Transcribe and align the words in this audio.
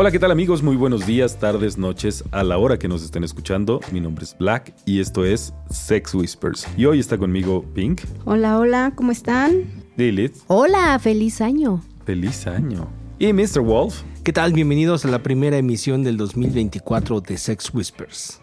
Hola, 0.00 0.12
¿qué 0.12 0.20
tal 0.20 0.30
amigos? 0.30 0.62
Muy 0.62 0.76
buenos 0.76 1.08
días, 1.08 1.40
tardes, 1.40 1.76
noches, 1.76 2.22
a 2.30 2.44
la 2.44 2.56
hora 2.56 2.78
que 2.78 2.86
nos 2.86 3.02
estén 3.02 3.24
escuchando. 3.24 3.80
Mi 3.90 4.00
nombre 4.00 4.22
es 4.22 4.38
Black 4.38 4.72
y 4.86 5.00
esto 5.00 5.24
es 5.24 5.52
Sex 5.70 6.14
Whispers. 6.14 6.68
Y 6.76 6.84
hoy 6.84 7.00
está 7.00 7.18
conmigo 7.18 7.64
Pink, 7.74 8.02
Hola, 8.24 8.60
hola, 8.60 8.92
¿cómo 8.94 9.10
están? 9.10 9.64
Lilith, 9.96 10.36
Hola, 10.46 10.96
feliz 11.00 11.40
año. 11.40 11.82
feliz 12.06 12.46
año. 12.46 12.86
Y 13.18 13.32
Mr. 13.32 13.58
Wolf. 13.60 14.02
¿Qué 14.22 14.32
tal? 14.32 14.52
Bienvenidos 14.52 15.04
a 15.04 15.08
la 15.08 15.20
primera 15.20 15.56
emisión 15.56 16.04
del 16.04 16.16
2024 16.16 17.20
de 17.20 17.36
Sex 17.36 17.74
Whispers. 17.74 18.40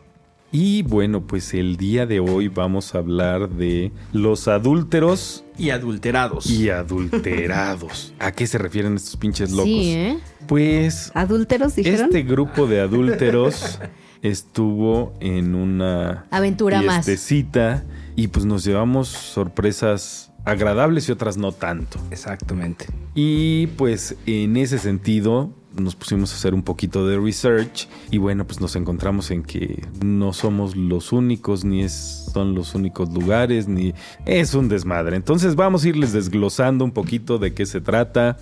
Y 0.57 0.83
bueno, 0.83 1.27
pues 1.27 1.53
el 1.53 1.75
día 1.75 2.05
de 2.05 2.21
hoy 2.21 2.47
vamos 2.47 2.95
a 2.95 2.99
hablar 2.99 3.49
de 3.49 3.91
los 4.13 4.47
adúlteros 4.47 5.43
Y 5.57 5.71
adulterados. 5.71 6.49
y 6.49 6.69
adulterados. 6.69 8.13
¿A 8.19 8.31
qué 8.31 8.47
se 8.47 8.57
refieren 8.57 8.95
estos 8.95 9.17
pinches 9.17 9.51
locos? 9.51 9.65
Sí, 9.65 9.91
¿eh? 9.91 10.17
Pues 10.47 11.11
¿Adúlteros 11.13 11.75
dijeron? 11.75 12.05
este 12.05 12.23
grupo 12.23 12.67
de 12.67 12.79
adúlteros 12.79 13.79
estuvo 14.21 15.13
en 15.19 15.55
una 15.55 16.25
Aventura 16.31 16.81
más. 16.81 17.05
y 18.15 18.27
pues 18.29 18.45
nos 18.45 18.63
llevamos 18.63 19.09
sorpresas 19.09 20.31
agradables 20.45 21.09
y 21.09 21.11
otras 21.11 21.35
no 21.35 21.51
tanto. 21.51 21.99
Exactamente. 22.11 22.85
Y 23.13 23.67
pues 23.75 24.15
en 24.25 24.55
ese 24.55 24.79
sentido 24.79 25.51
nos 25.77 25.95
pusimos 25.95 26.31
a 26.31 26.35
hacer 26.35 26.53
un 26.53 26.63
poquito 26.63 27.07
de 27.07 27.19
research 27.19 27.87
y 28.11 28.17
bueno, 28.17 28.45
pues 28.45 28.61
nos 28.61 28.75
encontramos 28.75 29.31
en 29.31 29.43
que 29.43 29.83
no 30.03 30.33
somos 30.33 30.75
los 30.75 31.11
únicos, 31.11 31.63
ni 31.63 31.87
son 31.89 32.55
los 32.55 32.75
únicos 32.75 33.13
lugares, 33.13 33.67
ni 33.67 33.93
es 34.25 34.53
un 34.53 34.69
desmadre. 34.69 35.15
Entonces 35.15 35.55
vamos 35.55 35.83
a 35.83 35.89
irles 35.89 36.13
desglosando 36.13 36.85
un 36.85 36.91
poquito 36.91 37.37
de 37.37 37.53
qué 37.53 37.65
se 37.65 37.81
trata, 37.81 38.37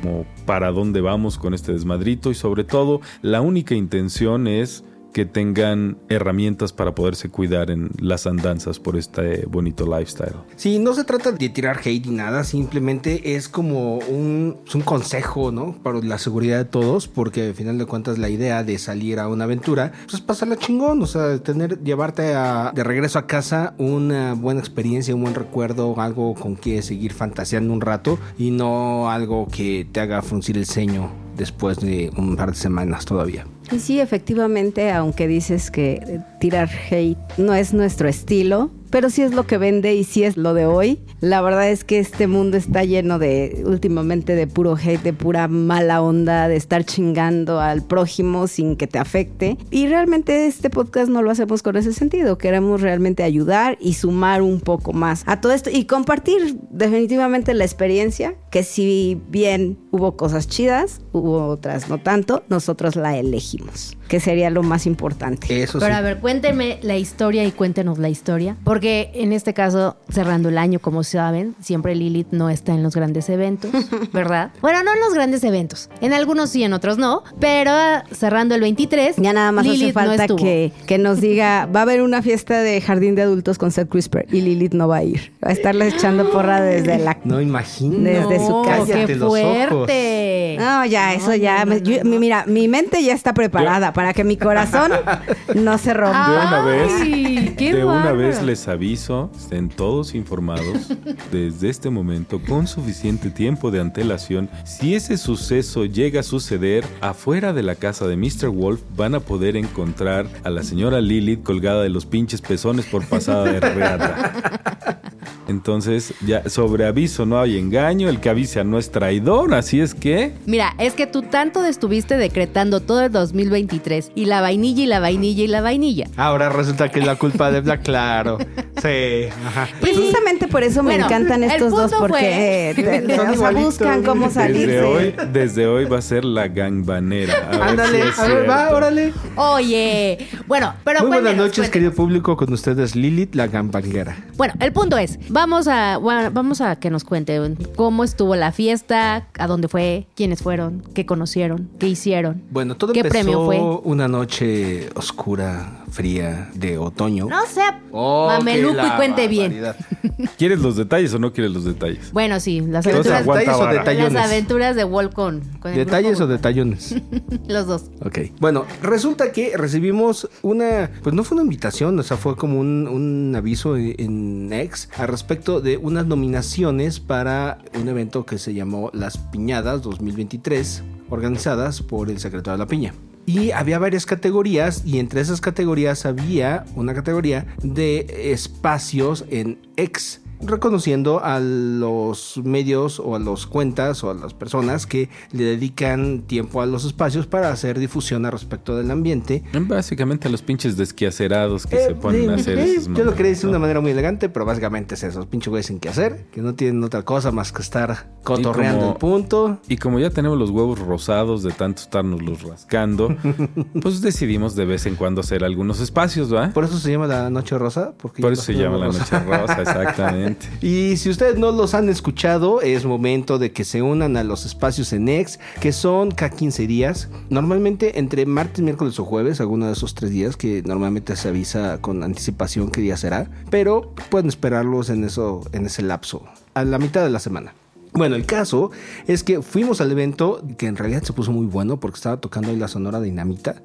como 0.00 0.26
para 0.46 0.70
dónde 0.70 1.00
vamos 1.00 1.38
con 1.38 1.54
este 1.54 1.72
desmadrito 1.72 2.30
y 2.30 2.34
sobre 2.34 2.64
todo 2.64 3.00
la 3.22 3.40
única 3.40 3.74
intención 3.74 4.46
es 4.46 4.84
que 5.12 5.26
tengan 5.26 5.98
herramientas 6.08 6.72
para 6.72 6.94
poderse 6.94 7.28
cuidar 7.28 7.70
en 7.70 7.90
las 8.00 8.26
andanzas 8.26 8.78
por 8.78 8.96
este 8.96 9.44
bonito 9.46 9.84
lifestyle. 9.86 10.34
Sí, 10.56 10.78
no 10.78 10.94
se 10.94 11.04
trata 11.04 11.32
de 11.32 11.48
tirar 11.48 11.78
hate 11.84 12.06
ni 12.06 12.16
nada, 12.16 12.44
simplemente 12.44 13.34
es 13.34 13.48
como 13.48 13.98
un, 13.98 14.56
es 14.66 14.74
un 14.74 14.82
consejo, 14.82 15.50
¿no? 15.52 15.72
Para 15.82 16.00
la 16.00 16.18
seguridad 16.18 16.58
de 16.58 16.64
todos, 16.64 17.08
porque 17.08 17.48
al 17.48 17.54
final 17.54 17.78
de 17.78 17.86
cuentas 17.86 18.18
la 18.18 18.28
idea 18.28 18.62
de 18.62 18.78
salir 18.78 19.18
a 19.18 19.28
una 19.28 19.44
aventura, 19.44 19.92
pues 20.04 20.14
es 20.14 20.20
pasarla 20.20 20.56
chingón, 20.56 21.02
o 21.02 21.06
sea, 21.06 21.38
tener, 21.42 21.82
llevarte 21.82 22.34
a- 22.34 22.72
de 22.74 22.84
regreso 22.84 23.18
a 23.18 23.26
casa 23.26 23.74
una 23.78 24.34
buena 24.34 24.60
experiencia, 24.60 25.14
un 25.14 25.22
buen 25.22 25.34
recuerdo, 25.34 26.00
algo 26.00 26.34
con 26.34 26.56
que 26.56 26.82
seguir 26.82 27.12
fantaseando 27.12 27.72
un 27.72 27.80
rato 27.80 28.18
y 28.38 28.50
no 28.50 29.10
algo 29.10 29.48
que 29.48 29.86
te 29.90 30.00
haga 30.00 30.22
fruncir 30.22 30.56
el 30.56 30.66
ceño 30.66 31.10
después 31.40 31.78
de 31.80 32.12
un 32.16 32.36
par 32.36 32.50
de 32.50 32.56
semanas 32.56 33.06
todavía. 33.06 33.46
Y 33.72 33.78
sí, 33.80 33.98
efectivamente, 33.98 34.92
aunque 34.92 35.26
dices 35.26 35.70
que 35.70 36.20
tirar 36.38 36.68
hate 36.90 37.18
no 37.38 37.54
es 37.54 37.72
nuestro 37.72 38.08
estilo, 38.08 38.70
pero 38.90 39.10
sí 39.10 39.22
es 39.22 39.32
lo 39.32 39.46
que 39.46 39.58
vende 39.58 39.94
y 39.94 40.04
sí 40.04 40.24
es 40.24 40.36
lo 40.36 40.54
de 40.54 40.66
hoy. 40.66 41.00
La 41.20 41.40
verdad 41.40 41.70
es 41.70 41.84
que 41.84 41.98
este 41.98 42.26
mundo 42.26 42.56
está 42.56 42.84
lleno 42.84 43.18
de, 43.18 43.62
últimamente, 43.66 44.34
de 44.34 44.46
puro 44.46 44.76
hate, 44.76 45.02
de 45.02 45.12
pura 45.12 45.48
mala 45.48 46.02
onda, 46.02 46.48
de 46.48 46.56
estar 46.56 46.84
chingando 46.84 47.60
al 47.60 47.82
prójimo 47.82 48.46
sin 48.46 48.76
que 48.76 48.86
te 48.86 48.98
afecte. 48.98 49.56
Y 49.70 49.86
realmente 49.86 50.46
este 50.46 50.70
podcast 50.70 51.10
no 51.10 51.22
lo 51.22 51.30
hacemos 51.30 51.62
con 51.62 51.76
ese 51.76 51.92
sentido. 51.92 52.38
Queremos 52.38 52.80
realmente 52.80 53.22
ayudar 53.22 53.76
y 53.80 53.94
sumar 53.94 54.42
un 54.42 54.60
poco 54.60 54.92
más 54.92 55.22
a 55.26 55.40
todo 55.40 55.52
esto 55.52 55.70
y 55.70 55.84
compartir 55.84 56.56
definitivamente 56.70 57.54
la 57.54 57.64
experiencia, 57.64 58.34
que 58.50 58.62
si 58.62 59.20
bien 59.28 59.78
hubo 59.90 60.16
cosas 60.16 60.48
chidas, 60.48 61.00
hubo 61.12 61.46
otras 61.48 61.88
no 61.88 61.98
tanto, 61.98 62.42
nosotros 62.48 62.96
la 62.96 63.16
elegimos, 63.16 63.96
que 64.08 64.20
sería 64.20 64.50
lo 64.50 64.62
más 64.62 64.86
importante. 64.86 65.62
Eso 65.62 65.78
Pero 65.78 65.92
sí. 65.92 65.98
a 65.98 66.00
ver, 66.00 66.18
cuéntenme 66.18 66.78
la 66.82 66.96
historia 66.96 67.44
y 67.44 67.52
cuéntenos 67.52 67.98
la 67.98 68.08
historia. 68.08 68.56
Porque 68.64 68.79
en 68.82 69.32
este 69.32 69.54
caso, 69.54 69.96
cerrando 70.08 70.48
el 70.48 70.58
año, 70.58 70.78
como 70.78 71.02
saben, 71.02 71.54
siempre 71.60 71.94
Lilith 71.94 72.28
no 72.30 72.50
está 72.50 72.72
en 72.72 72.82
los 72.82 72.94
grandes 72.94 73.28
eventos, 73.28 73.70
¿verdad? 74.12 74.50
Bueno, 74.60 74.82
no 74.82 74.92
en 74.94 75.00
los 75.00 75.14
grandes 75.14 75.42
eventos. 75.44 75.88
En 76.00 76.12
algunos 76.12 76.50
sí, 76.50 76.62
en 76.64 76.72
otros 76.72 76.98
no. 76.98 77.22
Pero 77.38 77.72
cerrando 78.12 78.54
el 78.54 78.60
23, 78.62 79.16
Ya 79.16 79.32
nada 79.32 79.52
más 79.52 79.64
Lilith 79.66 79.82
hace 79.84 79.92
falta 79.92 80.26
no 80.26 80.36
que, 80.36 80.72
que 80.86 80.98
nos 80.98 81.20
diga, 81.20 81.66
va 81.66 81.80
a 81.80 81.82
haber 81.82 82.02
una 82.02 82.22
fiesta 82.22 82.60
de 82.60 82.80
jardín 82.80 83.14
de 83.14 83.22
adultos 83.22 83.58
con 83.58 83.70
Seth 83.70 83.88
Crisper 83.88 84.26
y 84.30 84.40
Lilith 84.40 84.74
no 84.74 84.88
va 84.88 84.96
a 84.98 85.02
ir. 85.04 85.32
Va 85.44 85.50
a 85.50 85.52
estarles 85.52 85.94
echando 85.94 86.30
porra 86.30 86.60
desde 86.60 86.98
la... 86.98 87.18
No 87.24 87.40
imagino. 87.40 87.98
Desde 87.98 88.38
su 88.38 88.50
No, 88.50 88.62
casa. 88.62 88.84
¡Qué 88.86 88.92
Cállate 88.92 89.16
los 89.16 89.28
fuerte! 89.28 90.56
No, 90.58 90.84
ya, 90.86 91.14
eso 91.14 91.34
ya. 91.34 91.64
yo- 91.82 92.04
mi- 92.04 92.18
mira, 92.18 92.44
mi 92.46 92.68
mente 92.68 93.02
ya 93.02 93.14
está 93.14 93.32
preparada 93.34 93.92
para 93.92 94.12
que 94.12 94.24
mi 94.24 94.36
corazón 94.36 94.92
no 95.54 95.78
se 95.78 95.94
rompa. 95.94 96.30
De 96.30 96.36
una 96.46 96.64
vez, 96.64 96.92
Ay, 97.02 97.54
qué 97.56 97.72
de 97.74 97.84
una 97.84 98.12
vez 98.12 98.42
les 98.42 98.66
aviso, 98.70 99.30
estén 99.36 99.68
todos 99.68 100.14
informados 100.14 100.88
desde 101.32 101.68
este 101.68 101.90
momento 101.90 102.40
con 102.40 102.66
suficiente 102.66 103.30
tiempo 103.30 103.70
de 103.70 103.80
antelación. 103.80 104.48
Si 104.64 104.94
ese 104.94 105.16
suceso 105.18 105.84
llega 105.84 106.20
a 106.20 106.24
suceder 106.24 106.84
afuera 107.00 107.52
de 107.52 107.62
la 107.62 107.74
casa 107.74 108.06
de 108.06 108.16
Mr. 108.16 108.48
Wolf, 108.48 108.80
van 108.96 109.14
a 109.14 109.20
poder 109.20 109.56
encontrar 109.56 110.26
a 110.44 110.50
la 110.50 110.62
señora 110.62 111.00
Lilith 111.00 111.42
colgada 111.42 111.82
de 111.82 111.88
los 111.88 112.06
pinches 112.06 112.40
pezones 112.40 112.86
por 112.86 113.04
pasada 113.04 113.44
de 113.44 113.60
reata. 113.60 114.60
Entonces, 115.50 116.14
ya 116.24 116.48
sobre 116.48 116.86
aviso 116.86 117.26
no 117.26 117.40
hay 117.40 117.58
engaño, 117.58 118.08
el 118.08 118.20
que 118.20 118.30
avisa 118.30 118.62
no 118.62 118.78
es 118.78 118.92
traidor, 118.92 119.52
así 119.52 119.80
es 119.80 119.94
que 119.94 120.32
Mira, 120.46 120.74
es 120.78 120.94
que 120.94 121.08
tú 121.08 121.22
tanto 121.22 121.64
estuviste 121.64 122.16
decretando 122.16 122.78
todo 122.78 123.02
el 123.02 123.10
2023 123.10 124.12
y 124.14 124.26
la 124.26 124.40
vainilla 124.40 124.84
y 124.84 124.86
la 124.86 125.00
vainilla 125.00 125.42
y 125.42 125.48
la 125.48 125.60
vainilla. 125.60 126.06
Ahora 126.16 126.50
resulta 126.50 126.88
que 126.88 127.00
es 127.00 127.06
la 127.06 127.16
culpa 127.16 127.50
de 127.50 127.62
Black, 127.62 127.82
claro. 127.82 128.38
Sí, 128.82 129.28
ajá. 129.46 129.68
Precisamente 129.80 130.46
por 130.48 130.62
eso 130.62 130.82
me 130.82 130.90
Bueno, 130.90 131.06
encantan 131.06 131.44
estos 131.44 131.70
dos, 131.70 131.90
punto 131.90 131.98
porque 132.06 132.72
fue- 132.74 132.84
te- 132.84 133.18
o 133.20 133.34
sea, 133.36 133.50
buscan 133.52 134.02
cómo 134.02 134.30
salirse. 134.30 134.66
desde 134.66 134.82
hoy, 134.82 135.14
desde 135.32 135.66
hoy 135.66 135.84
va 135.84 135.98
a 135.98 136.02
ser 136.02 136.24
la 136.24 136.48
gangbanera. 136.48 137.34
A 137.48 137.50
ver 137.50 137.62
Ándale, 137.62 138.02
si 138.02 138.08
es 138.08 138.18
a 138.18 138.26
ver, 138.28 138.48
va, 138.50 138.70
órale. 138.70 139.12
Oye, 139.36 140.18
bueno, 140.46 140.74
pero 140.84 141.00
Muy 141.00 141.08
buenas 141.08 141.22
cuéntenos, 141.22 141.36
noches, 141.36 141.54
cuéntenos. 141.56 141.70
querido 141.72 141.92
público, 141.92 142.36
con 142.36 142.52
ustedes 142.52 142.94
Lilith, 142.96 143.34
la 143.34 143.46
gambanguera. 143.46 144.16
Bueno, 144.36 144.54
el 144.60 144.72
punto 144.72 144.96
es, 144.98 145.18
vamos 145.28 145.68
a, 145.68 145.96
bueno, 145.98 146.30
vamos 146.32 146.60
a 146.60 146.76
que 146.76 146.90
nos 146.90 147.04
cuenten 147.04 147.56
cómo 147.76 148.04
estuvo 148.04 148.36
la 148.36 148.52
fiesta, 148.52 149.26
a 149.38 149.46
dónde 149.46 149.68
fue, 149.68 150.06
quiénes 150.14 150.42
fueron, 150.42 150.82
qué 150.94 151.06
conocieron, 151.06 151.68
qué 151.78 151.88
hicieron. 151.88 152.42
Bueno, 152.50 152.76
todo 152.76 152.92
¿Qué 152.92 153.00
empezó 153.00 153.12
premio 153.24 153.44
fue? 153.44 153.58
una 153.84 154.08
noche 154.08 154.88
oscura, 154.94 155.79
fría, 155.90 156.50
de 156.54 156.78
otoño. 156.78 157.26
No 157.28 157.46
sea 157.46 157.80
Oh, 157.92 158.28
mameluco 158.28 158.86
y 158.86 158.90
cuente 158.96 159.26
bien. 159.26 159.62
¿Quieres 160.38 160.60
los 160.60 160.76
detalles 160.76 161.12
o 161.14 161.18
no 161.18 161.32
quieres 161.32 161.52
los 161.52 161.64
detalles? 161.64 162.12
Bueno, 162.12 162.38
sí, 162.38 162.60
las 162.60 162.84
¿Qué 162.84 162.90
Entonces 162.90 163.12
aventuras, 163.12 163.22
aguanta 163.22 163.52
¿Detalles 163.52 163.60
o 163.60 163.78
detallones? 163.78 164.12
las 164.12 164.26
aventuras 164.26 164.76
de 164.76 164.82
el 164.82 165.76
¿Detalles 165.76 166.20
o 166.20 166.26
detallones? 166.26 166.94
Los 167.48 167.66
dos. 167.66 167.84
Ok. 168.04 168.18
Bueno, 168.38 168.64
resulta 168.82 169.32
que 169.32 169.56
recibimos 169.56 170.28
una, 170.42 170.90
pues 171.02 171.14
no 171.14 171.24
fue 171.24 171.34
una 171.36 171.44
invitación, 171.44 171.98
o 171.98 172.02
sea, 172.02 172.16
fue 172.16 172.36
como 172.36 172.60
un, 172.60 172.86
un 172.86 173.34
aviso 173.36 173.76
en, 173.76 173.94
en 173.98 174.52
X 174.52 174.88
al 174.96 175.08
respecto 175.08 175.60
de 175.60 175.76
unas 175.76 176.06
nominaciones 176.06 177.00
para 177.00 177.58
un 177.74 177.88
evento 177.88 178.24
que 178.24 178.38
se 178.38 178.54
llamó 178.54 178.90
Las 178.92 179.18
Piñadas 179.18 179.82
2023, 179.82 180.82
organizadas 181.08 181.82
por 181.82 182.08
el 182.10 182.20
secretario 182.20 182.52
de 182.52 182.58
la 182.58 182.66
Piña. 182.68 182.94
Y 183.26 183.52
había 183.52 183.78
varias 183.78 184.06
categorías 184.06 184.82
y 184.84 184.98
entre 184.98 185.20
esas 185.20 185.40
categorías 185.40 186.06
había 186.06 186.64
una 186.74 186.94
categoría 186.94 187.46
de 187.62 188.32
espacios 188.32 189.24
en 189.30 189.58
X 189.76 190.20
reconociendo 190.42 191.22
a 191.22 191.40
los 191.40 192.40
medios 192.44 193.00
o 193.00 193.16
a 193.16 193.18
las 193.18 193.46
cuentas 193.46 194.02
o 194.04 194.10
a 194.10 194.14
las 194.14 194.34
personas 194.34 194.86
que 194.86 195.08
le 195.32 195.44
dedican 195.44 196.22
tiempo 196.26 196.62
a 196.62 196.66
los 196.66 196.84
espacios 196.84 197.26
para 197.26 197.50
hacer 197.50 197.78
difusión 197.78 198.24
al 198.26 198.32
respecto 198.32 198.76
del 198.76 198.90
ambiente. 198.90 199.42
Básicamente 199.52 200.28
a 200.28 200.30
los 200.30 200.42
pinches 200.42 200.76
desquiacerados 200.76 201.66
que 201.66 201.76
Eh, 201.76 201.86
se 201.88 201.94
ponen 201.94 202.30
a 202.30 202.32
eh, 202.34 202.36
hacer 202.40 202.58
eh, 202.58 202.76
Yo 202.94 203.04
lo 203.04 203.14
quería 203.14 203.30
decir 203.30 203.44
de 203.44 203.50
una 203.50 203.58
manera 203.58 203.80
muy 203.80 203.90
elegante, 203.92 204.28
pero 204.28 204.44
básicamente 204.44 204.94
es 204.94 205.02
eso. 205.02 205.28
Pinche 205.28 205.50
güeyes 205.50 205.66
sin 205.66 205.78
qué 205.80 205.88
hacer, 205.88 206.26
que 206.32 206.40
no 206.40 206.54
tienen 206.54 206.82
otra 206.84 207.02
cosa 207.02 207.30
más 207.32 207.52
que 207.52 207.62
estar 207.62 208.10
cotorreando 208.22 208.80
como- 208.80 208.92
el 208.92 208.98
punto. 208.98 209.58
Y 209.68 209.76
como 209.76 209.98
ya 209.98 210.10
tenemos 210.10 210.38
los 210.38 210.50
huevos 210.50 210.78
rosados 210.78 211.42
de 211.42 211.52
tanto 211.52 211.82
estarnos 211.82 212.22
los 212.22 212.42
rascando, 212.42 213.14
pues 213.82 214.00
decidimos 214.00 214.54
de 214.56 214.64
vez 214.64 214.86
en 214.86 214.96
cuando 214.96 215.20
hacer 215.20 215.44
algunos 215.44 215.80
espacios, 215.80 216.32
¿va? 216.34 216.50
Por 216.50 216.64
eso 216.64 216.78
se 216.78 216.90
llama 216.90 217.06
la 217.06 217.30
Noche 217.30 217.56
Rosa. 217.58 217.92
Porque 218.00 218.22
Por 218.22 218.32
eso 218.32 218.42
se 218.42 218.54
llama 218.54 218.76
la 218.78 218.86
noche 218.86 219.18
rosa, 219.20 219.60
exactamente. 219.62 220.29
Exactamente. 220.30 220.66
Y 220.66 220.96
si 220.96 221.10
ustedes 221.10 221.38
no 221.38 221.52
los 221.52 221.74
han 221.74 221.88
escuchado, 221.88 222.60
es 222.60 222.84
momento 222.84 223.38
de 223.38 223.52
que 223.52 223.64
se 223.64 223.82
unan 223.82 224.16
a 224.16 224.24
los 224.24 224.46
espacios 224.46 224.92
en 224.92 225.08
X, 225.08 225.38
que 225.60 225.72
son 225.72 226.10
cada 226.10 226.30
15 226.30 226.66
días. 226.66 227.08
Normalmente 227.28 227.98
entre 227.98 228.26
martes, 228.26 228.62
miércoles 228.62 228.98
o 228.98 229.04
jueves, 229.04 229.40
alguno 229.40 229.66
de 229.66 229.72
esos 229.72 229.94
tres 229.94 230.10
días 230.10 230.36
que 230.36 230.62
normalmente 230.64 231.16
se 231.16 231.28
avisa 231.28 231.80
con 231.80 232.02
anticipación 232.02 232.70
qué 232.70 232.80
día 232.80 232.96
será. 232.96 233.30
Pero 233.50 233.92
pueden 234.10 234.28
esperarlos 234.28 234.90
en, 234.90 235.04
eso, 235.04 235.42
en 235.52 235.66
ese 235.66 235.82
lapso, 235.82 236.24
a 236.54 236.64
la 236.64 236.78
mitad 236.78 237.02
de 237.02 237.10
la 237.10 237.18
semana. 237.20 237.54
Bueno, 237.92 238.14
el 238.14 238.24
caso 238.24 238.70
es 239.08 239.24
que 239.24 239.42
fuimos 239.42 239.80
al 239.80 239.90
evento 239.90 240.44
que 240.58 240.66
en 240.68 240.76
realidad 240.76 241.02
se 241.02 241.12
puso 241.12 241.32
muy 241.32 241.46
bueno 241.46 241.80
porque 241.80 241.96
estaba 241.96 242.18
tocando 242.20 242.50
ahí 242.50 242.56
la 242.56 242.68
Sonora 242.68 243.00
Dinamita. 243.00 243.62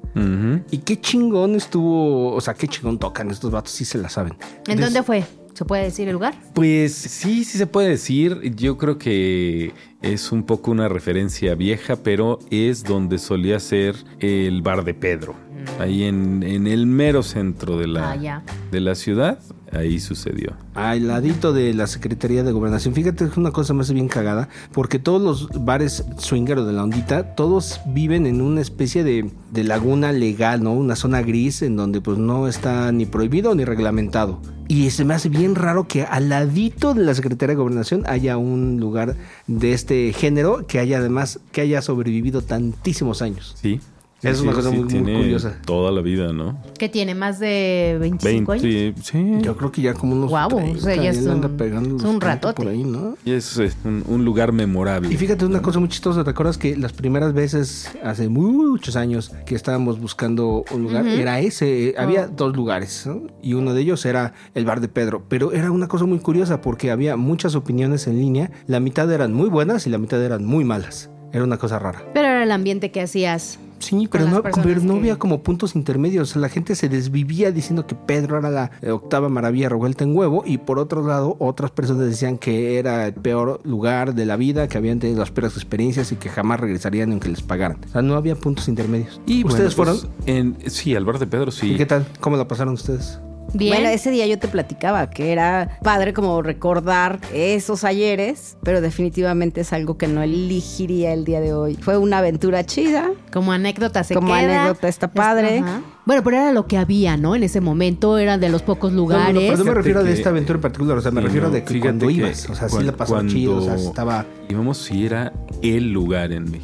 Y 0.72 0.78
qué 0.78 1.00
chingón 1.00 1.54
estuvo, 1.54 2.32
o 2.34 2.40
sea, 2.40 2.54
qué 2.54 2.66
chingón 2.66 2.98
tocan 2.98 3.30
estos 3.30 3.52
vatos, 3.52 3.70
sí 3.72 3.84
se 3.84 3.98
la 3.98 4.08
saben. 4.08 4.34
¿En 4.66 4.78
Des- 4.78 4.86
dónde 4.86 5.04
fue? 5.04 5.24
¿Se 5.56 5.64
puede 5.64 5.84
decir 5.84 6.06
el 6.06 6.12
lugar? 6.12 6.34
Pues 6.52 6.92
sí, 6.92 7.42
sí 7.42 7.56
se 7.56 7.66
puede 7.66 7.88
decir. 7.88 8.42
Yo 8.54 8.76
creo 8.76 8.98
que 8.98 9.72
es 10.02 10.30
un 10.30 10.42
poco 10.42 10.70
una 10.70 10.86
referencia 10.86 11.54
vieja, 11.54 11.96
pero 11.96 12.38
es 12.50 12.84
donde 12.84 13.16
solía 13.16 13.58
ser 13.58 13.96
el 14.20 14.60
bar 14.60 14.84
de 14.84 14.92
Pedro. 14.92 15.34
Ahí 15.80 16.04
en, 16.04 16.42
en 16.42 16.66
el 16.66 16.86
mero 16.86 17.22
centro 17.22 17.78
de 17.78 17.86
la, 17.86 18.12
Ah, 18.12 18.42
de 18.70 18.80
la 18.80 18.94
ciudad, 18.94 19.38
ahí 19.72 20.00
sucedió. 20.00 20.54
Al 20.74 21.08
ladito 21.08 21.52
de 21.52 21.74
la 21.74 21.86
Secretaría 21.86 22.42
de 22.42 22.52
Gobernación. 22.52 22.94
Fíjate 22.94 23.24
que 23.24 23.30
es 23.30 23.36
una 23.36 23.50
cosa 23.50 23.74
más 23.74 23.92
bien 23.92 24.08
cagada, 24.08 24.48
porque 24.72 24.98
todos 24.98 25.22
los 25.22 25.64
bares 25.64 26.04
swinger 26.18 26.58
o 26.58 26.64
de 26.64 26.72
la 26.72 26.84
ondita, 26.84 27.34
todos 27.34 27.80
viven 27.86 28.26
en 28.26 28.40
una 28.40 28.60
especie 28.60 29.04
de, 29.04 29.30
de 29.52 29.64
laguna 29.64 30.12
legal, 30.12 30.62
¿no? 30.62 30.72
Una 30.72 30.96
zona 30.96 31.22
gris 31.22 31.62
en 31.62 31.76
donde 31.76 32.00
pues 32.00 32.18
no 32.18 32.48
está 32.48 32.92
ni 32.92 33.06
prohibido 33.06 33.54
ni 33.54 33.64
reglamentado. 33.64 34.40
Y 34.68 34.90
se 34.90 35.04
me 35.04 35.14
hace 35.14 35.28
bien 35.28 35.54
raro 35.54 35.86
que 35.86 36.02
al 36.02 36.28
ladito 36.28 36.92
de 36.94 37.04
la 37.04 37.14
Secretaría 37.14 37.54
de 37.54 37.62
Gobernación 37.62 38.02
haya 38.06 38.36
un 38.36 38.80
lugar 38.80 39.16
de 39.46 39.72
este 39.72 40.12
género 40.12 40.66
que 40.66 40.80
haya 40.80 40.98
además, 40.98 41.40
que 41.52 41.60
haya 41.60 41.82
sobrevivido 41.82 42.42
tantísimos 42.42 43.22
años. 43.22 43.54
Sí. 43.60 43.80
Es 44.22 44.40
una 44.40 44.52
cosa 44.52 44.70
muy- 44.70 44.80
muy 44.80 44.88
tiene 44.88 45.14
curiosa. 45.14 45.56
Toda 45.64 45.92
la 45.92 46.00
vida, 46.00 46.32
¿no? 46.32 46.58
¿Qué 46.78 46.88
tiene? 46.88 47.14
¿Más 47.14 47.38
de 47.38 47.96
25 48.00 48.52
años? 48.52 48.62
20, 48.64 49.02
sí. 49.02 49.38
Yo 49.42 49.56
creo 49.56 49.70
que 49.70 49.82
ya 49.82 49.94
como 49.94 50.14
unos 50.16 50.30
Guau, 50.30 50.48
o 50.72 50.76
sea, 50.78 50.96
ya 50.96 51.10
es 51.10 51.18
un- 51.18 51.40
pegando 51.56 51.96
es 51.96 52.02
un 52.02 52.18
30 52.18 52.26
ratote. 52.26 52.54
por 52.54 52.68
ahí, 52.68 52.82
¿no? 52.82 53.16
Y 53.24 53.32
es 53.32 53.58
eh, 53.58 53.70
un, 53.84 54.02
un 54.08 54.24
lugar 54.24 54.52
memorable. 54.52 55.12
Y 55.12 55.16
fíjate 55.16 55.44
una 55.44 55.60
cosa 55.62 55.78
muy 55.80 55.88
chistosa, 55.90 56.24
¿te 56.24 56.30
acuerdas 56.30 56.56
que 56.58 56.76
las 56.76 56.92
primeras 56.92 57.34
veces, 57.34 57.90
hace 58.02 58.28
muchos 58.28 58.96
años, 58.96 59.32
que 59.44 59.54
estábamos 59.54 60.00
buscando 60.00 60.64
un 60.72 60.82
lugar, 60.82 61.06
era 61.06 61.38
ese, 61.40 61.90
eh, 61.90 61.94
había 61.98 62.26
dos 62.26 62.56
lugares, 62.56 63.04
¿no? 63.06 63.22
y 63.42 63.52
uno 63.54 63.74
de 63.74 63.82
ellos 63.82 64.04
era 64.06 64.32
el 64.54 64.64
bar 64.64 64.80
de 64.80 64.88
Pedro, 64.88 65.24
pero 65.28 65.52
era 65.52 65.70
una 65.70 65.88
cosa 65.88 66.04
muy 66.06 66.18
curiosa 66.18 66.60
porque 66.62 66.90
había 66.90 67.16
muchas 67.16 67.54
opiniones 67.54 68.06
en 68.08 68.18
línea, 68.18 68.50
la 68.66 68.80
mitad 68.80 69.10
eran 69.12 69.32
muy 69.34 69.48
buenas 69.50 69.86
y 69.86 69.90
la 69.90 69.98
mitad 69.98 70.20
eran 70.24 70.44
muy 70.44 70.64
malas. 70.64 71.10
Era 71.32 71.44
una 71.44 71.58
cosa 71.58 71.78
rara. 71.78 72.02
Pero 72.14 72.26
era 72.28 72.42
el 72.44 72.50
ambiente 72.52 72.90
que 72.90 73.02
hacías. 73.02 73.58
Sí, 73.78 74.08
pero 74.10 74.26
no, 74.26 74.42
personas 74.42 74.66
pero 74.66 74.80
no 74.80 74.94
que- 74.94 74.98
había 75.00 75.16
como 75.18 75.42
puntos 75.42 75.76
intermedios. 75.76 76.34
La 76.36 76.48
gente 76.48 76.74
se 76.74 76.88
desvivía 76.88 77.52
diciendo 77.52 77.86
que 77.86 77.94
Pedro 77.94 78.38
era 78.38 78.50
la 78.50 78.70
eh, 78.82 78.90
octava 78.90 79.28
maravilla 79.28 79.68
revuelta 79.68 80.04
en 80.04 80.16
huevo. 80.16 80.42
Y 80.46 80.58
por 80.58 80.78
otro 80.78 81.06
lado, 81.06 81.36
otras 81.38 81.70
personas 81.70 82.06
decían 82.06 82.38
que 82.38 82.78
era 82.78 83.06
el 83.06 83.14
peor 83.14 83.60
lugar 83.64 84.14
de 84.14 84.24
la 84.26 84.36
vida, 84.36 84.68
que 84.68 84.78
habían 84.78 84.98
tenido 84.98 85.20
las 85.20 85.30
peores 85.30 85.54
experiencias 85.56 86.10
y 86.12 86.16
que 86.16 86.28
jamás 86.28 86.60
regresarían 86.60 87.10
aunque 87.12 87.28
les 87.28 87.42
pagaran. 87.42 87.78
O 87.86 87.92
sea, 87.92 88.02
no 88.02 88.14
había 88.14 88.34
puntos 88.36 88.68
intermedios. 88.68 89.20
Y 89.26 89.44
¿Ustedes 89.44 89.76
bueno, 89.76 89.92
pues, 89.92 90.08
fueron? 90.24 90.56
En, 90.62 90.70
sí, 90.70 90.94
al 90.94 91.04
bar 91.04 91.18
de 91.18 91.26
Pedro, 91.26 91.50
sí. 91.50 91.72
¿Y 91.72 91.76
qué 91.76 91.86
tal? 91.86 92.06
¿Cómo 92.20 92.36
la 92.36 92.48
pasaron 92.48 92.74
ustedes? 92.74 93.20
Bien. 93.54 93.74
Bueno, 93.74 93.88
ese 93.88 94.10
día 94.10 94.26
yo 94.26 94.38
te 94.38 94.48
platicaba 94.48 95.08
que 95.08 95.32
era 95.32 95.78
padre 95.82 96.12
como 96.12 96.42
recordar 96.42 97.20
esos 97.32 97.84
ayeres, 97.84 98.56
pero 98.62 98.80
definitivamente 98.80 99.62
es 99.62 99.72
algo 99.72 99.96
que 99.96 100.08
no 100.08 100.22
elegiría 100.22 101.12
el 101.14 101.24
día 101.24 101.40
de 101.40 101.54
hoy. 101.54 101.74
Fue 101.76 101.96
una 101.96 102.18
aventura 102.18 102.64
chida. 102.64 103.10
Como 103.32 103.52
anécdota 103.52 104.04
se 104.04 104.14
Como 104.14 104.28
queda. 104.34 104.62
anécdota 104.64 104.88
está 104.88 105.08
padre. 105.12 105.58
Ajá. 105.60 105.80
Bueno, 106.04 106.22
pero 106.22 106.36
era 106.36 106.52
lo 106.52 106.66
que 106.66 106.76
había, 106.76 107.16
¿no? 107.16 107.34
En 107.34 107.42
ese 107.44 107.60
momento 107.60 108.18
era 108.18 108.36
de 108.36 108.48
los 108.48 108.62
pocos 108.62 108.92
No, 108.92 109.02
no, 109.02 109.08
no, 109.08 109.08
lugares. 109.16 109.42
pero 109.50 109.56
no 109.58 109.64
me 109.64 109.74
refiero 109.74 110.02
de 110.02 110.10
que- 110.10 110.16
esta 110.18 110.30
aventura 110.30 110.56
en 110.58 110.62
particular. 110.62 110.98
O 110.98 111.00
sea, 111.00 111.10
me 111.10 111.20
Sí, 111.22 111.26
refiero 111.26 111.46
no, 111.48 111.54
de 111.54 111.64
que 111.64 111.80
cuando 111.80 112.06
que 112.08 112.12
ibas. 112.12 112.50
O 112.50 112.54
sea, 112.54 112.68
sí 112.68 112.74
cuan- 112.76 112.86
la 112.86 112.92
pasaba 112.92 113.18
cuando 113.20 113.32
chido. 113.32 113.56
O 113.56 113.62
sea, 113.62 113.74
estaba... 113.76 114.26
Íbamos 114.48 114.78
si 114.78 115.06
era 115.06 115.32
el 115.62 115.92
lugar 115.92 116.32
en 116.32 116.50
mí. 116.50 116.60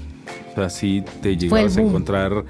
O 0.52 0.54
sea, 0.56 0.68
sí 0.68 1.02
te 1.22 1.36
llegabas 1.36 1.76
a 1.76 1.80
encontrar 1.80 2.44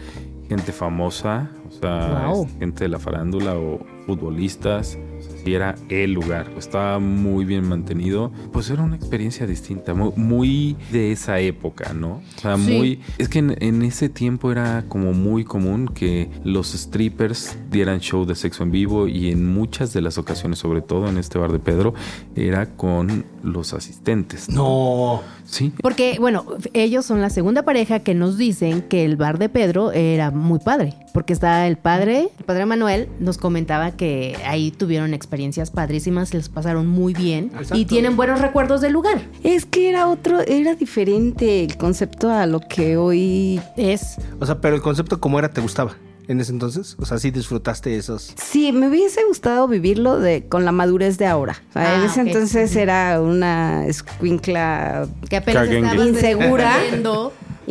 gente 0.49 0.73
famosa, 0.73 1.51
sea, 1.83 2.29
Wow. 2.29 2.47
es- 2.47 2.59
gente 2.59 2.85
de 2.85 2.89
la 2.89 2.99
farándula 2.99 3.57
o 3.57 3.81
futbolistas. 4.07 4.99
Sí 5.45 5.55
era 5.55 5.75
el 5.89 6.13
lugar. 6.13 6.51
Estaba 6.59 6.99
muy 6.99 7.45
bien 7.45 7.69
mantenido. 7.69 8.33
Pues 8.53 8.71
era 8.71 8.83
una 8.83 8.97
experiencia 8.97 9.47
distinta, 9.47 9.95
mu- 9.95 10.13
muy, 10.17 10.77
de 10.93 11.13
esa 11.13 11.39
época, 11.41 11.93
¿no? 11.95 12.21
O 12.37 12.41
sea, 12.41 12.57
Sí. 12.57 12.73
muy... 12.77 13.01
Es 13.19 13.29
que 13.29 13.39
en, 13.41 13.57
en 13.61 13.83
ese 13.83 14.09
tiempo 14.09 14.51
era 14.53 14.85
como 14.89 15.13
muy 15.13 15.45
común 15.45 15.89
que 15.89 16.31
los 16.45 16.73
strippers 16.73 17.57
dieran 17.71 18.01
show 18.01 18.25
de 18.25 18.35
sexo 18.35 18.63
en 18.63 18.71
vivo 18.73 19.09
y 19.09 19.31
en 19.31 19.47
muchas 19.53 19.93
de 19.93 20.01
las 20.01 20.19
ocasiones, 20.19 20.59
sobre 20.59 20.83
todo 20.83 21.09
en 21.09 21.19
este 21.19 21.39
bar 21.39 21.53
de 21.53 21.59
Pedro, 21.59 21.95
era 22.37 22.67
con 22.77 23.25
los 23.43 23.75
asistentes. 23.75 24.49
No. 24.49 25.23
Sí, 25.45 25.73
Porque, 25.83 26.17
bueno, 26.19 26.45
ellos 26.73 27.05
son 27.05 27.21
la 27.21 27.31
segunda 27.31 27.63
pareja 27.63 28.01
que 28.01 28.15
nos 28.15 28.39
dicen 28.39 28.83
que 28.83 29.05
el 29.05 29.17
bar 29.17 29.39
de 29.39 29.49
Pedro 29.49 29.93
era 29.93 30.31
muy 30.31 30.59
padre. 30.61 30.95
Porque 31.13 31.33
está 31.33 31.67
el 31.67 31.77
padre, 31.77 32.31
el 32.39 32.45
padre 32.45 32.65
Manuel, 32.65 33.09
nos 33.21 33.37
comentaba 33.37 33.91
que 33.91 34.37
ahí 34.47 34.71
tuvieron 34.71 35.13
experiencias 35.13 35.71
padrísimas, 35.71 36.33
les 36.33 36.49
pasaron 36.49 36.87
muy 36.87 37.13
bien 37.13 37.51
Exacto. 37.55 37.77
y 37.77 37.85
tienen 37.85 38.17
buenos 38.17 38.41
recuerdos 38.41 38.81
del 38.81 38.93
lugar. 38.95 39.21
Es 39.43 39.67
que 39.67 39.91
era 39.91 40.09
otro, 40.09 40.41
era 40.41 40.75
diferente 40.75 41.65
el 41.65 41.77
concepto 41.77 42.31
a 42.31 42.47
lo 42.47 42.61
que 42.61 42.97
hoy 42.97 43.61
Es 43.77 44.17
O 44.41 44.47
sea, 44.47 44.61
pero 44.61 44.75
el 44.77 44.83
concepto 44.83 45.21
como 45.21 45.39
era 45.39 45.51
te 45.51 45.61
gustaba 45.61 45.97
en 46.33 46.41
ese 46.41 46.53
entonces. 46.53 46.97
O 46.99 47.05
sea, 47.05 47.19
sí 47.19 47.31
disfrutaste 47.31 47.97
esos... 47.97 48.35
Sí, 48.37 48.73
me 48.73 48.89
hubiese 48.89 49.25
gustado 49.25 49.69
vivirlo 49.69 50.19
de, 50.19 50.47
con 50.49 50.65
la 50.65 50.73
madurez 50.73 51.19
de 51.19 51.27
ahora. 51.27 51.63
O 51.71 51.73
sea, 51.75 51.95
en 51.95 52.01
Ah, 52.03 52.07
ese 52.07 52.21
entonces 52.21 52.75
era 52.77 53.21
una 53.21 53.87
escuincla 53.87 55.07
que 55.29 55.37
apenas 55.37 55.69
Insegura. 55.95 56.75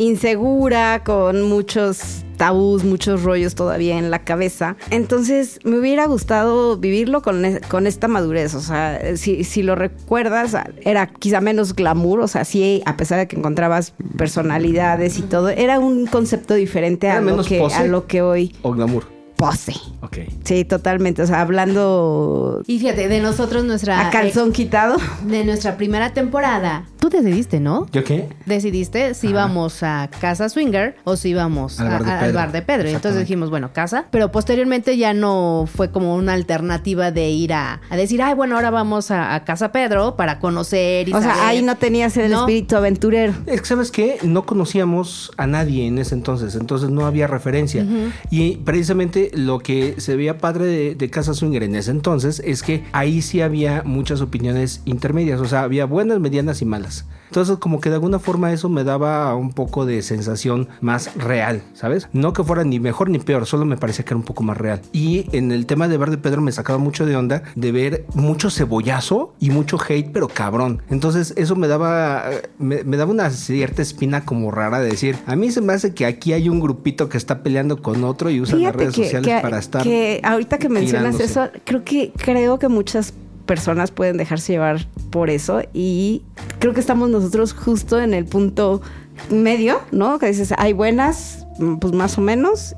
insegura, 0.06 1.02
con 1.04 1.42
muchos 1.42 2.24
tabús, 2.36 2.82
muchos 2.82 3.22
rollos 3.22 3.54
todavía 3.54 3.98
en 3.98 4.10
la 4.10 4.24
cabeza. 4.24 4.76
Entonces 4.90 5.60
me 5.64 5.78
hubiera 5.78 6.06
gustado 6.06 6.76
vivirlo 6.76 7.22
con, 7.22 7.44
e- 7.44 7.60
con 7.68 7.86
esta 7.86 8.08
madurez. 8.08 8.54
O 8.54 8.60
sea, 8.60 9.16
si, 9.16 9.44
si 9.44 9.62
lo 9.62 9.74
recuerdas, 9.76 10.56
era 10.80 11.06
quizá 11.06 11.40
menos 11.40 11.74
glamour. 11.76 12.20
O 12.20 12.28
sea, 12.28 12.44
sí, 12.44 12.82
a 12.84 12.96
pesar 12.96 13.18
de 13.20 13.28
que 13.28 13.36
encontrabas 13.36 13.94
personalidades 14.18 15.18
y 15.18 15.22
todo, 15.22 15.50
era 15.50 15.78
un 15.78 16.06
concepto 16.06 16.54
diferente 16.54 17.08
a 17.08 17.20
lo, 17.20 17.44
que, 17.44 17.58
pose. 17.58 17.76
a 17.76 17.84
lo 17.84 18.06
que 18.06 18.22
hoy 18.22 18.54
O 18.62 18.72
glamour. 18.72 19.04
Pose. 19.42 19.72
Ok. 20.02 20.18
Sí, 20.44 20.64
totalmente. 20.64 21.20
O 21.22 21.26
sea, 21.26 21.40
hablando 21.40 22.62
Y 22.68 22.78
fíjate, 22.78 23.08
de 23.08 23.20
nosotros 23.20 23.64
nuestra 23.64 24.06
a 24.08 24.10
calzón 24.10 24.52
quitado. 24.52 24.96
de 25.26 25.44
nuestra 25.44 25.76
primera 25.76 26.12
temporada, 26.14 26.84
tú 27.00 27.08
decidiste, 27.08 27.58
¿no? 27.58 27.88
¿Yo 27.90 28.04
qué? 28.04 28.28
Decidiste 28.46 29.14
si 29.14 29.30
íbamos 29.30 29.82
a 29.82 30.08
casa 30.20 30.48
swinger 30.48 30.94
o 31.02 31.16
si 31.16 31.30
íbamos 31.30 31.80
Al 31.80 31.88
a- 31.88 31.90
bar 31.90 32.04
de 32.04 32.10
a- 32.12 32.20
Pedro. 32.20 32.34
bar 32.34 32.52
de 32.52 32.62
Pedro. 32.62 32.88
Entonces 32.88 33.20
dijimos, 33.20 33.50
bueno, 33.50 33.72
casa. 33.72 34.04
Pero 34.12 34.30
posteriormente 34.30 34.96
ya 34.96 35.12
no 35.12 35.68
fue 35.72 35.90
como 35.90 36.14
una 36.14 36.34
alternativa 36.34 37.10
de 37.10 37.30
ir 37.30 37.52
a, 37.52 37.80
a 37.90 37.96
decir, 37.96 38.22
ay, 38.22 38.34
bueno, 38.34 38.54
ahora 38.54 38.70
vamos 38.70 39.10
a, 39.10 39.34
a 39.34 39.42
casa 39.44 39.72
Pedro 39.72 40.14
para 40.16 40.38
conocer 40.38 41.08
y 41.08 41.12
O 41.12 41.20
sea, 41.20 41.34
saber". 41.34 41.46
ahí 41.48 41.62
no 41.62 41.76
tenías 41.76 42.16
el 42.16 42.30
No. 42.30 42.40
espíritu 42.40 42.76
aventurero. 42.76 43.34
Es 43.46 43.60
que, 43.62 43.66
¿sabes 43.66 43.90
qué? 43.90 44.18
No 44.22 44.46
conocíamos 44.46 45.32
a 45.36 45.48
nadie 45.48 45.88
en 45.88 45.98
ese 45.98 46.14
entonces, 46.14 46.54
entonces 46.54 46.90
no 46.90 47.06
había 47.06 47.26
referencia. 47.26 47.84
Y 48.30 48.58
precisamente 48.58 49.30
lo 49.32 49.58
que 49.58 50.00
se 50.00 50.16
veía 50.16 50.38
padre 50.38 50.66
de, 50.66 50.94
de 50.94 51.10
Casa 51.10 51.34
Swinger 51.34 51.62
en 51.62 51.74
ese 51.74 51.90
entonces 51.90 52.40
es 52.44 52.62
que 52.62 52.84
ahí 52.92 53.22
sí 53.22 53.40
había 53.40 53.82
muchas 53.84 54.20
opiniones 54.20 54.82
intermedias, 54.84 55.40
o 55.40 55.46
sea, 55.46 55.62
había 55.62 55.84
buenas, 55.84 56.20
medianas 56.20 56.62
y 56.62 56.64
malas. 56.64 57.06
Entonces, 57.32 57.56
como 57.56 57.80
que 57.80 57.88
de 57.88 57.94
alguna 57.94 58.18
forma 58.18 58.52
eso 58.52 58.68
me 58.68 58.84
daba 58.84 59.34
un 59.36 59.54
poco 59.54 59.86
de 59.86 60.02
sensación 60.02 60.68
más 60.82 61.14
real, 61.16 61.62
¿sabes? 61.72 62.06
No 62.12 62.34
que 62.34 62.44
fuera 62.44 62.62
ni 62.62 62.78
mejor 62.78 63.08
ni 63.08 63.18
peor, 63.20 63.46
solo 63.46 63.64
me 63.64 63.78
parecía 63.78 64.04
que 64.04 64.10
era 64.10 64.18
un 64.18 64.22
poco 64.22 64.42
más 64.42 64.58
real. 64.58 64.82
Y 64.92 65.24
en 65.34 65.50
el 65.50 65.64
tema 65.64 65.88
de 65.88 65.96
Verde 65.96 66.18
Pedro 66.18 66.42
me 66.42 66.52
sacaba 66.52 66.78
mucho 66.78 67.06
de 67.06 67.16
onda 67.16 67.42
de 67.54 67.72
ver 67.72 68.04
mucho 68.14 68.50
cebollazo 68.50 69.32
y 69.40 69.48
mucho 69.48 69.78
hate, 69.88 70.10
pero 70.12 70.28
cabrón. 70.28 70.82
Entonces, 70.90 71.32
eso 71.38 71.56
me 71.56 71.68
daba, 71.68 72.24
me, 72.58 72.84
me 72.84 72.98
daba 72.98 73.10
una 73.10 73.30
cierta 73.30 73.80
espina 73.80 74.26
como 74.26 74.50
rara 74.50 74.80
de 74.80 74.90
decir, 74.90 75.16
a 75.24 75.34
mí 75.34 75.50
se 75.50 75.62
me 75.62 75.72
hace 75.72 75.94
que 75.94 76.04
aquí 76.04 76.34
hay 76.34 76.50
un 76.50 76.60
grupito 76.60 77.08
que 77.08 77.16
está 77.16 77.42
peleando 77.42 77.80
con 77.80 78.04
otro 78.04 78.28
y 78.28 78.42
usan 78.42 78.60
las 78.62 78.76
redes 78.76 78.94
que, 78.94 79.04
sociales 79.04 79.34
que- 79.36 79.40
para 79.40 79.58
estar. 79.58 79.82
que 79.82 80.20
ahorita 80.22 80.58
que 80.58 80.68
mencionas 80.68 81.16
tirándose. 81.16 81.24
eso, 81.24 81.48
creo 81.64 81.82
que 81.82 82.12
creo 82.14 82.58
que 82.58 82.68
muchas 82.68 83.14
personas 83.46 83.90
pueden 83.90 84.16
dejarse 84.16 84.52
llevar 84.52 84.86
por 85.10 85.30
eso 85.30 85.62
y 85.72 86.22
creo 86.58 86.72
que 86.72 86.80
estamos 86.80 87.10
nosotros 87.10 87.52
justo 87.52 88.00
en 88.00 88.14
el 88.14 88.24
punto 88.24 88.82
medio, 89.30 89.80
¿no? 89.90 90.18
Que 90.18 90.26
dices, 90.26 90.52
hay 90.56 90.72
buenas, 90.72 91.46
mm, 91.58 91.76
pues 91.76 91.92
más 91.92 92.18
o 92.18 92.20
menos, 92.20 92.74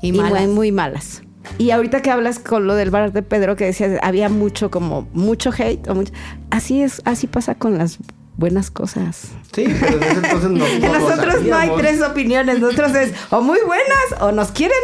y, 0.00 0.08
y, 0.08 0.12
malas. 0.12 0.42
muy, 0.42 0.54
muy 0.54 0.72
malas. 0.72 1.22
Y 1.58 1.70
ahorita 1.70 2.02
que 2.02 2.10
hablas 2.10 2.38
con 2.38 2.66
lo 2.66 2.74
del 2.74 2.90
bar 2.90 3.12
de 3.12 3.22
Pedro, 3.22 3.56
que 3.56 3.66
decías, 3.66 3.98
había 4.02 4.28
mucho 4.28 4.70
como, 4.70 5.08
mucho 5.12 5.50
hate. 5.56 5.88
O 5.88 5.94
mucho, 5.94 6.12
así 6.50 6.82
es, 6.82 7.02
así 7.04 7.26
pasa 7.26 7.54
con 7.54 7.78
las 7.78 7.98
buenas 8.36 8.70
cosas. 8.70 9.28
Sí, 9.52 9.66
pero 9.80 9.98
desde 9.98 10.14
entonces 10.14 10.50
no, 10.80 10.92
nosotros 10.92 11.42
no 11.42 11.56
hay 11.56 11.70
tres 11.76 12.02
opiniones, 12.02 12.60
nosotros 12.60 12.94
es 12.94 13.12
o 13.30 13.40
muy 13.40 13.58
buenas 13.64 14.20
o 14.20 14.32
nos 14.32 14.50
quieren 14.52 14.76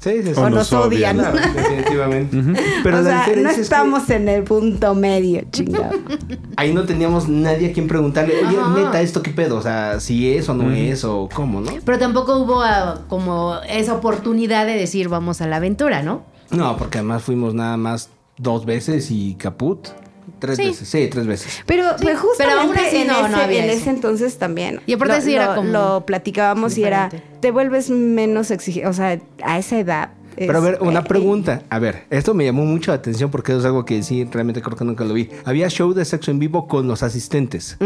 Sí, 0.00 0.22
sí, 0.22 0.34
sí. 0.34 0.40
o, 0.40 0.44
O 0.44 0.50
nos 0.50 0.72
nos 0.72 0.72
odian. 0.72 1.18
definitivamente. 1.54 2.36
Pero 2.82 2.98
o 2.98 3.00
la 3.02 3.08
sea, 3.08 3.18
no 3.18 3.24
diferencia 3.24 3.50
es 3.50 3.56
que 3.56 3.62
estamos 3.62 4.10
en 4.10 4.28
el 4.28 4.44
punto 4.44 4.94
medio, 4.94 5.42
chingado. 5.52 5.90
ahí 6.56 6.72
no 6.72 6.84
teníamos 6.84 7.28
nadie 7.28 7.70
a 7.70 7.72
quien 7.72 7.86
preguntarle, 7.86 8.34
oye, 8.46 8.56
Ajá. 8.58 8.78
neta, 8.78 9.00
¿esto 9.02 9.22
qué 9.22 9.30
pedo? 9.30 9.58
O 9.58 9.62
sea, 9.62 10.00
si 10.00 10.34
es 10.34 10.48
o 10.48 10.54
no 10.54 10.72
es 10.72 11.04
o 11.04 11.28
cómo, 11.32 11.60
¿no? 11.60 11.70
Pero 11.84 11.98
tampoco 11.98 12.38
hubo 12.38 12.62
ah, 12.62 13.02
como 13.08 13.56
esa 13.68 13.94
oportunidad 13.94 14.66
de 14.66 14.72
decir 14.72 15.08
vamos 15.08 15.42
a 15.42 15.46
la 15.46 15.56
aventura, 15.56 16.02
¿no? 16.02 16.22
No, 16.50 16.76
porque 16.78 16.98
además 16.98 17.22
fuimos 17.22 17.52
nada 17.54 17.76
más 17.76 18.08
dos 18.38 18.64
veces 18.64 19.10
y 19.10 19.34
caput. 19.34 19.88
Tres 20.40 20.56
Sí. 20.56 20.64
veces, 20.64 20.88
sí, 20.88 21.08
tres 21.10 21.26
veces. 21.26 21.60
Pero, 21.66 21.84
pues 22.00 22.00
pero 22.02 22.18
justamente 22.18 22.60
aún 22.66 22.76
así 22.76 22.96
en, 22.96 23.06
no, 23.08 23.20
no 23.22 23.26
ese, 23.28 23.36
había 23.44 23.64
en 23.64 23.70
ese 23.70 23.90
entonces 23.90 24.38
también. 24.38 24.80
Y 24.86 24.94
aparte 24.94 25.16
lo, 25.16 25.20
sí 25.22 25.34
era 25.34 25.48
lo- 25.50 25.54
como 25.56 25.68
lo 25.70 26.06
platicábamos 26.06 26.76
y 26.78 26.84
era, 26.84 27.10
te 27.40 27.50
vuelves 27.50 27.90
menos 27.90 28.50
exigente, 28.50 28.88
o 28.88 28.92
sea, 28.92 29.20
a 29.44 29.58
esa 29.58 29.78
edad. 29.78 30.10
Pero 30.36 30.56
a 30.56 30.60
ver, 30.62 30.78
una 30.80 31.00
eh, 31.00 31.04
pregunta. 31.06 31.62
A 31.68 31.78
ver, 31.78 32.04
esto 32.08 32.32
me 32.32 32.46
llamó 32.46 32.64
mucho 32.64 32.92
la 32.92 32.94
atención 32.96 33.30
porque 33.30 33.54
es 33.54 33.62
algo 33.66 33.84
que 33.84 34.02
sí, 34.02 34.24
realmente 34.30 34.62
creo 34.62 34.74
que 34.78 34.84
nunca 34.86 35.04
lo 35.04 35.12
vi. 35.12 35.28
Había 35.44 35.68
show 35.68 35.92
de 35.92 36.04
sexo 36.06 36.30
en 36.30 36.38
vivo 36.38 36.66
con 36.66 36.88
los 36.88 37.02
asistentes. 37.02 37.76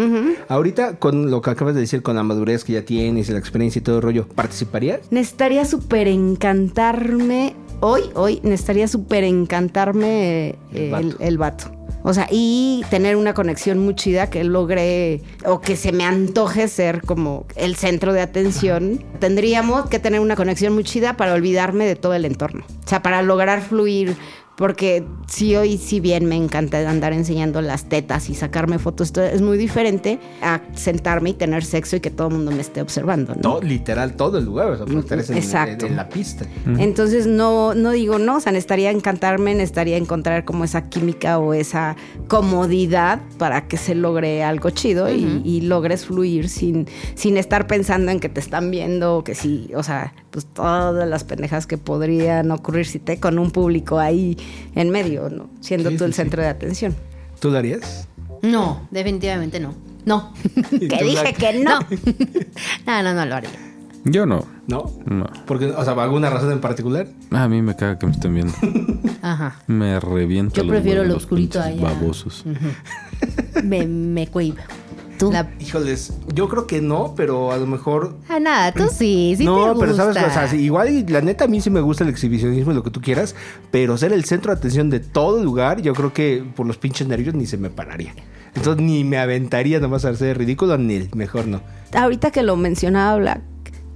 Ahorita, 0.49 0.96
con 1.00 1.32
lo 1.32 1.42
que 1.42 1.50
acabas 1.50 1.75
de 1.75 1.80
decir, 1.80 2.02
con 2.02 2.14
la 2.14 2.23
madurez 2.23 2.62
que 2.62 2.75
ya 2.75 2.82
tienes 2.82 3.28
y 3.28 3.32
la 3.32 3.38
experiencia 3.38 3.80
y 3.80 3.82
todo 3.82 3.96
el 3.96 4.02
rollo, 4.02 4.28
¿participarías? 4.28 5.00
Necesitaría 5.11 5.64
súper 5.64 6.06
encantarme. 6.06 7.56
Hoy, 7.80 8.02
hoy, 8.14 8.40
necesitaría 8.44 8.87
súper 8.88 9.25
encantarme 9.25 10.50
eh, 10.50 10.56
El 10.73 10.82
el, 10.82 10.90
vato. 10.90 11.16
el 11.20 11.38
vato. 11.38 11.70
O 12.06 12.12
sea, 12.12 12.26
y 12.30 12.84
tener 12.90 13.16
una 13.16 13.32
conexión 13.32 13.78
muy 13.78 13.94
chida 13.94 14.28
que 14.28 14.44
logre 14.44 15.23
o 15.46 15.62
que 15.62 15.75
se 15.75 15.90
me 15.90 16.04
antoje 16.04 16.68
ser 16.68 17.00
como 17.00 17.46
el 17.56 17.76
centro 17.76 18.12
de 18.12 18.20
atención. 18.20 19.02
Tendríamos 19.20 19.88
que 19.88 19.99
tener 19.99 20.20
una 20.20 20.37
conexión 20.37 20.75
muy 20.75 20.84
chida 20.84 21.16
para 21.16 21.32
olvidarme 21.32 21.87
de 21.87 21.96
todo 21.96 22.12
el 22.12 22.26
entorno. 22.26 22.66
O 22.84 22.88
sea, 22.88 23.02
para 23.02 23.23
lograr 23.23 23.62
fluir. 23.62 24.18
Porque 24.56 25.04
sí, 25.26 25.56
hoy 25.56 25.78
sí 25.78 25.99
bien 26.00 26.26
me 26.26 26.37
encanta 26.37 26.88
andar 26.88 27.12
enseñando 27.12 27.61
las 27.61 27.88
tetas 27.88 28.30
y 28.30 28.34
sacarme 28.34 28.78
fotos. 28.78 29.08
Esto 29.08 29.23
es 29.23 29.42
muy 29.42 29.58
diferente 29.58 30.20
a 30.42 30.61
sentarme 30.75 31.30
y 31.30 31.32
tener 31.34 31.64
sexo 31.64 31.96
y 31.96 32.00
que 32.00 32.11
todo 32.11 32.28
el 32.28 32.34
mundo 32.34 32.52
me 32.52 32.61
esté 32.61 32.80
observando, 32.80 33.34
¿no? 33.42 33.61
Literal, 33.61 34.14
todo 34.14 34.38
el 34.38 34.44
lugar. 34.44 34.68
O 34.68 34.76
sea, 34.76 34.87
en, 34.87 35.37
Exacto. 35.37 35.87
en- 35.87 35.92
en 35.92 35.96
la 35.96 36.08
pista. 36.08 36.46
Entonces 36.78 37.26
no, 37.26 37.75
no 37.75 37.90
digo 37.90 38.18
no, 38.20 38.37
o 38.37 38.40
sea, 38.40 38.52
necesitaría 38.52 38.90
encantarme, 38.92 39.54
necesitaría 39.54 39.96
encontrar 39.96 40.44
como 40.44 40.62
esa 40.64 40.88
química 40.88 41.38
o 41.38 41.52
esa 41.52 41.96
comodidad 42.28 43.20
para 43.38 43.66
que 43.66 43.76
se 43.76 43.94
logre 43.94 44.44
algo 44.44 44.70
chido 44.70 45.11
y, 45.12 45.40
y 45.44 45.62
logres 45.62 46.06
fluir 46.06 46.49
sin, 46.49 46.87
sin 47.14 47.37
estar 47.37 47.66
pensando 47.66 48.12
en 48.12 48.20
que 48.20 48.28
te 48.28 48.40
están 48.40 48.70
viendo 48.70 49.16
o 49.18 49.25
que 49.25 49.34
sí, 49.34 49.70
o 49.75 49.82
sea, 49.82 50.12
pues 50.34 50.46
todas 50.46 51.08
las 51.08 51.22
pendejas 51.22 51.64
que 51.68 51.78
podrían 51.78 52.50
ocurrir 52.50 52.86
si 52.86 52.98
te 52.98 53.20
con 53.20 53.38
un 53.38 53.52
público 53.52 54.00
ahí 54.00 54.36
en 54.74 54.90
medio, 54.90 55.30
¿no? 55.30 55.48
Siendo 55.60 55.90
Sí, 55.90 55.96
tú 55.96 56.02
el 56.04 56.10
sí, 56.12 56.16
sí. 56.16 56.22
centro 56.22 56.42
de 56.42 56.48
atención. 56.48 56.96
¿Tú 57.38 57.50
lo 57.52 57.58
harías? 57.58 58.08
No, 58.42 58.88
definitivamente 58.90 59.60
no. 59.60 59.74
No. 60.04 60.32
¿Y 60.72 60.88
Que 60.88 61.04
dije 61.04 61.32
que 61.34 61.62
no. 61.62 61.78
No, 62.86 63.02
no, 63.04 63.14
no 63.14 63.24
lo 63.26 63.36
haría. 63.36 63.50
Yo 64.02 64.26
no. 64.26 64.44
¿No? 64.66 64.90
No. 65.06 65.26
Porque, 65.46 65.66
o 65.66 65.84
sea, 65.84 65.92
¿alguna 65.94 66.30
razón 66.30 66.50
en 66.50 66.60
particular? 66.60 67.06
A 67.30 67.46
mí 67.46 67.62
me 67.62 67.76
caga 67.76 67.96
que 67.96 68.06
me 68.06 68.12
estén 68.12 68.34
viendo. 68.34 68.52
Ajá. 69.22 69.62
Me 69.68 70.00
revienta 70.00 70.56
Yo 70.56 70.64
los 70.64 70.72
prefiero 70.72 71.02
huevos, 71.02 71.08
lo 71.08 71.14
los 71.14 71.22
oscurito 71.22 71.62
allá. 71.62 71.80
Babosos. 71.80 72.44
Me, 73.62 73.86
me 73.86 74.26
cuiva. 74.26 74.62
¿Tú? 75.18 75.33
Híjoles, 75.61 76.12
yo 76.35 76.49
creo 76.49 76.66
que 76.66 76.80
no, 76.80 77.14
pero 77.16 77.52
a 77.52 77.56
lo 77.56 77.66
mejor 77.66 78.16
Ah, 78.28 78.40
nada, 78.40 78.73
tú 78.73 78.85
sí, 78.90 79.35
sí 79.38 79.44
no, 79.44 79.75
te 79.75 79.80
pero 79.80 79.94
sabes, 79.94 80.14
gusta. 80.16 80.44
o 80.44 80.49
sea, 80.49 80.59
igual 80.59 81.04
la 81.09 81.21
neta 81.21 81.44
a 81.44 81.49
mí 81.49 81.61
sí 81.61 81.71
me 81.71 81.80
gusta 81.80 82.04
el 82.04 82.11
exhibicionismo 82.11 82.73
y 82.73 82.75
lo 82.75 82.83
que 82.83 82.90
tú 82.90 83.00
quieras, 83.00 83.35
pero 83.71 83.97
ser 83.97 84.12
el 84.12 84.25
centro 84.25 84.52
de 84.52 84.59
atención 84.59 84.90
de 84.90 85.00
todo 85.00 85.38
el 85.38 85.44
lugar, 85.44 85.80
yo 85.83 85.94
creo 85.94 86.12
que 86.12 86.44
por 86.56 86.66
los 86.66 86.76
pinches 86.78 87.06
nervios 87.06 87.35
ni 87.35 87.47
se 87.47 87.56
me 87.56 87.71
pararía. 87.71 88.14
Entonces 88.54 88.83
ni 88.85 89.04
me 89.04 89.18
aventaría 89.18 89.80
nomás 89.80 90.04
a 90.04 90.11
hacer 90.11 90.38
ridículo, 90.38 90.78
ni 90.78 90.94
el 90.94 91.11
mejor 91.14 91.47
no. 91.47 91.61
Ahorita 91.92 92.30
que 92.30 92.42
lo 92.42 92.56
mencionaba 92.56 93.16
Black, 93.16 93.40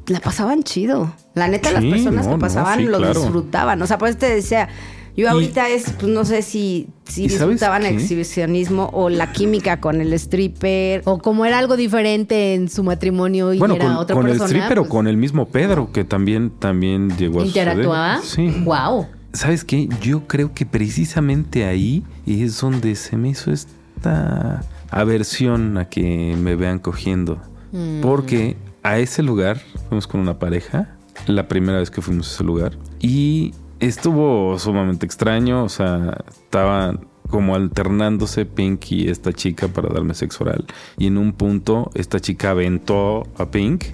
la 0.07 0.21
pasaban 0.21 0.63
chido. 0.63 1.13
La 1.35 1.49
neta, 1.49 1.71
las 1.71 1.85
personas 1.85 2.25
no, 2.27 2.33
que 2.33 2.37
no, 2.37 2.39
pasaban 2.39 2.79
sí, 2.79 2.85
lo 2.87 2.99
claro. 2.99 3.21
disfrutaban. 3.21 3.81
O 3.83 3.87
sea, 3.87 3.99
por 3.99 4.09
eso 4.09 4.19
te 4.19 4.29
decía, 4.35 4.69
yo 5.23 5.31
ahorita 5.31 5.69
es, 5.69 5.91
pues 5.93 6.13
no 6.13 6.25
sé 6.25 6.43
si, 6.43 6.89
si 7.05 7.25
¿Y 7.25 7.29
sabes 7.29 7.49
disfrutaban 7.51 7.85
el 7.85 7.95
exhibicionismo 7.95 8.89
o 8.93 9.09
la 9.09 9.33
química 9.33 9.81
con 9.81 10.01
el 10.01 10.13
stripper. 10.13 11.03
O 11.05 11.19
como 11.19 11.45
era 11.45 11.59
algo 11.59 11.77
diferente 11.77 12.55
en 12.55 12.69
su 12.69 12.85
matrimonio 12.85 13.53
y 13.53 13.59
Bueno, 13.59 13.75
era 13.75 13.87
con, 13.87 13.97
otra 13.97 14.15
con 14.15 14.27
el 14.27 14.33
persona. 14.33 14.47
stripper 14.49 14.79
o 14.79 14.83
pues, 14.83 14.91
con 14.91 15.09
el 15.09 15.17
mismo 15.17 15.49
Pedro, 15.49 15.91
que 15.93 16.05
también, 16.05 16.51
también 16.51 17.17
llegó 17.17 17.41
a 17.41 17.47
¿Interactuaba? 17.47 18.21
suceder. 18.23 18.55
Sí. 18.55 18.61
Wow. 18.65 19.07
¿Sabes 19.33 19.65
qué? 19.65 19.89
Yo 20.01 20.27
creo 20.27 20.55
que 20.55 20.65
precisamente 20.67 21.65
ahí 21.65 22.05
es 22.27 22.61
donde 22.61 22.95
se 22.95 23.17
me 23.17 23.31
hizo 23.31 23.53
esta 23.53 24.65
aversión 24.91 25.77
a 25.79 25.89
que 25.89 26.37
me 26.41 26.57
vean 26.57 26.79
cogiendo. 26.79 27.41
Mm. 27.73 28.01
Porque 28.01 28.57
a 28.83 28.99
ese 28.99 29.23
lugar 29.23 29.61
fuimos 29.89 30.07
con 30.07 30.21
una 30.21 30.39
pareja, 30.39 30.97
la 31.27 31.49
primera 31.49 31.79
vez 31.79 31.91
que 31.91 32.01
fuimos 32.01 32.31
a 32.31 32.35
ese 32.37 32.45
lugar, 32.45 32.79
y 33.01 33.53
estuvo 33.80 34.58
sumamente 34.58 35.06
extraño, 35.06 35.64
o 35.64 35.68
sea, 35.68 36.25
estaban 36.28 37.06
como 37.30 37.54
alternándose 37.54 38.47
Pink 38.47 38.90
y 38.92 39.08
esta 39.08 39.32
chica 39.32 39.68
para 39.68 39.88
darme 39.92 40.14
sexo 40.14 40.44
oral. 40.44 40.64
Y 40.97 41.06
en 41.06 41.18
un 41.18 41.32
punto 41.32 41.90
esta 41.94 42.20
chica 42.20 42.50
aventó 42.50 43.26
a 43.37 43.50
Pink, 43.50 43.85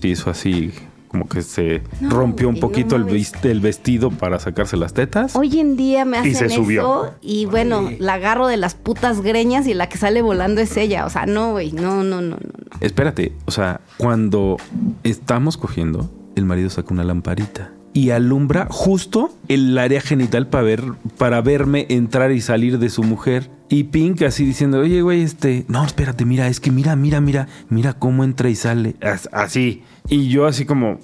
se 0.00 0.08
hizo 0.08 0.30
así 0.30 0.72
como 1.08 1.26
que 1.26 1.40
se 1.40 1.82
No, 2.00 2.10
rompió 2.10 2.48
un 2.50 2.56
no 2.56 2.60
poquito 2.60 2.94
el, 2.94 3.60
vestido 3.60 4.10
para 4.10 4.38
sacarse 4.38 4.76
las 4.76 4.92
tetas. 4.92 5.34
Hoy 5.36 5.58
en 5.58 5.76
día 5.76 6.04
me 6.04 6.18
Y 6.18 6.20
hacen 6.20 6.34
se 6.34 6.48
subió. 6.50 7.06
eso 7.06 7.14
y 7.22 7.46
bueno, 7.46 7.90
la 7.98 8.14
agarro 8.14 8.46
de 8.46 8.58
las 8.58 8.74
putas 8.74 9.22
greñas 9.22 9.66
y 9.66 9.72
la 9.74 9.88
que 9.88 9.96
sale 9.96 10.20
volando 10.20 10.60
es 10.60 10.76
ella. 10.76 11.06
O 11.06 11.10
sea, 11.10 11.24
no, 11.24 11.52
güey, 11.52 11.72
no, 11.72 12.04
no, 12.04 12.20
no, 12.20 12.20
no. 12.20 12.36
no. 12.36 12.78
Espérate, 12.80 13.32
o 13.46 13.50
sea, 13.50 13.80
cuando 13.96 14.58
estamos 15.02 15.56
cogiendo, 15.56 16.10
el 16.36 16.44
marido 16.44 16.68
saca 16.68 16.92
una 16.92 17.04
lamparita 17.04 17.72
y 17.94 18.10
alumbra 18.10 18.66
justo 18.70 19.34
el 19.48 19.76
área 19.78 20.00
genital 20.00 20.46
para 20.48 20.62
ver, 20.64 20.82
para 21.16 21.40
verme 21.40 21.86
entrar 21.88 22.30
y 22.32 22.40
salir 22.40 22.78
de 22.78 22.88
su 22.90 23.02
mujer. 23.02 23.50
Y 23.70 23.84
Pink 23.84 24.22
así 24.22 24.44
diciendo, 24.44 24.78
oye, 24.80 25.02
güey, 25.02 25.22
este, 25.22 25.64
no, 25.68 25.84
espérate, 25.84 26.24
mira, 26.24 26.48
es 26.48 26.60
que 26.60 26.70
mira, 26.70 26.96
mira, 26.96 27.20
mira, 27.20 27.48
mira 27.68 27.92
cómo 27.94 28.24
entra 28.24 28.48
y 28.48 28.54
sale. 28.54 28.96
As- 29.02 29.28
Así. 29.32 29.82
Y 30.08 30.28
yo 30.28 30.46
así 30.46 30.64
como, 30.64 30.98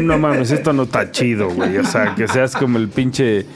no 0.00 0.18
mames, 0.18 0.50
esto 0.50 0.72
no 0.72 0.84
está 0.84 1.10
chido, 1.10 1.50
güey. 1.50 1.76
O 1.76 1.84
sea, 1.84 2.14
que 2.14 2.26
seas 2.26 2.56
como 2.56 2.78
el 2.78 2.88
pinche 2.88 3.46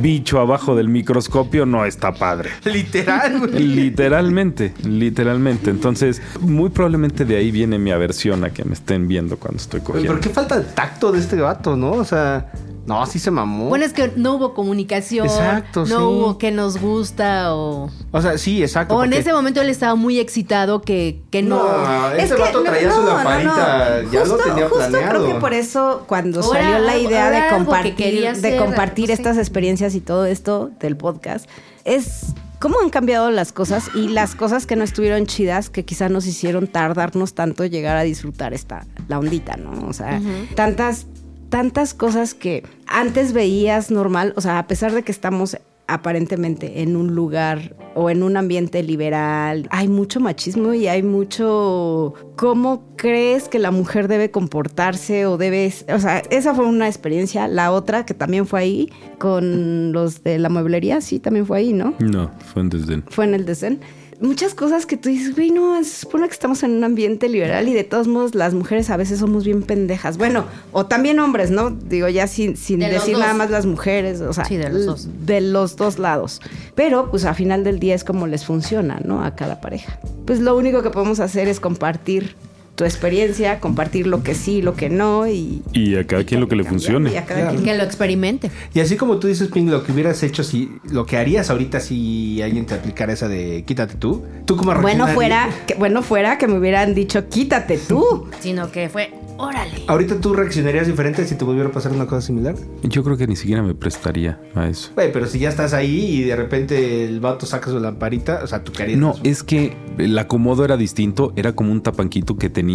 bicho 0.00 0.40
abajo 0.40 0.74
del 0.74 0.88
microscopio 0.88 1.66
no 1.66 1.84
está 1.84 2.12
padre. 2.12 2.50
Literal, 2.64 3.38
güey. 3.38 3.62
Literalmente, 3.62 4.74
literalmente. 4.84 5.70
Entonces, 5.70 6.20
muy 6.40 6.70
probablemente 6.70 7.24
de 7.24 7.36
ahí 7.36 7.50
viene 7.50 7.78
mi 7.78 7.90
aversión 7.90 8.44
a 8.44 8.50
que 8.50 8.64
me 8.64 8.74
estén 8.74 9.08
viendo 9.08 9.38
cuando 9.38 9.58
estoy 9.58 9.80
cogiendo. 9.80 10.12
¿Pero 10.12 10.20
qué 10.20 10.28
falta 10.30 10.58
de 10.58 10.64
tacto 10.64 11.12
de 11.12 11.20
este 11.20 11.36
gato, 11.36 11.76
no? 11.76 11.92
O 11.92 12.04
sea, 12.04 12.50
no, 12.88 13.06
sí 13.06 13.18
se 13.18 13.30
mamó. 13.30 13.68
Bueno, 13.68 13.84
es 13.84 13.92
que 13.92 14.10
no 14.16 14.34
hubo 14.34 14.54
comunicación. 14.54 15.26
Exacto, 15.26 15.80
no 15.82 15.86
sí. 15.86 15.94
hubo 15.94 16.38
que 16.38 16.50
nos 16.50 16.78
gusta 16.80 17.54
o... 17.54 17.90
O 18.10 18.22
sea, 18.22 18.38
sí, 18.38 18.62
exacto. 18.62 18.96
O 18.96 19.04
en 19.04 19.12
ese 19.12 19.32
momento 19.32 19.60
él 19.60 19.68
estaba 19.68 19.94
muy 19.94 20.18
excitado 20.18 20.80
que, 20.82 21.20
que 21.30 21.42
no. 21.42 21.62
No, 21.62 22.10
Es 22.12 22.24
este 22.24 22.36
que 22.36 22.40
vato 22.42 22.62
traía 22.62 22.90
su 22.90 22.96
no, 23.02 23.08
no, 23.08 23.14
lamparita, 23.16 24.00
no. 24.02 24.10
ya 24.10 24.20
Justo- 24.20 24.36
lo 24.38 24.42
tenía 24.44 24.68
justo 24.68 24.88
planeado. 24.88 25.08
creo 25.10 25.34
que 25.34 25.40
por 25.40 25.52
eso 25.54 26.04
cuando 26.06 26.40
Ahora 26.40 26.62
salió 26.62 26.78
la 26.80 26.96
idea 26.98 27.30
de 27.30 27.40
que 27.48 27.54
compartir, 27.54 28.36
de 28.36 28.56
compartir 28.56 29.10
estas 29.10 29.36
experiencias 29.38 29.94
y 29.94 30.00
todo 30.00 30.24
esto 30.26 30.70
del 30.80 30.96
podcast, 30.96 31.48
es 31.84 32.34
cómo 32.58 32.76
han 32.82 32.90
cambiado 32.90 33.30
las 33.30 33.52
cosas 33.52 33.84
y 33.94 34.08
las 34.08 34.34
cosas 34.34 34.66
que 34.66 34.74
no 34.76 34.82
estuvieron 34.82 35.26
chidas, 35.26 35.70
que 35.70 35.84
quizá 35.84 36.08
nos 36.08 36.26
hicieron 36.26 36.66
tardarnos 36.66 37.34
tanto 37.34 37.64
llegar 37.66 37.96
a 37.96 38.02
disfrutar 38.02 38.52
esta, 38.54 38.84
la 39.06 39.18
ondita, 39.18 39.56
¿no? 39.56 39.86
O 39.86 39.92
sea, 39.92 40.20
tantas, 40.56 41.06
tantas 41.48 41.94
cosas 41.94 42.34
que 42.34 42.64
antes 42.86 43.32
veías 43.32 43.90
normal, 43.90 44.32
o 44.36 44.40
sea, 44.40 44.58
a 44.58 44.66
pesar 44.66 44.92
de 44.92 45.02
que 45.02 45.12
estamos 45.12 45.56
aparentemente 45.88 46.82
en 46.82 46.96
un 46.96 47.14
lugar 47.14 47.74
o 47.94 48.10
en 48.10 48.22
un 48.22 48.36
ambiente 48.36 48.82
liberal, 48.82 49.66
hay 49.70 49.88
mucho 49.88 50.20
machismo 50.20 50.74
y 50.74 50.86
hay 50.86 51.02
mucho 51.02 52.12
cómo 52.36 52.84
crees 52.96 53.48
que 53.48 53.58
la 53.58 53.70
mujer 53.70 54.06
debe 54.06 54.30
comportarse 54.30 55.24
o 55.24 55.38
debe, 55.38 55.72
o 55.92 55.98
sea, 55.98 56.18
esa 56.30 56.54
fue 56.54 56.66
una 56.66 56.86
experiencia, 56.86 57.48
la 57.48 57.72
otra 57.72 58.04
que 58.04 58.12
también 58.12 58.46
fue 58.46 58.60
ahí 58.60 58.92
con 59.18 59.92
los 59.92 60.22
de 60.22 60.38
la 60.38 60.50
mueblería, 60.50 61.00
sí, 61.00 61.18
también 61.18 61.46
fue 61.46 61.58
ahí, 61.58 61.72
¿no? 61.72 61.94
No, 62.00 62.30
fue 62.52 62.62
en 62.62 62.68
desdén. 62.68 63.04
Fue 63.08 63.24
en 63.24 63.34
el 63.34 63.46
desén. 63.46 63.80
Muchas 64.20 64.54
cosas 64.54 64.86
que 64.86 64.96
tú 64.96 65.08
dices, 65.08 65.34
güey, 65.34 65.50
no, 65.50 65.82
se 65.82 66.00
supone 66.00 66.26
que 66.26 66.32
estamos 66.32 66.62
en 66.62 66.72
un 66.72 66.84
ambiente 66.84 67.28
liberal 67.28 67.68
y 67.68 67.72
de 67.74 67.84
todos 67.84 68.08
modos 68.08 68.34
las 68.34 68.54
mujeres 68.54 68.90
a 68.90 68.96
veces 68.96 69.20
somos 69.20 69.44
bien 69.44 69.62
pendejas. 69.62 70.18
Bueno, 70.18 70.44
o 70.72 70.86
también 70.86 71.18
hombres, 71.20 71.50
¿no? 71.50 71.70
Digo, 71.70 72.08
ya 72.08 72.26
sin, 72.26 72.56
sin 72.56 72.80
De 72.80 72.88
decir 72.88 73.18
nada 73.18 73.34
más 73.34 73.50
las 73.50 73.66
mujeres, 73.66 74.20
o 74.20 74.32
sea, 74.32 74.44
Sí, 74.44 74.56
de 74.56 74.70
los 74.70 74.86
dos. 74.86 75.08
de 75.24 75.40
los 75.40 75.76
dos 75.76 75.98
lados. 75.98 76.40
Pero, 76.74 77.10
pues 77.10 77.24
a 77.24 77.34
final 77.34 77.64
del 77.64 77.78
día 77.78 77.94
es 77.94 78.04
como 78.04 78.26
les 78.26 78.44
funciona, 78.44 79.00
¿no? 79.04 79.24
A 79.24 79.34
cada 79.34 79.60
pareja. 79.60 79.98
Pues 80.26 80.40
lo 80.40 80.56
único 80.56 80.82
que 80.82 80.90
podemos 80.90 81.20
hacer 81.20 81.48
es 81.48 81.60
compartir 81.60 82.34
tu 82.78 82.84
experiencia, 82.84 83.58
compartir 83.58 84.06
lo 84.06 84.22
que 84.22 84.36
sí, 84.36 84.62
lo 84.62 84.74
que 84.76 84.88
no 84.88 85.26
y... 85.26 85.62
Y 85.72 85.96
a 85.96 86.06
cada 86.06 86.22
quien 86.22 86.40
lo 86.40 86.46
que 86.46 86.54
le 86.54 86.62
cambiar, 86.62 86.80
funcione. 86.80 87.12
y 87.12 87.16
a 87.16 87.24
cada 87.26 87.40
Claro. 87.40 87.56
quien- 87.56 87.64
Que 87.64 87.76
lo 87.76 87.82
experimente. 87.82 88.52
Y 88.72 88.78
así 88.78 88.96
como 88.96 89.18
tú 89.18 89.26
dices, 89.26 89.48
Ping, 89.48 89.66
lo 89.66 89.82
que 89.82 89.90
hubieras 89.90 90.22
hecho 90.22 90.44
si, 90.44 90.70
lo 90.88 91.04
que 91.04 91.16
harías 91.16 91.50
ahorita 91.50 91.80
si 91.80 92.40
alguien 92.40 92.66
te 92.66 92.74
aplicara 92.74 93.12
esa 93.12 93.26
de 93.26 93.64
quítate 93.66 93.96
tú, 93.96 94.22
tú 94.46 94.56
como 94.56 94.72
Bueno 94.74 95.06
reaccionarías? 95.06 95.14
fuera, 95.16 95.66
que, 95.66 95.74
bueno 95.74 96.02
fuera 96.02 96.38
que 96.38 96.46
me 96.46 96.56
hubieran 96.56 96.94
dicho, 96.94 97.28
quítate 97.28 97.78
tú. 97.78 98.28
Sino 98.40 98.70
que 98.70 98.88
fue, 98.88 99.10
órale. 99.38 99.82
¿Ahorita 99.88 100.20
tú 100.20 100.32
reaccionarías 100.34 100.86
diferente 100.86 101.26
si 101.26 101.34
te 101.34 101.44
volviera 101.44 101.70
a 101.70 101.72
pasar 101.72 101.90
una 101.90 102.06
cosa 102.06 102.24
similar? 102.24 102.54
Yo 102.84 103.02
creo 103.02 103.16
que 103.16 103.26
ni 103.26 103.34
siquiera 103.34 103.60
me 103.60 103.74
prestaría 103.74 104.38
a 104.54 104.68
eso. 104.68 104.92
Güey, 104.94 105.10
pero 105.12 105.26
si 105.26 105.40
ya 105.40 105.48
estás 105.48 105.72
ahí 105.74 106.18
y 106.18 106.22
de 106.22 106.36
repente 106.36 107.04
el 107.06 107.18
vato 107.18 107.44
saca 107.44 107.70
su 107.72 107.80
lamparita, 107.80 108.40
o 108.44 108.46
sea, 108.46 108.62
tú 108.62 108.70
querías 108.70 108.98
No, 109.00 109.16
es 109.24 109.42
que 109.42 109.76
el 109.98 110.16
acomodo 110.16 110.64
era 110.64 110.76
distinto. 110.76 111.32
Era 111.34 111.52
como 111.54 111.72
un 111.72 111.82
tapanquito 111.82 112.36
que 112.36 112.48
tenía 112.50 112.67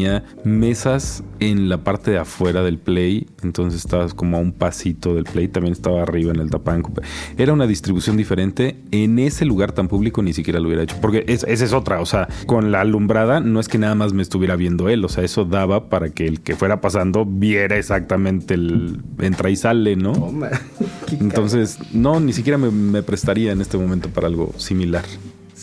mesas 0.44 1.24
en 1.40 1.70
la 1.70 1.84
parte 1.84 2.12
de 2.12 2.18
afuera 2.20 2.64
del 2.64 2.78
play. 2.78 3.28
Entonces 3.44 3.80
estabas 3.84 4.14
como 4.14 4.38
a 4.38 4.40
un 4.40 4.52
pasito 4.52 5.16
del 5.16 5.26
play. 5.26 5.48
También 5.48 5.74
estaba 5.74 6.02
arriba 6.04 6.32
en 6.32 6.40
el 6.40 6.50
tapanco. 6.50 6.92
Era 7.38 7.54
una 7.54 7.68
distribución 7.68 8.18
diferente. 8.18 8.78
En 8.92 9.20
ese 9.20 9.46
lugar 9.46 9.72
tan 9.72 9.88
público 9.88 10.22
ni 10.22 10.34
siquiera 10.34 10.60
lo 10.60 10.68
hubiera 10.68 10.84
hecho. 10.84 10.98
Porque 11.02 11.24
es- 11.28 11.44
esa 11.48 11.66
es 11.66 11.74
otra. 11.74 12.02
O 12.02 12.06
sea, 12.06 12.28
con 12.46 12.72
la 12.72 12.82
alumbrada 12.82 13.40
no 13.40 13.60
es 13.60 13.68
que 13.68 13.78
nada 13.78 13.96
más 13.96 14.14
me 14.14 14.22
estuviera 14.22 14.56
viendo 14.56 14.90
él. 14.90 15.04
O 15.06 15.10
sea, 15.10 15.24
eso 15.24 15.46
daba 15.46 15.90
para 15.90 16.10
que 16.10 16.26
el 16.28 16.42
que 16.42 16.56
fuera 16.56 16.82
pasando 16.82 17.26
viera 17.26 17.78
exactamente 17.78 18.54
el 18.56 19.02
entra 19.20 19.50
y 19.50 19.56
sale, 19.56 19.96
¿no? 19.96 20.14
Entonces, 21.20 21.78
no, 21.94 22.20
ni 22.20 22.34
siquiera 22.34 22.58
me, 22.58 22.72
me 22.72 23.04
prestaría 23.04 23.52
en 23.52 23.62
este 23.62 23.78
momento 23.78 24.10
para 24.10 24.28
algo 24.28 24.54
similar. 24.58 25.04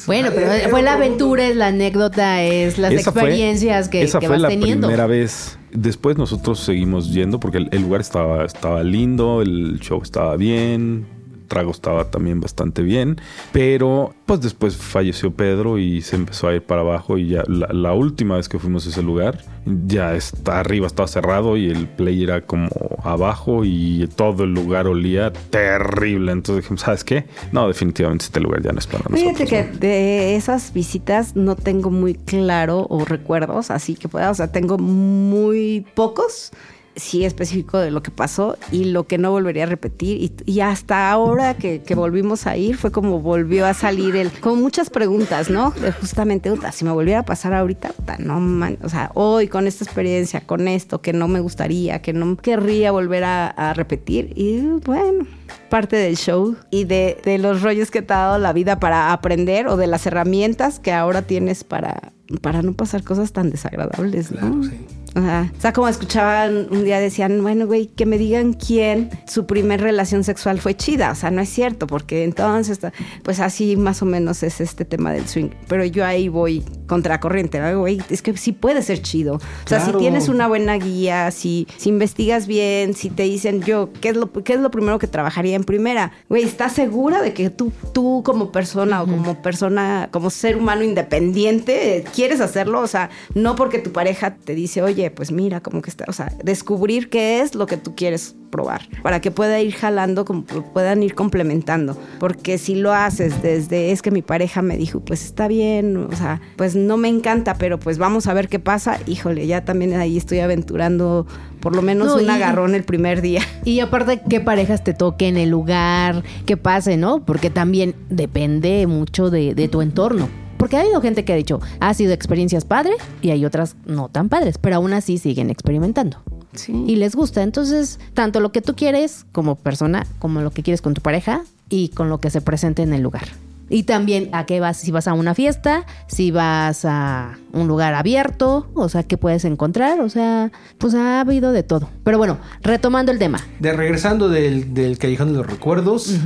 Bueno, 0.06 0.30
pero 0.34 0.50
fue 0.70 0.82
la 0.82 0.94
aventura, 0.94 1.46
es 1.48 1.56
la 1.56 1.68
anécdota, 1.68 2.42
es 2.42 2.78
las 2.78 2.92
Esa 2.92 3.12
fue- 3.12 3.22
experiencias 3.22 3.88
que, 3.88 4.02
esa 4.02 4.18
que 4.20 4.26
fue 4.26 4.36
vas 4.36 4.42
la 4.42 4.48
teniendo. 4.48 4.86
primera 4.88 5.06
vez. 5.06 5.58
Después 5.72 6.16
nosotros 6.18 6.58
seguimos 6.60 7.12
yendo 7.12 7.38
porque 7.38 7.58
el, 7.58 7.68
el 7.72 7.82
lugar 7.82 8.00
estaba, 8.00 8.44
estaba 8.44 8.82
lindo, 8.82 9.40
el 9.42 9.78
show 9.80 10.00
estaba 10.02 10.36
bien, 10.36 11.06
trago 11.50 11.72
estaba 11.72 12.10
también 12.10 12.40
bastante 12.40 12.80
bien, 12.82 13.20
pero 13.52 14.14
pues 14.24 14.40
después 14.40 14.76
falleció 14.76 15.32
Pedro 15.32 15.76
y 15.76 16.00
se 16.00 16.16
empezó 16.16 16.48
a 16.48 16.54
ir 16.54 16.62
para 16.62 16.80
abajo 16.80 17.18
y 17.18 17.28
ya 17.28 17.42
la, 17.48 17.66
la 17.72 17.92
última 17.92 18.36
vez 18.36 18.48
que 18.48 18.58
fuimos 18.58 18.86
a 18.86 18.90
ese 18.90 19.02
lugar 19.02 19.38
ya 19.86 20.14
está 20.14 20.60
arriba 20.60 20.86
estaba 20.86 21.06
cerrado 21.06 21.56
y 21.56 21.68
el 21.68 21.86
play 21.86 22.22
era 22.22 22.40
como 22.42 22.68
abajo 23.04 23.64
y 23.64 24.08
todo 24.16 24.44
el 24.44 24.54
lugar 24.54 24.86
olía 24.86 25.32
terrible. 25.32 26.32
Entonces 26.32 26.64
dijimos, 26.64 26.82
¿sabes 26.82 27.04
qué? 27.04 27.26
No, 27.52 27.68
definitivamente 27.68 28.24
este 28.24 28.40
lugar 28.40 28.62
ya 28.62 28.72
no 28.72 28.78
es 28.78 28.86
para 28.86 29.04
nosotros. 29.08 29.20
Fíjate 29.20 29.46
que 29.46 29.72
¿no? 29.72 29.78
de 29.78 30.36
esas 30.36 30.72
visitas 30.72 31.36
no 31.36 31.56
tengo 31.56 31.90
muy 31.90 32.14
claro 32.14 32.86
o 32.88 33.04
recuerdos, 33.04 33.70
así 33.70 33.94
que 33.94 34.08
pueda, 34.08 34.30
o 34.30 34.34
sea, 34.34 34.52
tengo 34.52 34.78
muy 34.78 35.86
pocos, 35.94 36.52
sí 36.96 37.24
específico 37.24 37.78
de 37.78 37.90
lo 37.90 38.02
que 38.02 38.10
pasó 38.10 38.56
y 38.72 38.84
lo 38.84 39.06
que 39.06 39.18
no 39.18 39.30
volvería 39.30 39.64
a 39.64 39.66
repetir. 39.66 40.32
Y, 40.44 40.60
hasta 40.60 41.10
ahora 41.10 41.54
que, 41.54 41.82
volvimos 41.94 42.46
a 42.46 42.56
ir 42.56 42.76
fue 42.76 42.90
como 42.90 43.20
volvió 43.20 43.66
a 43.66 43.74
salir 43.74 44.16
el, 44.16 44.30
como 44.30 44.56
muchas 44.56 44.90
preguntas, 44.90 45.50
¿no? 45.50 45.72
Justamente, 46.00 46.50
"Uta, 46.50 46.72
si 46.72 46.84
me 46.84 46.90
volviera 46.90 47.20
a 47.20 47.24
pasar 47.24 47.52
ahorita, 47.52 47.92
uta, 47.98 48.16
no 48.18 48.40
man, 48.40 48.78
o 48.82 48.88
sea, 48.88 49.10
hoy 49.14 49.48
con 49.48 49.66
esta 49.66 49.84
experiencia, 49.84 50.42
con 50.46 50.68
esto, 50.68 51.00
que 51.00 51.12
no 51.12 51.28
me 51.28 51.40
gustaría, 51.40 52.02
que 52.02 52.12
no 52.12 52.36
querría 52.36 52.92
volver 52.92 53.24
a, 53.24 53.74
repetir. 53.74 54.32
Y 54.34 54.60
bueno, 54.84 55.26
parte 55.68 55.96
del 55.96 56.16
show 56.16 56.56
y 56.70 56.84
de, 56.84 57.20
los 57.38 57.62
rollos 57.62 57.90
que 57.90 58.02
te 58.02 58.12
ha 58.12 58.18
dado 58.18 58.38
la 58.38 58.52
vida 58.52 58.80
para 58.80 59.12
aprender 59.12 59.68
o 59.68 59.76
de 59.76 59.86
las 59.86 60.06
herramientas 60.06 60.80
que 60.80 60.92
ahora 60.92 61.22
tienes 61.22 61.62
para, 61.62 62.12
para 62.40 62.62
no 62.62 62.72
pasar 62.72 63.04
cosas 63.04 63.32
tan 63.32 63.50
desagradables, 63.50 64.32
¿no? 64.32 64.64
Sí. 64.64 64.99
O 65.16 65.20
sea, 65.20 65.52
o 65.56 65.60
sea, 65.60 65.72
como 65.72 65.88
escuchaban 65.88 66.68
un 66.70 66.84
día 66.84 67.00
decían, 67.00 67.42
bueno, 67.42 67.66
güey, 67.66 67.86
que 67.86 68.06
me 68.06 68.16
digan 68.18 68.52
quién 68.52 69.10
su 69.26 69.46
primer 69.46 69.80
relación 69.80 70.22
sexual 70.24 70.60
fue 70.60 70.76
chida. 70.76 71.10
O 71.10 71.14
sea, 71.14 71.30
no 71.30 71.40
es 71.40 71.48
cierto, 71.48 71.86
porque 71.86 72.24
entonces, 72.24 72.78
pues 73.22 73.40
así 73.40 73.76
más 73.76 74.02
o 74.02 74.06
menos 74.06 74.42
es 74.42 74.60
este 74.60 74.84
tema 74.84 75.12
del 75.12 75.26
swing. 75.26 75.50
Pero 75.68 75.84
yo 75.84 76.04
ahí 76.04 76.28
voy 76.28 76.64
contracorriente, 76.86 77.60
¿no? 77.60 77.80
güey, 77.80 78.00
es 78.10 78.20
que 78.22 78.36
sí 78.36 78.52
puede 78.52 78.82
ser 78.82 79.00
chido. 79.02 79.34
O 79.36 79.40
sea, 79.68 79.78
Claro. 79.78 79.92
si 79.92 79.98
tienes 79.98 80.28
una 80.28 80.48
buena 80.48 80.74
guía, 80.76 81.30
si, 81.30 81.66
si 81.76 81.88
investigas 81.88 82.46
bien, 82.46 82.94
si 82.94 83.10
te 83.10 83.22
dicen 83.24 83.62
yo, 83.62 83.90
¿qué 84.00 84.10
es 84.10 84.16
lo, 84.16 84.32
qué 84.32 84.54
es 84.54 84.60
lo 84.60 84.70
primero 84.70 84.98
que 84.98 85.06
trabajaría 85.06 85.56
en 85.56 85.64
primera? 85.64 86.12
Güey, 86.28 86.42
¿estás 86.44 86.72
segura 86.72 87.22
de 87.22 87.32
que 87.32 87.48
tú, 87.50 87.72
tú 87.92 88.22
como 88.24 88.50
persona 88.52 89.02
o 89.02 89.06
como 89.06 89.40
persona, 89.42 90.08
como 90.10 90.30
ser 90.30 90.56
humano 90.56 90.82
independiente, 90.84 92.04
quieres 92.14 92.40
hacerlo? 92.40 92.80
O 92.80 92.86
sea, 92.86 93.10
no 93.34 93.54
porque 93.56 93.78
tu 93.78 93.92
pareja 93.92 94.34
te 94.36 94.54
dice, 94.54 94.82
oye, 94.82 94.99
pues 95.08 95.30
mira, 95.30 95.60
como 95.60 95.80
que 95.82 95.88
está, 95.90 96.04
o 96.08 96.12
sea, 96.12 96.32
descubrir 96.42 97.08
qué 97.08 97.40
es 97.40 97.54
lo 97.54 97.66
que 97.66 97.76
tú 97.76 97.94
quieres 97.94 98.34
probar 98.50 98.88
para 99.04 99.20
que 99.20 99.30
pueda 99.30 99.60
ir 99.60 99.72
jalando, 99.72 100.24
puedan 100.24 101.04
ir 101.04 101.14
complementando. 101.14 101.96
Porque 102.18 102.58
si 102.58 102.74
lo 102.74 102.92
haces 102.92 103.40
desde 103.42 103.92
es 103.92 104.02
que 104.02 104.10
mi 104.10 104.22
pareja 104.22 104.60
me 104.60 104.76
dijo, 104.76 104.98
pues 104.98 105.24
está 105.24 105.46
bien, 105.46 105.96
o 105.96 106.16
sea, 106.16 106.40
pues 106.56 106.74
no 106.74 106.96
me 106.96 107.08
encanta, 107.08 107.54
pero 107.54 107.78
pues 107.78 107.98
vamos 107.98 108.26
a 108.26 108.34
ver 108.34 108.48
qué 108.48 108.58
pasa. 108.58 108.98
Híjole, 109.06 109.46
ya 109.46 109.64
también 109.64 109.94
ahí 109.94 110.16
estoy 110.16 110.40
aventurando 110.40 111.26
por 111.60 111.76
lo 111.76 111.82
menos 111.82 112.08
No, 112.08 112.14
un 112.16 112.24
y- 112.24 112.28
agarrón 112.28 112.74
el 112.74 112.82
primer 112.84 113.22
día. 113.22 113.40
Y 113.64 113.78
aparte, 113.80 114.20
qué 114.28 114.40
parejas 114.40 114.82
te 114.82 114.94
toquen, 114.94 115.36
el 115.36 115.50
lugar, 115.50 116.24
qué 116.46 116.56
pase, 116.56 116.96
¿no? 116.96 117.24
Porque 117.24 117.50
también 117.50 117.94
depende 118.08 118.86
mucho 118.88 119.30
de, 119.30 119.54
de 119.54 119.68
tu 119.68 119.80
entorno. 119.82 120.28
Porque 120.60 120.76
ha 120.76 120.80
habido 120.80 121.00
gente 121.00 121.24
que 121.24 121.32
ha 121.32 121.36
dicho, 121.36 121.58
ha 121.80 121.94
sido 121.94 122.12
experiencias 122.12 122.66
padres 122.66 122.96
y 123.22 123.30
hay 123.30 123.46
otras 123.46 123.76
no 123.86 124.10
tan 124.10 124.28
padres, 124.28 124.58
pero 124.58 124.76
aún 124.76 124.92
así 124.92 125.16
siguen 125.16 125.48
experimentando. 125.48 126.18
Sí. 126.52 126.84
Y 126.86 126.96
les 126.96 127.16
gusta. 127.16 127.42
Entonces, 127.42 127.98
tanto 128.12 128.40
lo 128.40 128.52
que 128.52 128.60
tú 128.60 128.76
quieres 128.76 129.24
como 129.32 129.54
persona, 129.54 130.06
como 130.18 130.42
lo 130.42 130.50
que 130.50 130.62
quieres 130.62 130.82
con 130.82 130.92
tu 130.92 131.00
pareja 131.00 131.44
y 131.70 131.88
con 131.88 132.10
lo 132.10 132.20
que 132.20 132.28
se 132.28 132.42
presente 132.42 132.82
en 132.82 132.92
el 132.92 133.00
lugar. 133.00 133.24
Y 133.70 133.84
también 133.84 134.28
a 134.32 134.44
qué 134.44 134.60
vas, 134.60 134.76
si 134.76 134.90
vas 134.90 135.08
a 135.08 135.14
una 135.14 135.34
fiesta, 135.34 135.86
si 136.08 136.30
vas 136.30 136.84
a 136.84 137.38
un 137.52 137.66
lugar 137.66 137.94
abierto, 137.94 138.68
o 138.74 138.90
sea, 138.90 139.02
qué 139.02 139.16
puedes 139.16 139.46
encontrar, 139.46 140.00
o 140.00 140.10
sea, 140.10 140.52
pues 140.76 140.92
ha 140.92 141.20
habido 141.20 141.52
de 141.52 141.62
todo. 141.62 141.88
Pero 142.04 142.18
bueno, 142.18 142.36
retomando 142.60 143.12
el 143.12 143.18
tema, 143.18 143.40
De 143.60 143.72
regresando 143.72 144.28
del, 144.28 144.74
del 144.74 144.98
Callejón 144.98 145.28
de 145.28 145.38
los 145.38 145.46
Recuerdos. 145.46 146.18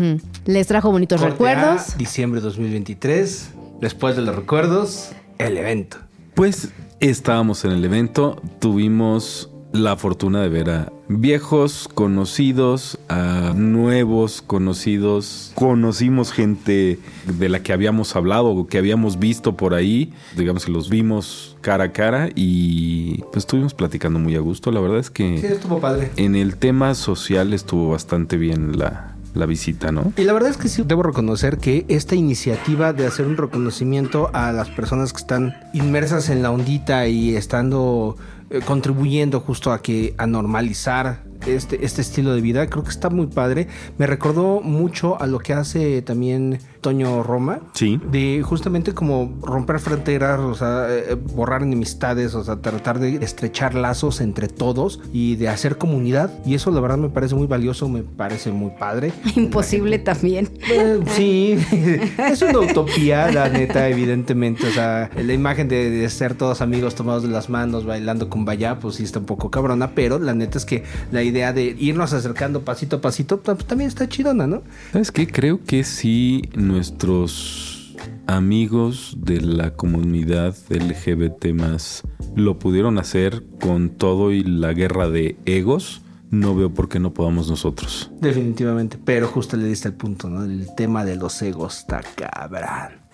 Les 0.47 0.67
trajo 0.67 0.91
bonitos 0.91 1.21
recuerdos. 1.21 1.95
a 1.95 1.97
diciembre 1.99 2.41
2023. 2.41 3.51
Después 3.85 4.17
de 4.17 4.23
los 4.23 4.35
recuerdos, 4.35 5.11
el 5.37 5.59
evento. 5.59 5.99
Pues 6.33 6.71
estábamos 7.01 7.67
en 7.67 7.73
el 7.73 7.85
evento, 7.85 8.41
tuvimos 8.59 9.51
la 9.75 9.95
fortuna 9.99 10.41
de 10.41 10.49
ver 10.49 10.71
a 10.71 10.91
viejos 11.09 11.87
conocidos, 11.93 12.99
a 13.11 13.53
nuevos 13.55 14.41
conocidos. 14.41 15.53
Conocimos 15.55 16.33
gente 16.33 16.99
de 17.27 17.49
la 17.51 17.63
que 17.63 17.75
habíamos 17.75 18.17
hablado 18.17 18.47
o 18.53 18.67
que 18.69 18.79
habíamos 18.79 19.19
visto 19.19 19.55
por 19.55 19.75
ahí. 19.75 20.15
Digamos 20.35 20.65
que 20.65 20.73
los 20.73 20.89
vimos 20.89 21.59
cara 21.61 21.85
a 21.85 21.93
cara 21.93 22.31
y 22.35 23.19
pues 23.33 23.45
estuvimos 23.45 23.75
platicando 23.75 24.19
muy 24.19 24.35
a 24.35 24.41
gusto. 24.41 24.73
La 24.73 24.81
verdad 24.81 24.99
es 24.99 25.11
que 25.11 25.37
Sí, 25.37 25.47
estuvo 25.47 25.79
padre. 25.79 26.11
en 26.17 26.37
el 26.37 26.57
tema 26.57 26.95
social 26.95 27.53
estuvo 27.53 27.91
bastante 27.91 28.39
bien 28.39 28.79
la, 28.79 29.14
la 29.35 29.47
visita, 29.47 29.93
¿no? 29.93 30.13
Y 30.17 30.25
la 30.25 30.33
verdad 30.33 30.51
es 30.51 30.57
que 30.57 30.69
sí 30.69 30.83
debo 30.87 31.03
reconocer 31.03 31.59
que 31.59 31.85
esta 31.89 32.15
iniciativa 32.15 32.93
de 32.93 33.07
hacer 33.07 33.27
un 33.27 33.37
reconocimiento 33.37 34.31
a 34.33 34.53
las 34.53 34.71
personas 34.71 35.13
que 35.13 35.19
están 35.19 35.55
inmersas 35.73 36.31
en 36.31 36.43
la 36.43 36.51
ondita 36.51 37.07
y 37.09 37.37
estando 37.37 38.17
eh, 38.51 38.61
contribuyendo 38.65 39.41
justo 39.41 39.73
a 39.73 39.83
que 39.83 40.15
a 40.19 40.27
normalizar 40.27 41.23
este, 41.47 41.85
este 41.85 42.01
estilo 42.01 42.35
de 42.35 42.41
vida, 42.41 42.67
creo 42.69 42.85
que 42.85 42.91
está 42.91 43.11
muy 43.11 43.27
padre. 43.27 43.69
Me 43.99 44.07
recordó 44.07 44.61
mucho 44.61 45.21
a 45.21 45.27
lo 45.27 45.39
que 45.39 45.53
hace 45.53 46.03
también 46.03 46.59
Toño 46.81 47.23
Roma. 47.23 47.61
Sí. 47.73 48.01
De 48.11 48.43
justamente 48.43 48.93
como 48.93 49.39
romper 49.43 49.81
fronteras, 49.81 50.39
o 50.41 50.55
sea, 50.55 50.87
eh, 50.91 51.15
borrar 51.15 51.63
enemistades, 51.63 52.35
o 52.35 52.45
sea, 52.45 52.57
tratar 52.57 52.99
de 52.99 53.17
estrechar 53.17 53.75
lazos 53.75 54.21
entre 54.21 54.49
todos 54.49 55.01
y 55.13 55.37
de 55.37 55.49
hacer 55.49 55.79
comunidad. 55.79 56.31
Y 56.45 56.55
eso 56.55 56.71
la 56.71 56.81
verdad 56.81 56.99
me 56.99 57.09
parece 57.09 57.35
muy 57.35 57.47
valioso, 57.47 57.89
me 57.89 58.03
parece 58.03 58.53
muy 58.53 58.71
padre. 58.79 59.13
Imposible 59.37 59.99
también. 59.99 60.51
Eh, 60.71 61.01
sí, 61.17 61.57
es 62.19 62.43
una 62.43 62.61
utopía, 62.61 63.31
la 63.31 63.49
neta, 63.49 63.89
evidentemente. 63.89 64.67
O 64.67 64.73
sea, 64.73 65.11
la 65.17 65.33
imagen 65.33 65.69
de, 65.69 65.91
de 65.91 66.11
ser 66.11 66.35
todos 66.35 66.61
amigos 66.61 66.95
tomados 66.95 67.23
de 67.23 67.29
las 67.29 67.49
manos, 67.49 67.85
bailando 67.85 68.29
con 68.29 68.45
vaya, 68.45 68.79
pues 68.79 68.97
sí 68.97 69.05
está 69.05 69.19
un 69.19 69.27
poco 69.27 69.51
cabrona, 69.51 69.93
pero 69.95 70.19
la 70.19 70.35
neta 70.35 70.59
es 70.59 70.65
que 70.65 70.85
la 71.13 71.23
idea 71.23 71.34
de 71.35 71.77
irnos 71.79 72.13
acercando 72.13 72.65
pasito 72.65 72.97
a 72.97 73.01
pasito, 73.01 73.41
pues 73.41 73.65
también 73.67 73.89
está 73.89 74.09
chidona, 74.09 74.47
¿no? 74.47 74.63
¿Sabes 74.93 75.11
qué? 75.11 75.27
Creo 75.27 75.61
que 75.65 75.85
sí 75.85 76.49
nuestros 76.55 77.95
amigos 78.27 79.17
de 79.19 79.41
la 79.41 79.75
comunidad 79.75 80.55
LGBT 80.71 81.47
más 81.53 82.03
lo 82.37 82.59
pudieron 82.59 82.99
hacer 82.99 83.43
con 83.61 83.91
todo 83.91 84.33
y 84.33 84.43
la 84.43 84.73
guerra 84.73 85.09
de 85.09 85.37
egos, 85.45 86.03
no 86.31 86.55
veo 86.55 86.73
por 86.73 86.89
qué 86.89 86.99
no 86.99 87.13
podamos 87.13 87.49
nosotros. 87.49 88.11
Definitivamente, 88.21 88.99
pero 89.05 89.29
justo 89.29 89.57
le 89.57 89.67
diste 89.67 89.89
el 89.89 89.95
punto, 89.95 90.29
¿no? 90.29 90.45
El 90.45 90.67
tema 90.77 91.05
de 91.05 91.17
los 91.17 91.41
egos 91.43 91.79
está 91.79 92.01
cabrón. 92.17 93.05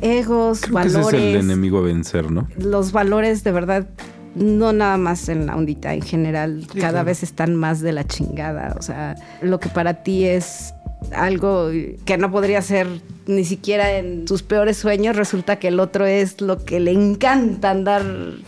Egos, 0.00 0.60
Creo 0.62 0.80
que 0.80 0.88
ese 0.88 0.96
valores. 0.98 1.20
es 1.20 1.34
el 1.34 1.40
enemigo 1.40 1.78
a 1.78 1.82
vencer, 1.82 2.30
¿no? 2.30 2.48
los 2.58 2.92
valores 2.92 3.44
de 3.44 3.52
verdad, 3.52 3.88
no 4.36 4.72
nada 4.72 4.96
más 4.98 5.28
en 5.28 5.46
la 5.46 5.56
ondita, 5.56 5.94
en 5.94 6.02
general, 6.02 6.66
cada 6.68 6.90
claro. 6.90 7.06
vez 7.06 7.22
están 7.22 7.56
más 7.56 7.80
de 7.80 7.92
la 7.92 8.04
chingada. 8.04 8.74
O 8.78 8.82
sea, 8.82 9.16
lo 9.40 9.58
que 9.58 9.68
para 9.68 10.02
ti 10.02 10.24
es 10.24 10.74
algo 11.12 11.70
que 12.04 12.16
no 12.18 12.30
podría 12.30 12.60
ser 12.62 12.86
ni 13.26 13.44
siquiera 13.44 13.96
en 13.98 14.26
sus 14.28 14.42
peores 14.42 14.76
sueños, 14.76 15.16
resulta 15.16 15.56
que 15.56 15.68
el 15.68 15.80
otro 15.80 16.06
es 16.06 16.40
lo 16.40 16.64
que 16.64 16.80
le 16.80 16.92
encanta 16.92 17.70
andar. 17.70 18.04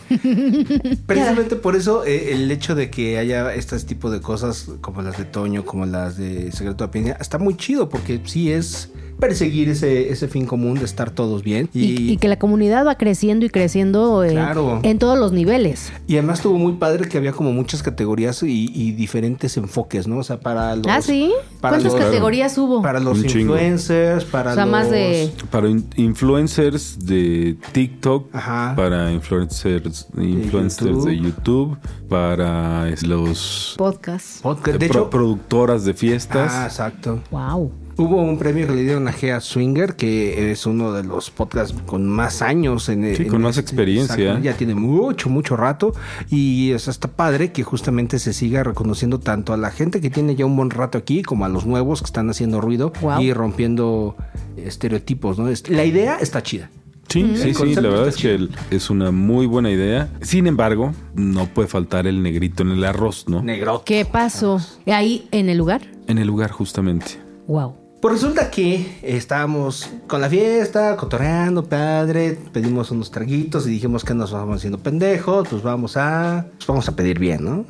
Precisamente 1.05 1.55
por 1.55 1.75
eso 1.75 2.05
eh, 2.05 2.33
el 2.33 2.49
hecho 2.51 2.75
de 2.75 2.89
que 2.89 3.17
haya 3.17 3.53
este 3.53 3.77
tipo 3.79 4.09
de 4.09 4.21
cosas 4.21 4.69
como 4.81 5.01
las 5.01 5.17
de 5.17 5.25
Toño, 5.25 5.65
como 5.65 5.85
las 5.85 6.17
de 6.17 6.51
Secreto 6.51 6.85
de 6.85 6.91
Peña, 6.91 7.17
está 7.19 7.37
muy 7.37 7.57
chido 7.57 7.89
porque 7.89 8.21
sí 8.23 8.51
es 8.51 8.91
perseguir 9.19 9.69
ese, 9.69 10.09
ese 10.11 10.27
fin 10.27 10.45
común 10.45 10.79
de 10.79 10.85
estar 10.85 11.11
todos 11.11 11.43
bien. 11.43 11.69
Y, 11.73 12.11
y 12.11 12.17
que 12.17 12.27
la 12.27 12.39
comunidad 12.39 12.85
va 12.85 12.95
creciendo 12.95 13.45
y 13.45 13.49
creciendo 13.49 14.23
eh, 14.23 14.31
Claro. 14.31 14.79
en 14.83 14.97
todos 14.99 15.17
los 15.19 15.31
niveles. 15.31 15.91
Y 16.07 16.13
además 16.17 16.39
estuvo 16.39 16.57
muy 16.57 16.73
padre 16.73 17.07
que 17.09 17.17
había 17.17 17.31
como 17.33 17.51
muchas 17.51 17.83
categorías 17.83 18.41
y, 18.43 18.71
y 18.73 18.91
diferentes 18.91 19.57
enfoques, 19.57 20.07
¿no? 20.07 20.17
O 20.19 20.23
sea, 20.23 20.39
para 20.39 20.75
los... 20.75 20.87
ah, 20.87 21.01
sí. 21.01 21.31
para 21.61 21.77
¿Cuántas 21.77 21.93
los- 21.93 22.01
categorías 22.01 22.57
hubo? 22.57 22.81
Para 22.81 22.99
los 22.99 23.17
influencers, 23.23 24.25
para 24.25 24.51
O 24.51 24.55
sea, 24.55 24.65
los... 24.65 24.71
más 24.71 24.89
de- 24.91 25.31
Para 25.51 25.69
in- 25.69 25.85
influencers 25.97 27.05
de 27.05 27.57
TikTok, 27.71 28.33
Ajá. 28.33 28.73
para 28.75 29.11
influencers, 29.11 30.07
influencers 30.17 30.89
YouTube. 30.89 31.05
de 31.09 31.17
YouTube, 31.17 31.77
para 32.07 32.89
los 33.03 33.75
Podcast. 33.77 34.41
podcast. 34.41 34.79
De 34.79 34.87
pro- 34.89 35.09
productoras 35.09 35.85
de 35.85 35.93
fiestas. 35.93 36.51
Ah, 36.53 36.65
exacto. 36.65 37.19
Wow. 37.31 37.71
Hubo 37.99 38.21
un 38.21 38.37
premio 38.37 38.65
que 38.65 38.73
le 38.75 38.83
dieron 38.83 39.07
a 39.09 39.11
Gea 39.11 39.41
Swinger, 39.41 39.95
que 39.97 40.51
es 40.51 40.65
uno 40.65 40.93
de 40.93 41.03
los 41.03 41.29
podcasts 41.31 41.75
con 41.85 42.07
más 42.07 42.41
años 42.41 42.87
en 42.87 43.13
Sí, 43.15 43.23
en 43.23 43.27
con 43.27 43.41
más 43.41 43.57
este- 43.57 43.61
experiencia. 43.71 44.15
exacto, 44.15 44.41
ya 44.43 44.53
tiene 44.53 44.73
mucho, 44.73 45.29
mucho 45.29 45.57
rato. 45.57 45.93
Y 46.29 46.71
o 46.71 46.79
sea, 46.79 46.91
está 46.91 47.09
padre 47.09 47.51
que 47.51 47.63
justamente 47.63 48.17
se 48.17 48.31
siga 48.31 48.63
reconociendo 48.63 49.19
tanto 49.19 49.51
a 49.51 49.57
la 49.57 49.69
gente 49.69 49.99
que 49.99 50.09
tiene 50.09 50.35
ya 50.37 50.45
un 50.45 50.55
buen 50.55 50.69
rato 50.69 50.97
aquí, 50.97 51.23
como 51.23 51.43
a 51.43 51.49
los 51.49 51.65
nuevos 51.65 51.99
que 52.01 52.05
están 52.05 52.29
haciendo 52.29 52.61
ruido 52.61 52.93
Wow. 53.01 53.19
y 53.21 53.33
rompiendo 53.33 54.15
estereotipos, 54.55 55.37
¿no? 55.37 55.49
Es- 55.49 55.67
La 55.69 55.83
idea 55.85 56.15
está 56.21 56.41
chida. 56.41 56.69
Sí, 57.09 57.21
El 57.21 57.37
sí, 57.37 57.53
sí, 57.55 57.75
la 57.75 57.81
verdad 57.89 58.07
es 58.07 58.17
que 58.17 58.35
el- 58.35 58.51
es 58.69 58.89
una 58.89 59.11
muy 59.11 59.45
buena 59.47 59.71
idea. 59.71 60.09
Sin 60.21 60.45
embargo, 60.47 60.93
no 61.15 61.47
puede 61.47 61.67
faltar 61.67 62.05
el 62.07 62.21
negrito 62.21 62.61
en 62.63 62.69
el 62.71 62.83
arroz, 62.85 63.25
¿no? 63.27 63.41
Negro. 63.41 63.81
¿Qué 63.83 64.05
pasó? 64.05 64.61
Ahí 64.85 65.27
en 65.31 65.49
el 65.49 65.57
lugar. 65.57 65.81
En 66.07 66.17
el 66.19 66.27
lugar, 66.27 66.51
justamente. 66.51 67.17
Wow. 67.47 67.73
Pues 68.01 68.13
resulta 68.13 68.49
que 68.49 68.97
estábamos 69.03 69.89
con 70.07 70.21
la 70.21 70.29
fiesta, 70.29 70.95
cotorreando, 70.95 71.65
padre, 71.65 72.37
pedimos 72.53 72.91
unos 72.91 73.11
traguitos 73.11 73.67
y 73.67 73.71
dijimos 73.71 74.05
que 74.05 74.13
nos 74.13 74.31
vamos 74.31 74.57
haciendo 74.57 74.79
pendejos, 74.79 75.47
pues 75.49 75.61
vamos 75.61 75.97
a, 75.97 76.45
pues 76.57 76.67
vamos 76.67 76.87
a 76.87 76.95
pedir 76.95 77.19
bien, 77.19 77.43
¿no? 77.43 77.65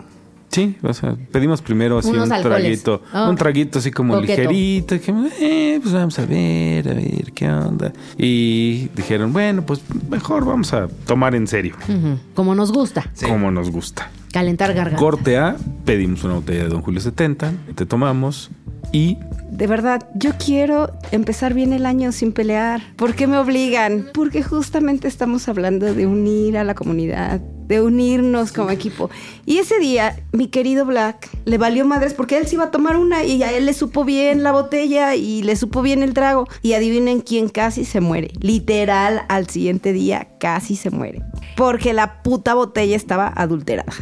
Sí, 0.52 0.78
o 0.84 0.94
sea, 0.94 1.16
pedimos 1.32 1.62
primero 1.64 1.98
así 2.00 2.10
Unos 2.10 2.28
un 2.28 2.34
alcoholes. 2.34 2.60
traguito, 2.84 3.02
Ah. 3.12 3.28
un 3.30 3.36
traguito 3.38 3.80
así 3.80 3.90
como 3.92 4.16
Coqueto. 4.16 4.50
ligerito, 4.52 4.96
y 4.96 5.00
que, 5.00 5.14
eh, 5.42 5.80
pues 5.82 5.94
vamos 5.94 6.18
a 6.20 6.26
ver, 6.26 6.90
a 6.90 6.94
ver 6.94 7.32
qué 7.34 7.50
onda. 7.52 7.92
Y 8.18 8.88
dijeron, 8.96 9.32
bueno, 9.34 9.64
pues 9.64 9.82
mejor 10.10 10.46
vamos 10.46 10.74
a 10.74 10.88
tomar 11.08 11.34
en 11.34 11.48
serio, 11.48 11.76
Ujú. 11.88 12.18
Como 12.36 12.54
nos 12.54 12.72
gusta. 12.72 13.12
como 13.28 13.50
nos 13.50 13.72
gusta. 13.72 14.10
Calentar 14.32 14.76
garganta. 14.76 15.00
Corte 15.00 15.38
A, 15.40 15.56
pedimos 15.86 16.24
una 16.24 16.36
botella 16.36 16.64
de 16.64 16.70
Don 16.70 16.82
Julio 16.84 17.02
70, 17.02 17.52
te 17.76 17.86
tomamos 17.88 18.50
y 18.92 19.18
De 19.50 19.66
verdad, 19.68 20.08
yo 20.14 20.32
quiero 20.44 20.92
empezar 21.12 21.54
bien 21.54 21.74
el 21.74 21.86
año 21.86 22.12
sin 22.12 22.32
pelear. 22.32 22.82
¿Por 22.96 23.16
qué 23.16 23.26
me 23.26 23.38
obligan? 23.38 24.10
Porque 24.14 24.44
justamente 24.44 25.08
estamos 25.08 25.50
hablando 25.50 25.94
de 25.94 26.06
unir 26.06 26.58
a 26.58 26.64
la 26.64 26.76
comunidad, 26.76 27.40
de 27.40 27.82
unirnos 27.82 28.52
como 28.52 28.70
equipo. 28.70 29.10
Y 29.46 29.58
ese 29.58 29.80
día, 29.80 30.16
mi 30.32 30.48
querido 30.48 30.86
Black 30.86 31.30
le 31.46 31.58
valió 31.58 31.84
madres 31.84 32.14
porque 32.14 32.38
él 32.38 32.46
se 32.46 32.56
iba 32.56 32.66
a 32.66 32.72
tomar 32.72 32.96
una 32.96 33.24
y 33.24 33.42
a 33.42 33.52
él 33.52 33.66
le 33.66 33.74
supo 33.74 34.06
bien 34.06 34.44
la 34.44 34.52
botella 34.52 35.16
y 35.16 35.42
le 35.42 35.56
supo 35.56 35.82
bien 35.82 36.04
el 36.04 36.14
trago. 36.14 36.48
Y 36.62 36.74
adivinen 36.74 37.22
quién 37.22 37.50
casi 37.50 37.86
se 37.86 38.02
muere. 38.02 38.32
Literal, 38.40 39.24
al 39.30 39.50
siguiente 39.50 39.94
día 39.94 40.28
casi 40.40 40.76
se 40.76 40.92
muere. 40.92 41.24
Porque 41.58 41.94
la 41.94 42.22
puta 42.22 42.54
botella 42.54 42.96
estaba 42.96 43.28
adulterada. 43.28 43.94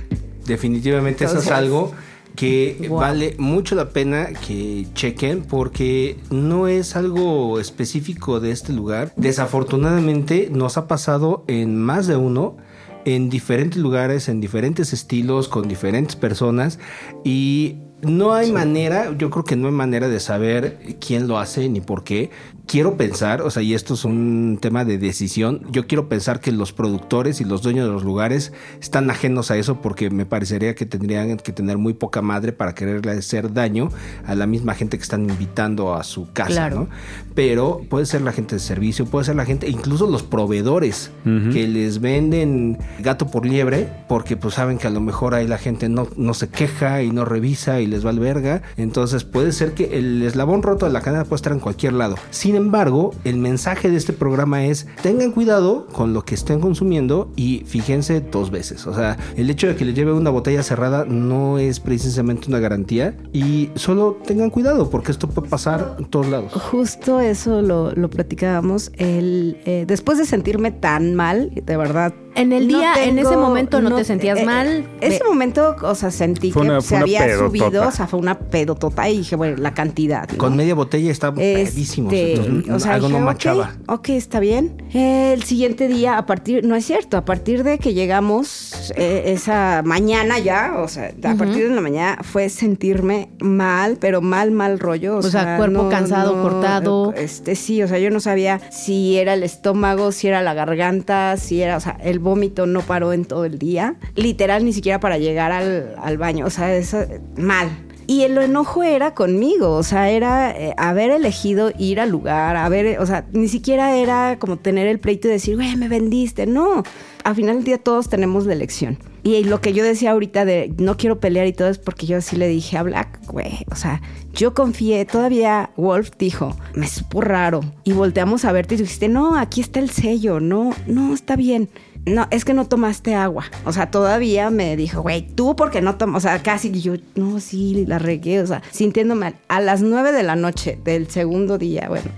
Definitivamente 0.45 1.25
eso 1.25 1.39
es 1.39 1.51
algo 1.51 1.93
que 2.37 2.87
Wow. 2.87 2.99
vale 2.99 3.35
mucho 3.37 3.75
la 3.75 3.89
pena 3.89 4.27
que 4.47 4.87
chequen 4.93 5.41
porque 5.41 6.17
no 6.29 6.69
es 6.69 6.95
algo 6.95 7.59
específico 7.59 8.39
de 8.39 8.51
este 8.51 8.71
lugar. 8.71 9.11
Desafortunadamente 9.17 10.49
nos 10.51 10.77
ha 10.77 10.87
pasado 10.87 11.43
en 11.47 11.75
más 11.75 12.07
de 12.07 12.15
uno, 12.15 12.55
en 13.03 13.29
diferentes 13.29 13.77
lugares, 13.81 14.29
en 14.29 14.39
diferentes 14.39 14.93
estilos, 14.93 15.49
con 15.49 15.67
diferentes 15.67 16.15
personas 16.15 16.79
y 17.25 17.77
no 18.01 18.33
hay 18.33 18.51
manera, 18.51 19.15
yo 19.17 19.29
creo 19.29 19.43
que 19.43 19.55
no 19.55 19.67
hay 19.67 19.73
manera 19.73 20.07
de 20.07 20.19
saber 20.19 20.77
quién 20.99 21.27
lo 21.27 21.39
hace 21.39 21.67
ni 21.67 21.81
por 21.81 22.03
qué. 22.03 22.29
Quiero 22.67 22.97
pensar, 22.97 23.41
o 23.41 23.49
sea, 23.49 23.63
y 23.63 23.73
esto 23.73 23.93
es 23.93 24.03
un 24.03 24.57
tema 24.61 24.83
de 24.83 24.97
decisión, 24.97 25.61
yo 25.71 25.87
quiero 25.87 26.09
pensar 26.09 26.41
que 26.41 26.51
los 26.51 26.73
productores 26.73 27.39
y 27.39 27.45
los 27.45 27.61
dueños 27.61 27.87
de 27.87 27.93
los 27.93 28.03
lugares 28.03 28.51
están 28.81 29.09
ajenos 29.09 29.51
a 29.51 29.57
eso 29.57 29.81
porque 29.81 30.09
me 30.09 30.25
parecería 30.25 30.75
que 30.75 30.85
tendrían 30.85 31.37
que 31.37 31.53
tener 31.53 31.77
muy 31.77 31.93
poca 31.93 32.21
madre 32.21 32.51
para 32.51 32.75
quererle 32.75 33.11
hacer 33.13 33.53
daño 33.53 33.89
a 34.25 34.35
la 34.35 34.47
misma 34.47 34.75
gente 34.75 34.97
que 34.97 35.03
están 35.03 35.29
invitando 35.29 35.95
a 35.95 36.03
su 36.03 36.31
casa, 36.33 36.49
Claro. 36.51 36.75
¿no? 36.81 36.87
Pero 37.35 37.81
puede 37.89 38.05
ser 38.05 38.21
la 38.21 38.33
gente 38.33 38.55
de 38.55 38.59
servicio, 38.59 39.05
puede 39.05 39.23
ser 39.25 39.35
la 39.37 39.45
gente, 39.45 39.69
incluso 39.69 40.05
los 40.07 40.23
proveedores 40.23 41.11
que 41.23 41.67
les 41.67 42.01
venden 42.01 42.77
gato 42.99 43.27
por 43.27 43.45
liebre 43.45 43.89
porque 44.09 44.35
pues 44.35 44.55
saben 44.55 44.77
que 44.77 44.87
a 44.87 44.89
lo 44.89 44.99
mejor 44.99 45.35
ahí 45.35 45.47
la 45.47 45.57
gente 45.57 45.87
no, 45.87 46.07
no 46.17 46.33
se 46.33 46.49
queja 46.49 47.01
y 47.01 47.11
no 47.11 47.23
revisa 47.23 47.79
y 47.79 47.87
les 47.87 48.05
va 48.05 48.09
al 48.09 48.19
verga. 48.19 48.61
Entonces 48.75 49.23
puede 49.23 49.53
ser 49.53 49.73
que 49.73 49.97
el 49.97 50.21
eslabón 50.23 50.63
roto 50.63 50.85
de 50.85 50.91
la 50.91 50.99
cadena 51.01 51.23
puede 51.23 51.35
estar 51.37 51.53
en 51.53 51.59
cualquier 51.59 51.93
lado. 51.93 52.15
Sin 52.29 52.56
embargo, 52.57 53.13
el 53.23 53.37
mensaje 53.37 53.89
de 53.89 53.97
este 53.97 54.13
programa 54.13 54.65
es 54.65 54.87
tengan 55.01 55.31
cuidado 55.31 55.87
con 55.87 56.13
lo 56.13 56.23
que 56.25 56.35
estén 56.35 56.59
consumiendo 56.59 57.31
y 57.35 57.63
fíjense 57.65 58.19
dos 58.19 58.51
veces. 58.51 58.85
O 58.87 58.93
sea, 58.93 59.17
el 59.35 59.49
hecho 59.49 59.67
de 59.67 59.75
que 59.75 59.85
les 59.85 59.95
lleve 59.95 60.11
una 60.11 60.29
botella 60.29 60.63
cerrada 60.63 61.05
no 61.05 61.57
es 61.57 61.79
precisamente 61.79 62.49
una 62.49 62.59
garantía 62.59 63.15
y 63.31 63.69
solo 63.75 64.17
tengan 64.25 64.49
cuidado 64.49 64.89
porque 64.89 65.11
esto 65.11 65.29
puede 65.29 65.47
pasar 65.47 65.95
en 65.99 66.05
todos 66.05 66.27
lados. 66.27 66.51
Justo 66.53 67.21
eso 67.21 67.61
lo, 67.61 67.91
lo 67.93 68.09
platicábamos. 68.09 68.91
El, 68.97 69.61
eh, 69.65 69.85
después 69.87 70.17
de 70.17 70.25
sentirme 70.25 70.71
tan 70.71 71.15
mal, 71.15 71.51
de 71.53 71.77
verdad. 71.77 72.13
En 72.37 72.53
el 72.53 72.67
no 72.67 72.77
día, 72.77 72.93
en 73.03 73.19
ese 73.19 73.35
momento, 73.35 73.81
¿no 73.81 73.95
te 73.95 74.03
sentías 74.03 74.39
eh, 74.39 74.45
mal? 74.45 74.87
Ese 75.01 75.23
momento, 75.23 75.75
o 75.81 75.95
sea, 75.95 76.11
sentí 76.11 76.51
Fue 76.51 76.61
que 76.63 76.69
una- 76.69 76.81
se 76.81 76.95
había 76.97 77.19
pedotota. 77.25 77.47
subido, 77.47 77.87
o 77.87 77.91
sea, 77.91 78.07
fue 78.07 78.19
una 78.19 78.37
pedotota 78.39 79.09
y 79.09 79.17
dije, 79.19 79.35
bueno, 79.35 79.57
la 79.57 79.73
cantidad. 79.73 80.29
¿no? 80.29 80.37
Con 80.37 80.55
media 80.55 80.75
botella 80.75 81.11
está 81.11 81.33
pedísimo. 81.33 82.09
Este, 82.11 82.33
Entonces, 82.35 82.73
o 82.73 82.79
sea, 82.79 82.93
algo 82.93 83.07
dije, 83.07 83.19
no 83.19 83.25
machaba. 83.25 83.75
Ok, 83.87 84.09
está 84.09 84.39
bien. 84.39 84.83
El 84.93 85.43
siguiente 85.43 85.87
día, 85.87 86.17
a 86.17 86.25
partir, 86.25 86.63
no 86.63 86.75
es 86.75 86.85
cierto, 86.85 87.17
a 87.17 87.25
partir 87.25 87.63
de 87.63 87.79
que 87.79 87.93
llegamos 87.93 88.91
eh, 88.95 89.23
esa 89.27 89.81
mañana 89.83 90.39
ya, 90.39 90.75
o 90.77 90.87
sea, 90.87 91.11
a 91.23 91.35
partir 91.35 91.69
de 91.69 91.75
la 91.75 91.81
mañana 91.81 92.19
fue 92.23 92.49
sentirme 92.49 93.29
mal, 93.39 93.97
pero 93.99 94.21
mal, 94.21 94.51
mal 94.51 94.79
rollo. 94.79 95.15
O, 95.15 95.19
O 95.19 95.23
sea, 95.23 95.57
cuerpo 95.57 95.89
cansado, 95.89 96.41
cortado. 96.41 97.13
Este, 97.15 97.55
sí, 97.55 97.81
o 97.81 97.87
sea, 97.87 97.99
yo 97.99 98.09
no 98.11 98.19
sabía 98.19 98.59
si 98.71 99.17
era 99.17 99.33
el 99.33 99.43
estómago, 99.43 100.11
si 100.11 100.27
era 100.27 100.41
la 100.41 100.53
garganta, 100.53 101.35
si 101.37 101.61
era, 101.61 101.77
o 101.77 101.79
sea, 101.79 101.97
el 102.03 102.19
vómito 102.27 102.65
no 102.65 102.81
paró 102.81 103.13
en 103.13 103.25
todo 103.25 103.45
el 103.45 103.57
día. 103.57 103.95
Literal, 104.15 104.63
ni 104.65 104.73
siquiera 104.73 104.99
para 104.99 105.17
llegar 105.17 105.51
al, 105.51 105.95
al 106.01 106.17
baño, 106.17 106.45
o 106.45 106.49
sea, 106.49 106.75
es 106.75 106.95
mal. 107.37 107.69
Y 108.09 108.21
el 108.21 108.37
enojo 108.37 108.83
era 108.83 109.13
conmigo, 109.13 109.73
o 109.73 109.83
sea, 109.83 110.09
era 110.09 110.51
eh, 110.51 110.73
haber 110.77 111.11
elegido 111.11 111.73
ir 111.77 111.99
al 111.99 112.09
lugar, 112.09 112.55
haber, 112.55 113.01
o 113.01 113.05
sea, 113.05 113.25
ni 113.33 113.49
siquiera 113.49 113.97
era 113.97 114.39
como 114.39 114.55
tener 114.55 114.87
el 114.87 114.97
pleito 114.97 115.27
y 115.27 115.31
decir, 115.31 115.57
güey, 115.57 115.75
me 115.75 115.89
vendiste. 115.89 116.47
No, 116.47 116.83
al 117.25 117.35
final 117.35 117.57
del 117.57 117.65
día 117.65 117.77
todos 117.77 118.07
tenemos 118.07 118.45
la 118.45 118.53
elección. 118.53 118.97
Y 119.23 119.43
lo 119.43 119.59
que 119.59 119.73
yo 119.73 119.83
decía 119.83 120.11
ahorita 120.11 120.45
de 120.45 120.73
no 120.77 120.95
quiero 120.95 121.19
pelear 121.19 121.47
y 121.47 121.51
todo 121.53 121.67
es 121.67 121.79
porque 121.79 122.05
yo 122.05 122.21
sí 122.21 122.37
le 122.37 122.47
dije 122.47 122.77
a 122.77 122.83
Black, 122.83 123.19
güey, 123.27 123.65
o 123.69 123.75
sea, 123.75 124.01
yo 124.31 124.53
confié, 124.53 125.03
todavía 125.03 125.71
Wolf 125.75 126.11
dijo, 126.17 126.55
me 126.75 126.87
supo 126.87 127.19
raro. 127.19 127.59
Y 127.83 127.91
volteamos 127.91 128.45
a 128.45 128.53
verte 128.53 128.75
y 128.75 128.77
dijiste, 128.77 129.09
no, 129.09 129.37
aquí 129.37 129.59
está 129.59 129.81
el 129.81 129.89
sello, 129.89 130.39
no, 130.39 130.71
no, 130.85 131.13
está 131.13 131.35
bien. 131.35 131.67
No, 132.07 132.25
es 132.31 132.45
que 132.45 132.53
no 132.53 132.65
tomaste 132.65 133.15
agua. 133.15 133.45
O 133.65 133.73
sea, 133.73 133.91
todavía 133.91 134.49
me 134.49 134.77
dijo, 134.77 135.01
güey, 135.01 135.27
tú 135.27 135.55
porque 135.55 135.81
no 135.81 135.97
tomas, 135.97 136.23
o 136.23 136.27
sea, 136.27 136.41
casi 136.41 136.69
y 136.69 136.81
yo, 136.81 136.93
no, 137.15 137.39
sí, 137.39 137.85
la 137.85 137.99
regué, 137.99 138.41
o 138.41 138.47
sea, 138.47 138.61
sintiéndome 138.71 139.19
mal. 139.19 139.35
A 139.49 139.59
las 139.59 139.81
nueve 139.81 140.11
de 140.13 140.23
la 140.23 140.35
noche 140.35 140.79
del 140.83 141.09
segundo 141.09 141.57
día, 141.57 141.87
bueno, 141.89 142.09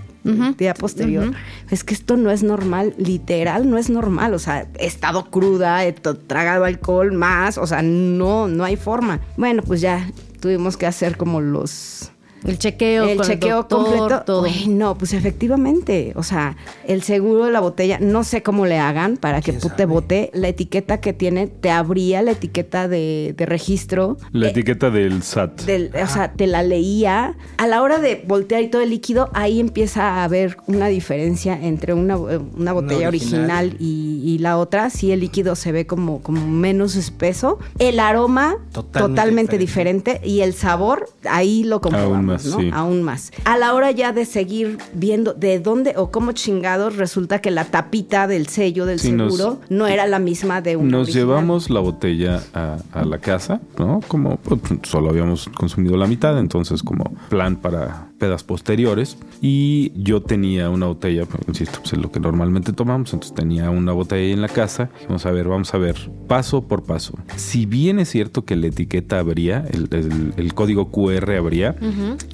día 0.56 0.74
posterior. 0.74 1.34
Es 1.70 1.82
que 1.82 1.94
esto 1.94 2.16
no 2.16 2.30
es 2.30 2.42
normal, 2.42 2.94
literal, 2.98 3.68
no 3.68 3.78
es 3.78 3.90
normal. 3.90 4.34
O 4.34 4.38
sea, 4.38 4.68
he 4.78 4.86
estado 4.86 5.30
cruda, 5.30 5.84
he 5.84 5.92
tragado 5.92 6.64
alcohol 6.64 7.12
más, 7.12 7.58
o 7.58 7.66
sea, 7.66 7.82
no, 7.82 8.46
no 8.46 8.64
hay 8.64 8.76
forma. 8.76 9.20
Bueno, 9.36 9.62
pues 9.62 9.80
ya 9.80 10.08
tuvimos 10.40 10.76
que 10.76 10.86
hacer 10.86 11.16
como 11.16 11.40
los 11.40 12.12
El 12.44 12.58
chequeo, 12.58 13.04
el 13.04 13.16
con 13.18 13.26
chequeo 13.26 13.56
doctor, 13.56 13.84
completo. 13.84 14.22
todo. 14.24 14.46
No, 14.68 14.96
pues 14.96 15.12
efectivamente. 15.12 16.12
O 16.16 16.22
sea, 16.22 16.56
el 16.86 17.02
seguro 17.02 17.44
de 17.46 17.52
la 17.52 17.60
botella, 17.60 17.98
no 18.00 18.24
sé 18.24 18.42
cómo 18.42 18.66
le 18.66 18.78
hagan 18.78 19.16
para 19.16 19.40
que 19.40 19.52
¿Quién 19.56 19.72
te 19.76 19.84
bote. 19.86 20.30
La 20.32 20.48
etiqueta 20.48 21.00
que 21.00 21.12
tiene, 21.12 21.46
te 21.48 21.70
abría 21.70 22.22
la 22.22 22.32
etiqueta 22.32 22.88
de, 22.88 23.34
de 23.36 23.46
registro. 23.46 24.16
La 24.32 24.46
Eh, 24.46 24.50
etiqueta 24.50 24.90
del 24.90 25.22
SAT. 25.22 25.62
del- 25.62 25.90
o 26.02 26.06
sea, 26.06 26.32
te 26.32 26.46
la 26.46 26.62
leía. 26.62 27.36
A 27.58 27.66
la 27.66 27.82
hora 27.82 27.98
de 27.98 28.24
voltear 28.26 28.62
y 28.62 28.68
todo 28.68 28.82
el 28.82 28.90
líquido, 28.90 29.28
ahí 29.34 29.60
empieza 29.60 30.02
a 30.08 30.24
haber 30.24 30.56
una 30.66 30.88
diferencia 30.88 31.58
entre 31.60 31.94
una, 31.94 32.16
una 32.16 32.72
botella 32.72 33.08
original. 33.08 33.40
original, 33.68 33.76
y, 33.78 34.22
y 34.24 34.38
la 34.38 34.56
otra. 34.58 34.90
Sí, 34.90 35.12
el 35.12 35.20
líquido 35.20 35.56
se 35.56 35.72
ve 35.72 35.86
como, 35.86 36.22
como 36.22 36.46
menos 36.46 36.96
espeso. 36.96 37.58
El 37.78 38.00
aroma 38.00 38.56
Totalmente 38.72 39.08
totalmente, 39.20 39.58
diferente. 39.58 40.10
diferente. 40.14 40.28
Y 40.28 40.40
el 40.40 40.54
sabor, 40.54 41.08
ahí 41.28 41.64
lo 41.64 41.80
comprobamos, 41.80 42.29
más, 42.30 42.44
¿no? 42.46 42.58
sí. 42.60 42.70
Aún 42.72 43.02
más. 43.02 43.30
A 43.44 43.56
la 43.58 43.74
hora 43.74 43.90
ya 43.90 44.12
de 44.12 44.24
seguir 44.24 44.78
viendo 44.94 45.34
de 45.34 45.58
dónde 45.60 45.94
o 45.96 46.10
cómo 46.10 46.32
chingados 46.32 46.96
resulta 46.96 47.40
que 47.40 47.50
la 47.50 47.64
tapita 47.66 48.26
del 48.26 48.46
sello 48.48 48.86
del 48.86 48.98
Sí, 49.00 49.12
nos- 49.12 49.36
seguro 49.36 49.60
no 49.68 49.86
era 49.86 50.06
la 50.06 50.18
misma 50.18 50.60
de 50.60 50.76
una 50.76 50.90
Nos 50.98 51.02
original. 51.08 51.26
llevamos 51.26 51.70
la 51.70 51.80
botella 51.80 52.42
a, 52.54 52.78
a 52.92 53.04
la 53.04 53.18
casa, 53.18 53.60
¿no? 53.78 54.00
Como 54.08 54.36
pues, 54.38 54.60
solo 54.82 55.10
habíamos 55.10 55.48
consumido 55.48 55.96
la 55.96 56.06
mitad, 56.06 56.38
entonces 56.38 56.82
como 56.82 57.04
plan 57.28 57.56
para 57.56 58.06
pedas 58.20 58.44
posteriores. 58.44 59.18
Y 59.40 59.90
yo 60.00 60.22
tenía 60.22 60.70
una 60.70 60.86
botella, 60.86 61.24
pues, 61.26 61.42
insisto, 61.48 61.78
pues 61.80 61.94
es 61.94 61.98
lo 61.98 62.12
que 62.12 62.20
normalmente 62.20 62.72
tomamos, 62.72 63.12
entonces 63.12 63.34
tenía 63.34 63.70
una 63.70 63.92
botella 63.92 64.22
ahí 64.22 64.32
en 64.32 64.42
la 64.42 64.48
casa. 64.48 64.90
Vamos 65.08 65.26
a 65.26 65.30
ver, 65.32 65.48
vamos 65.48 65.74
a 65.74 65.78
ver, 65.78 65.96
paso 66.28 66.68
por 66.68 66.84
paso. 66.84 67.14
Si 67.36 67.66
bien 67.66 67.98
es 67.98 68.10
cierto 68.10 68.44
que 68.44 68.54
la 68.54 68.68
etiqueta 68.68 69.18
habría, 69.18 69.64
el, 69.72 69.88
el- 69.90 70.34
el 70.36 70.54
código 70.54 70.90
QR 70.92 71.36
habría, 71.36 71.74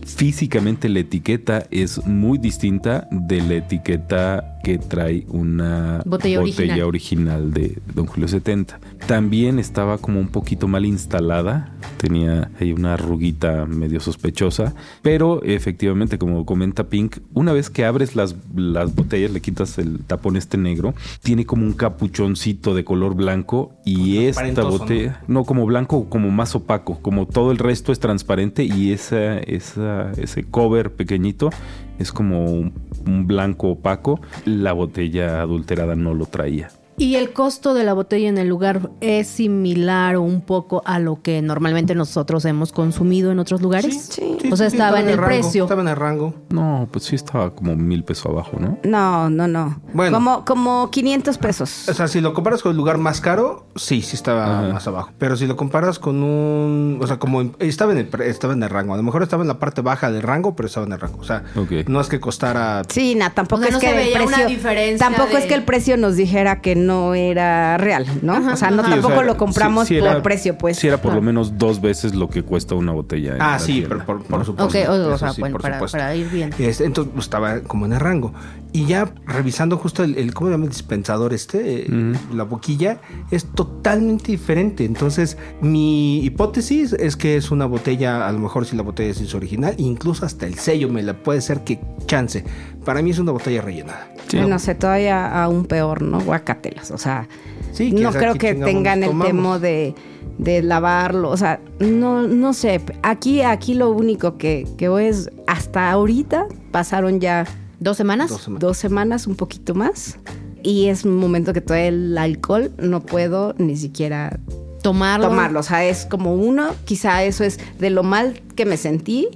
físicamente 0.05 0.89
la 0.89 1.01
etiqueta 1.01 1.67
es 1.71 2.05
muy 2.07 2.39
distinta 2.39 3.09
de 3.11 3.41
la 3.43 3.55
etiqueta 3.55 4.56
que 4.67 4.79
trae 4.79 5.25
una 5.29 6.03
Botella 6.05 6.41
original. 6.41 6.83
original 6.83 7.53
de 7.53 7.79
Don 7.95 8.07
Julio 8.07 8.27
70. 8.27 8.81
También 9.07 9.61
estaba 9.61 9.99
como 9.99 10.19
un 10.19 10.27
poquito 10.27 10.67
mal 10.67 10.85
instalada, 10.85 11.73
tenía 11.99 12.51
ahí 12.59 12.73
una 12.73 12.95
arruguita 12.95 13.65
medio 13.67 14.01
sospechosa, 14.01 14.75
pero 15.03 15.41
efectivamente, 15.45 16.19
como 16.19 16.45
comenta 16.45 16.89
Pink, 16.89 17.19
una 17.33 17.53
vez 17.53 17.71
que 17.71 17.85
abres 17.85 18.17
las, 18.17 18.35
las 18.57 18.93
botellas, 18.93 19.31
le 19.31 19.41
quitas 19.41 19.79
el 19.79 20.01
tapón 20.01 20.37
este 20.37 20.59
negro, 20.59 20.97
tiene 21.23 21.47
como 21.47 21.65
un 21.65 21.73
capuchoncito 21.73 22.75
de 22.75 22.83
color 22.83 23.15
blanco 23.15 23.77
y 23.85 24.25
esta 24.25 24.65
botella, 24.65 25.23
¿no? 25.29 25.45
como 25.45 25.65
blanco, 25.65 26.09
como 26.09 26.33
más 26.33 26.57
opaco, 26.57 26.99
como 27.03 27.27
todo 27.27 27.53
el 27.53 27.59
resto 27.59 27.93
es 27.93 28.01
transparente 28.01 28.65
y 28.65 28.91
esa, 28.91 29.39
esa, 29.39 30.11
ese 30.17 30.43
cover 30.43 30.91
pequeñito 30.91 31.51
es 31.99 32.13
como 32.13 32.45
un, 32.45 32.73
un 33.07 33.27
blanco 33.27 33.69
opaco. 33.69 34.21
La 34.45 34.73
botella 34.73 35.41
adulterada 35.41 35.95
no 35.95 36.15
lo 36.15 36.27
traía. 36.27 36.71
¿Y 36.99 37.17
el 37.17 37.33
costo 37.33 37.75
de 37.75 37.85
la 37.85 37.93
botella 37.93 38.29
en 38.29 38.39
el 38.39 38.49
lugar 38.49 38.91
es 39.01 39.29
similar 39.29 40.17
o 40.17 40.23
un 40.23 40.41
poco 40.41 40.83
a 40.87 40.99
lo 40.99 41.21
que 41.23 41.43
normalmente 41.43 41.95
nosotros 41.95 42.45
hemos 42.45 42.73
consumido 42.73 43.31
en 43.31 43.39
otros 43.39 43.61
lugares? 43.61 44.09
Sí. 44.13 44.39
O 44.51 44.57
sea, 44.57 44.67
estaba 44.67 45.01
en 45.01 45.09
el 45.09 45.17
rango, 45.19 45.27
precio. 45.29 45.65
Estaba 45.65 45.83
en 45.83 45.89
el 45.89 45.97
rango. 45.97 46.35
No, 46.51 46.89
pues 46.91 47.05
sí 47.05 47.15
estaba 47.17 47.55
como 47.55 47.75
mil 47.77 48.03
pesos 48.05 48.27
abajo, 48.27 48.59
¿no? 48.59 48.79
No, 48.85 49.29
no, 49.31 49.47
no. 49.49 49.81
Bueno. 49.93 50.17
Como, 50.17 50.45
como 50.45 50.91
500 50.91 51.39
pesos. 51.39 51.89
O 51.89 51.95
sea, 51.95 52.09
si 52.09 52.21
lo 52.21 52.33
comparas 52.33 52.63
con 52.63 52.71
el 52.71 52.77
lugar 52.77 52.99
más 52.99 53.21
caro, 53.21 53.67
sí, 53.77 54.01
sí 54.03 54.17
estaba 54.17 54.61
Ajá. 54.61 54.73
más 54.73 54.87
abajo. 54.87 55.11
Pero 55.19 55.37
si 55.37 55.47
lo 55.47 55.57
comparas 55.57 55.99
con 55.99 56.23
un... 56.23 56.99
O 57.03 57.07
sea, 57.07 57.19
como 57.19 57.43
estaba, 57.59 57.93
en 57.93 57.99
el, 57.99 58.07
pre- 58.09 58.29
estaba 58.31 58.53
en 58.55 58.63
el 58.63 58.71
rango. 58.71 58.95
A 58.95 58.97
lo 58.97 59.03
mejor 59.03 59.23
estaba 59.23 59.43
en 59.43 59.49
la 59.49 59.59
parte 59.59 59.83
baja 59.83 60.11
del 60.11 60.23
rango, 60.23 60.57
pero 60.57 60.67
estaba 60.69 60.87
en 60.87 60.93
el 60.93 61.01
rango. 61.01 61.19
O 61.21 61.25
sea, 61.25 61.45
Ok. 61.57 61.89
no 61.89 62.01
es 62.01 62.09
que 62.09 62.21
costara... 62.21 62.83
Sí, 62.89 63.15
na, 63.15 63.31
tampoco 63.35 63.61
O 63.63 63.65
sea, 63.65 63.69
es 63.69 63.75
no 63.75 63.81
que 63.81 63.87
se 63.89 63.93
el 63.93 63.99
veía 63.99 64.19
una 64.23 64.37
precio, 64.37 64.47
diferencia 64.49 65.07
tampoco 65.07 65.35
de- 65.35 65.41
es 65.41 65.47
que 65.47 65.55
el 65.55 65.65
precio 65.65 65.97
nos 65.97 66.17
dijera 66.17 66.61
que 66.63 66.75
no 66.77 66.86
era 67.15 67.77
real, 67.79 68.07
¿no? 68.23 68.35
o 68.53 68.57
sea, 68.57 68.71
no 68.71 68.83
Sí, 68.85 68.89
o 68.89 68.93
tampoco 68.95 69.15
sea, 69.15 69.23
lo 69.25 69.37
compramos 69.37 69.89
sí- 69.89 69.97
sí 69.97 70.01
por 70.01 70.23
precio, 70.23 70.57
pues. 70.59 70.79
Sí 70.79 70.87
era 70.89 70.97
por 71.01 71.13
No. 71.13 71.17
lo 71.17 71.23
menos 71.23 71.59
dos 71.59 71.81
veces 71.81 72.15
lo 72.15 72.29
que 72.29 72.43
cuesta 72.43 72.75
una 72.75 72.93
botella. 72.93 73.35
en 73.37 73.43
Ah, 73.43 73.59
sí, 73.59 73.73
tienda, 73.81 73.89
pero 73.89 74.05
por, 74.07 74.23
por 74.25 74.39
¿no? 74.41 74.45
supuesto. 74.45 74.79
Ok, 74.79 74.89
o, 74.89 75.19
sea, 75.19 75.33
sí, 75.33 75.41
bueno, 75.41 75.55
por 75.55 75.63
para, 75.63 75.75
supuesto. 75.77 75.99
para 75.99 76.15
ir 76.15 76.29
bien. 76.31 76.51
Este, 76.59 76.85
entonces 76.85 77.13
pues, 77.15 77.27
estaba 77.27 77.61
como 77.61 77.87
en 77.87 77.93
el 77.95 78.01
rango. 78.01 78.33
Y 78.73 78.85
ya 78.87 79.11
revisando 79.27 79.79
justo 79.79 80.05
el, 80.05 80.19
el 80.19 80.35
¿cómo 80.35 80.49
se 80.49 80.53
llama? 80.55 80.65
El 80.65 80.71
dispensador 80.71 81.33
este, 81.33 81.83
eh, 81.87 82.13
la 82.35 82.45
boquilla, 82.45 82.99
es 83.31 83.47
totalmente 83.47 84.33
diferente. 84.33 84.85
Entonces, 84.85 85.39
mi 85.63 86.23
hipótesis 86.25 86.93
es 86.93 87.17
que 87.17 87.37
es 87.37 87.51
una 87.51 87.65
botella, 87.67 88.27
a 88.29 88.33
lo 88.33 88.39
mejor 88.39 88.67
si 88.67 88.77
la 88.77 88.83
botella 88.83 89.11
es 89.13 89.35
original, 89.35 89.75
incluso 89.79 90.27
hasta 90.27 90.47
el 90.47 90.55
sello 90.59 90.89
me 90.91 91.03
la 91.03 91.15
puede 91.23 91.41
ser 91.41 91.65
que 91.65 91.81
chance. 92.07 92.45
Para 92.85 93.01
mí 93.03 93.11
es 93.11 93.19
una 93.19 93.33
botella 93.33 93.63
rellenada. 93.63 94.09
Sí. 94.29 94.39
No 94.41 94.59
sé, 94.59 94.75
todavía 94.75 95.43
aún 95.43 95.67
peor, 95.67 96.03
¿no? 96.03 96.21
Guacatelas. 96.21 96.91
O 96.91 96.99
sea, 96.99 97.29
Sí, 97.73 97.93
no 97.93 98.11
creo 98.11 98.35
que 98.37 98.55
tengan 98.55 99.03
el 99.05 99.19
tema 99.19 99.59
de, 99.59 99.95
de 100.39 100.63
lavarlo. 100.63 101.29
O 101.31 101.37
sea, 101.37 101.61
no, 101.79 102.23
no 102.27 102.55
sé. 102.55 102.81
Aquí, 103.03 103.43
aquí 103.43 103.75
lo 103.75 103.91
único 103.91 104.39
que, 104.39 104.67
que 104.79 104.89
voy 104.89 105.05
es 105.05 105.31
hasta 105.47 105.91
ahorita 105.91 106.47
pasaron 106.71 107.21
ya 107.21 107.45
¿Dos 107.79 107.99
semanas? 107.99 108.31
Dos 108.31 108.43
semanas. 108.43 108.61
dos 108.61 108.77
semanas, 108.79 109.27
un 109.27 109.37
poquito 109.37 109.75
más. 109.75 110.19
Y 110.63 110.87
es 110.87 111.05
un 111.05 111.17
momento 111.17 111.53
que 111.53 111.61
todavía 111.61 111.89
el 111.89 112.17
alcohol 112.17 112.73
no 112.79 113.01
puedo 113.01 113.55
ni 113.59 113.77
siquiera 113.77 114.41
Tomarlo. 114.83 115.29
tomarlo. 115.29 115.61
O 115.61 115.63
sea, 115.63 115.85
es 115.85 116.07
como 116.07 116.35
uno, 116.35 116.71
quizá 116.87 117.23
eso 117.25 117.45
es 117.45 117.61
de 117.79 117.91
lo 117.91 118.03
mal 118.03 118.41
que 118.57 118.67
me 118.67 118.77
sentí, 118.77 119.29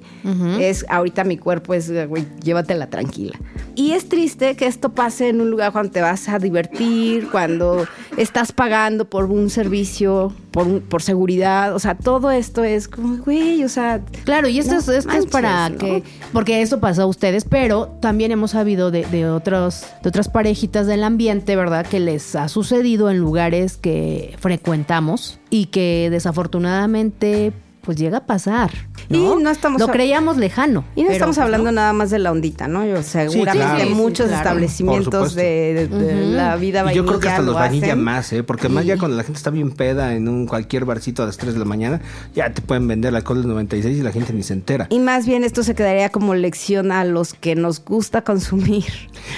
es 0.59 0.85
ahorita 0.89 1.23
mi 1.25 1.37
cuerpo 1.37 1.75
es, 1.75 1.91
güey, 2.09 2.27
llévatela 2.43 2.89
tranquila. 2.91 3.39
Y 3.77 3.93
es 3.93 4.09
triste 4.09 4.57
que 4.57 4.67
esto 4.67 4.91
pase 4.91 5.29
en 5.29 5.41
un 5.41 5.51
lugar 5.51 5.71
cuando 5.73 5.93
te 5.93 6.01
vas 6.01 6.29
a 6.29 6.39
divertir, 6.39 7.29
cuando 7.31 7.87
estás 8.17 8.51
pagando 8.53 9.09
por 9.09 9.27
un 9.27 9.49
servicio, 9.49 10.33
por, 10.51 10.67
un- 10.67 10.81
por 10.81 11.03
seguridad, 11.03 11.75
o 11.75 11.79
sea, 11.79 11.95
todo 11.97 12.31
esto 12.33 12.65
es 12.65 12.89
como, 12.89 13.19
güey, 13.19 13.63
o 13.63 13.69
sea... 13.69 14.01
Claro, 14.25 14.49
y 14.49 14.59
esto, 14.59 14.73
no 14.73 14.79
es, 14.81 14.89
esto 14.89 15.13
es 15.13 15.27
para 15.27 15.69
¿no? 15.69 15.79
que, 15.79 16.03
porque 16.33 16.61
eso 16.63 16.81
pasó 16.81 17.03
a 17.03 17.07
ustedes, 17.07 17.45
pero 17.45 17.87
también 18.01 18.33
hemos 18.33 18.51
sabido 18.51 18.91
de, 18.91 19.05
de 19.07 19.29
otros, 19.31 19.85
de 20.03 20.09
otras 20.09 20.29
parejitas 20.29 20.87
del 20.87 21.05
ambiente, 21.05 21.55
¿verdad? 21.55 21.87
Que 21.87 22.01
les 22.01 22.35
ha 22.35 22.49
sucedido 22.49 23.11
en 23.11 23.19
lugares 23.19 23.77
que 23.77 24.35
frecuentamos 24.41 25.39
y 25.51 25.67
que 25.67 26.09
desafortunadamente 26.11 27.53
pues 27.81 27.97
llega 27.99 28.19
a 28.19 28.27
pasar. 28.27 28.71
¿no? 29.09 29.39
Y 29.39 29.43
no 29.43 29.51
estamos 29.51 29.81
Lo 29.81 29.89
creíamos 29.89 30.37
lejano. 30.37 30.85
Y 30.95 31.01
no 31.03 31.09
pero, 31.09 31.13
estamos 31.13 31.37
pues, 31.37 31.45
hablando 31.45 31.67
¿no? 31.71 31.77
nada 31.77 31.93
más 31.93 32.11
de 32.11 32.19
la 32.19 32.31
ondita, 32.31 32.69
¿no? 32.69 32.87
Yo 32.87 33.03
seguramente 33.03 33.53
claro. 33.75 33.85
Sí, 33.89 33.95
muchos 33.95 34.27
sí, 34.27 34.31
claro. 34.31 34.37
establecimientos 34.37 35.35
de, 35.35 35.89
la 35.91 36.57
vida 36.57 36.81
Y 36.81 36.83
vainilla 36.85 36.97
yo 37.03 37.07
creo 37.07 37.21
que 37.21 37.29
hasta 37.29 37.41
lo 37.41 37.47
los 37.47 37.55
vainilla 37.57 37.87
hacen. 37.89 38.03
más, 38.03 38.33
¿eh? 38.33 38.43
Porque 38.43 38.69
más 38.69 38.85
ya 38.85 38.97
cuando 38.99 39.17
la 39.17 39.25
gente 39.25 39.39
está 39.39 39.51
bien 39.51 39.73
peda 39.73 40.15
en 40.15 40.29
un 40.29 40.47
cualquier 40.47 40.85
barcito 40.85 41.23
a 41.23 41.27
las 41.27 41.37
3 41.39 41.55
de 41.55 41.59
la 41.59 41.65
mañana, 41.65 42.01
ya 42.35 42.53
te 42.53 42.63
pueden 42.63 42.87
vender 42.87 43.15
alcohol 43.15 43.39
del 43.43 43.49
96 43.49 43.99
y 43.99 44.03
la 44.03 44.13
gente 44.13 44.33
ni 44.33 44.43
se 44.43 44.53
entera. 44.53 44.87
Y 44.91 44.99
más 44.99 45.27
bien 45.27 45.45
esto 45.45 45.63
se 45.63 45.75
quedaría 45.75 46.11
como 46.11 46.35
lección 46.35 46.93
a 46.93 47.05
los 47.05 47.35
que 47.35 47.55
nos 47.57 47.85
gusta 47.85 48.23
consumir. 48.23 48.85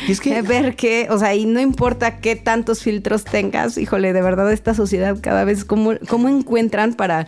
Y 0.07 0.13
es 0.13 0.21
que- 0.21 0.37
Eh, 0.39 0.43
ver 0.53 0.77
que, 0.77 1.09
o 1.11 1.19
sea, 1.19 1.35
y 1.35 1.47
no 1.47 1.61
importa 1.61 2.19
qué 2.19 2.37
tantos 2.37 2.83
filtros 2.83 3.25
tengas, 3.25 3.79
híjole, 3.79 4.13
de 4.13 4.23
verdad 4.23 4.53
esta 4.53 4.75
sociedad 4.75 5.17
cada 5.21 5.45
vez 5.45 5.65
cómo, 5.65 5.93
cómo 6.09 6.29
encuentran 6.29 6.95
para 6.95 7.27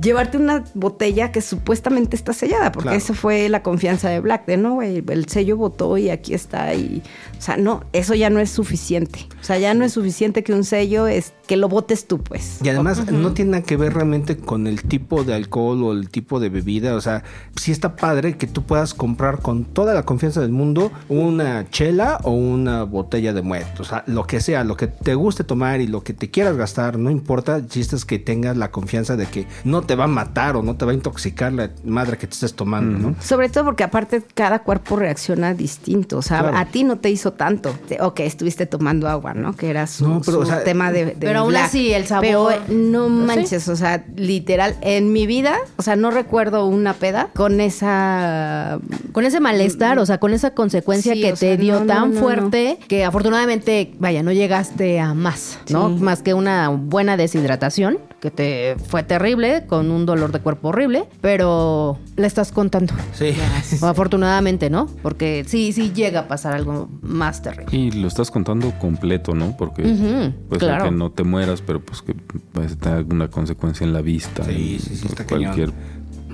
llevarte 0.00 0.36
una 0.38 0.64
botella 0.74 1.32
que 1.32 1.40
supuestamente 1.40 2.16
está 2.16 2.32
sellada, 2.32 2.72
porque 2.72 2.84
Claro. 2.88 2.98
eso 2.98 3.14
fue 3.14 3.48
la 3.48 3.62
confianza 3.62 4.08
de 4.08 4.20
Black, 4.20 4.46
de 4.46 4.56
no, 4.56 4.74
güey, 4.74 5.02
el 5.08 5.28
sello 5.28 5.56
votó 5.56 5.96
y 5.98 6.10
aquí 6.10 6.34
está 6.34 6.74
y, 6.74 7.02
o 7.38 7.40
sea, 7.42 7.56
no, 7.56 7.84
eso 7.92 8.14
ya 8.14 8.30
no 8.30 8.40
es 8.40 8.50
suficiente. 8.50 9.26
O 9.40 9.44
sea, 9.44 9.58
ya 9.58 9.74
no 9.74 9.84
es 9.84 9.92
suficiente 9.92 10.42
que 10.42 10.52
un 10.52 10.64
sello 10.64 11.06
es 11.06 11.32
que 11.46 11.56
lo 11.56 11.68
votes 11.68 12.06
tú, 12.06 12.18
pues. 12.22 12.58
Y 12.62 12.68
además 12.70 13.10
no 13.12 13.32
tiene 13.34 13.52
nada 13.52 13.62
que 13.62 13.76
ver 13.76 13.92
realmente 13.94 14.36
con 14.38 14.66
el 14.66 14.82
tipo 14.82 15.24
de 15.24 15.34
alcohol 15.34 15.82
o 15.84 15.92
el 15.92 16.08
tipo 16.08 16.40
de 16.40 16.48
bebida. 16.48 16.94
O 16.96 17.00
sea, 17.02 17.22
sí 17.56 17.70
está 17.70 17.96
padre 17.96 18.38
que 18.38 18.46
tú 18.46 18.62
puedas 18.62 18.94
comprar 18.94 19.40
con 19.40 19.64
toda 19.64 19.92
la 19.92 20.04
confianza 20.04 20.40
del 20.40 20.50
mundo 20.52 20.90
una 21.10 21.68
chela 21.68 22.18
o 22.22 22.30
una 22.30 22.84
botella 22.84 23.34
de 23.34 23.42
muerto. 23.42 23.82
O 23.82 23.84
sea, 23.84 24.04
lo 24.06 24.26
que 24.26 24.40
sea, 24.40 24.64
lo 24.64 24.76
que 24.78 24.86
te 24.86 25.14
guste 25.14 25.44
tomar 25.44 25.82
y 25.82 25.86
lo 25.86 26.02
que 26.02 26.14
te 26.14 26.30
quieras 26.30 26.56
gastar, 26.56 26.98
no 26.98 27.10
importa. 27.10 27.56
El 27.56 27.66
chiste 27.68 27.94
es 27.96 28.06
que 28.06 28.18
tengas 28.18 28.56
la 28.56 28.70
confianza 28.70 29.16
de 29.16 29.26
que 29.26 29.46
no 29.64 29.82
te 29.84 29.94
va 29.94 30.04
a 30.04 30.08
matar 30.08 30.56
o 30.56 30.62
no 30.62 30.76
te 30.76 30.84
va 30.84 30.90
a 30.92 30.94
intoxicar 30.94 31.52
la 31.52 31.70
madre 31.84 32.16
que 32.18 32.26
te 32.26 32.34
estés 32.34 32.54
tomando, 32.54 32.98
¿no? 32.98 33.16
Sobre 33.20 33.48
todo 33.48 33.64
porque 33.64 33.84
aparte 33.84 34.22
cada 34.34 34.60
cuerpo 34.60 34.96
reacciona 34.96 35.54
distinto. 35.54 36.18
O 36.18 36.22
sea, 36.22 36.40
Claro. 36.40 36.56
a 36.58 36.64
ti 36.66 36.84
no 36.84 36.96
te 36.98 37.10
hizo 37.10 37.32
tanto. 37.32 37.70
Te- 37.88 38.00
Ok, 38.00 38.20
estuviste 38.20 38.66
tomando 38.66 39.08
agua, 39.08 39.34
¿no? 39.34 39.54
Que 39.56 39.70
era 39.70 39.86
su, 39.86 40.06
No, 40.08 40.20
pero, 40.20 40.38
su 40.38 40.40
o 40.42 40.46
sea, 40.46 40.64
tema 40.64 40.90
de, 40.92 41.06
de 41.06 41.16
pero 41.18 41.40
aún 41.40 41.50
Black. 41.50 41.64
así, 41.66 41.92
el 41.92 42.06
sabor- 42.06 42.20
Pero 42.26 42.50
eh, 42.50 42.60
no 42.68 43.06
¿Sí? 43.06 43.10
manches, 43.12 43.68
o 43.68 43.76
sea, 43.76 44.04
literal, 44.16 44.76
en 44.80 45.12
mi 45.12 45.26
vida, 45.26 45.56
o 45.76 45.82
sea, 45.82 45.96
no 45.96 46.10
recuerdo 46.10 46.66
una 46.66 46.94
peda 46.94 47.28
con 47.34 47.60
esa... 47.60 48.78
Con 49.12 49.24
ese 49.24 49.40
malestar, 49.40 49.98
o 49.98 50.06
sea, 50.06 50.18
con 50.18 50.32
esa 50.34 50.50
consecuencia 50.54 51.14
Sí, 51.14 51.20
que 51.22 51.36
sea, 51.36 51.50
te 51.50 51.56
dio 51.56 51.80
no, 51.80 51.86
tan 51.86 52.14
no, 52.14 52.20
fuerte 52.20 52.78
que 52.88 53.04
afortunadamente, 53.04 53.94
vaya, 53.98 54.22
no 54.22 54.32
llegaste 54.32 54.98
a 55.00 55.14
más, 55.14 55.58
¿no? 55.70 55.88
Sí. 55.96 56.02
Más 56.02 56.22
que 56.22 56.34
una 56.34 56.68
buena 56.68 57.16
deshidratación, 57.16 57.98
que 58.20 58.30
te 58.30 58.76
fue 58.88 59.02
terrible, 59.02 59.64
con 59.74 59.90
un 59.90 60.06
dolor 60.06 60.30
de 60.30 60.38
cuerpo 60.38 60.68
horrible, 60.68 61.04
pero 61.20 61.98
la 62.16 62.28
estás 62.28 62.52
contando. 62.52 62.94
Sí. 63.12 63.32
O 63.82 63.86
afortunadamente, 63.86 64.70
¿no? 64.70 64.86
Porque 65.02 65.44
sí, 65.46 65.72
sí 65.72 65.90
llega 65.92 66.20
a 66.20 66.28
pasar 66.28 66.54
algo 66.54 66.88
más 67.02 67.42
terrible. 67.42 67.76
Y 67.76 67.90
lo 67.90 68.06
estás 68.06 68.30
contando 68.30 68.70
completo, 68.78 69.34
¿no? 69.34 69.56
Porque 69.56 69.82
puede 69.82 70.32
ser 70.50 70.58
claro. 70.58 70.84
que 70.84 70.90
no 70.92 71.10
te 71.10 71.24
mueras, 71.24 71.60
pero 71.60 71.80
pues 71.80 72.02
que 72.02 72.14
puede 72.14 72.68
tener 72.76 72.98
alguna 72.98 73.28
consecuencia 73.28 73.84
en 73.84 73.92
la 73.92 74.00
vista. 74.00 74.44
Sí, 74.44 74.74
en- 74.74 74.80
sí, 74.80 74.96
sí, 74.96 75.06
está 75.08 75.26
Cualquier 75.26 75.72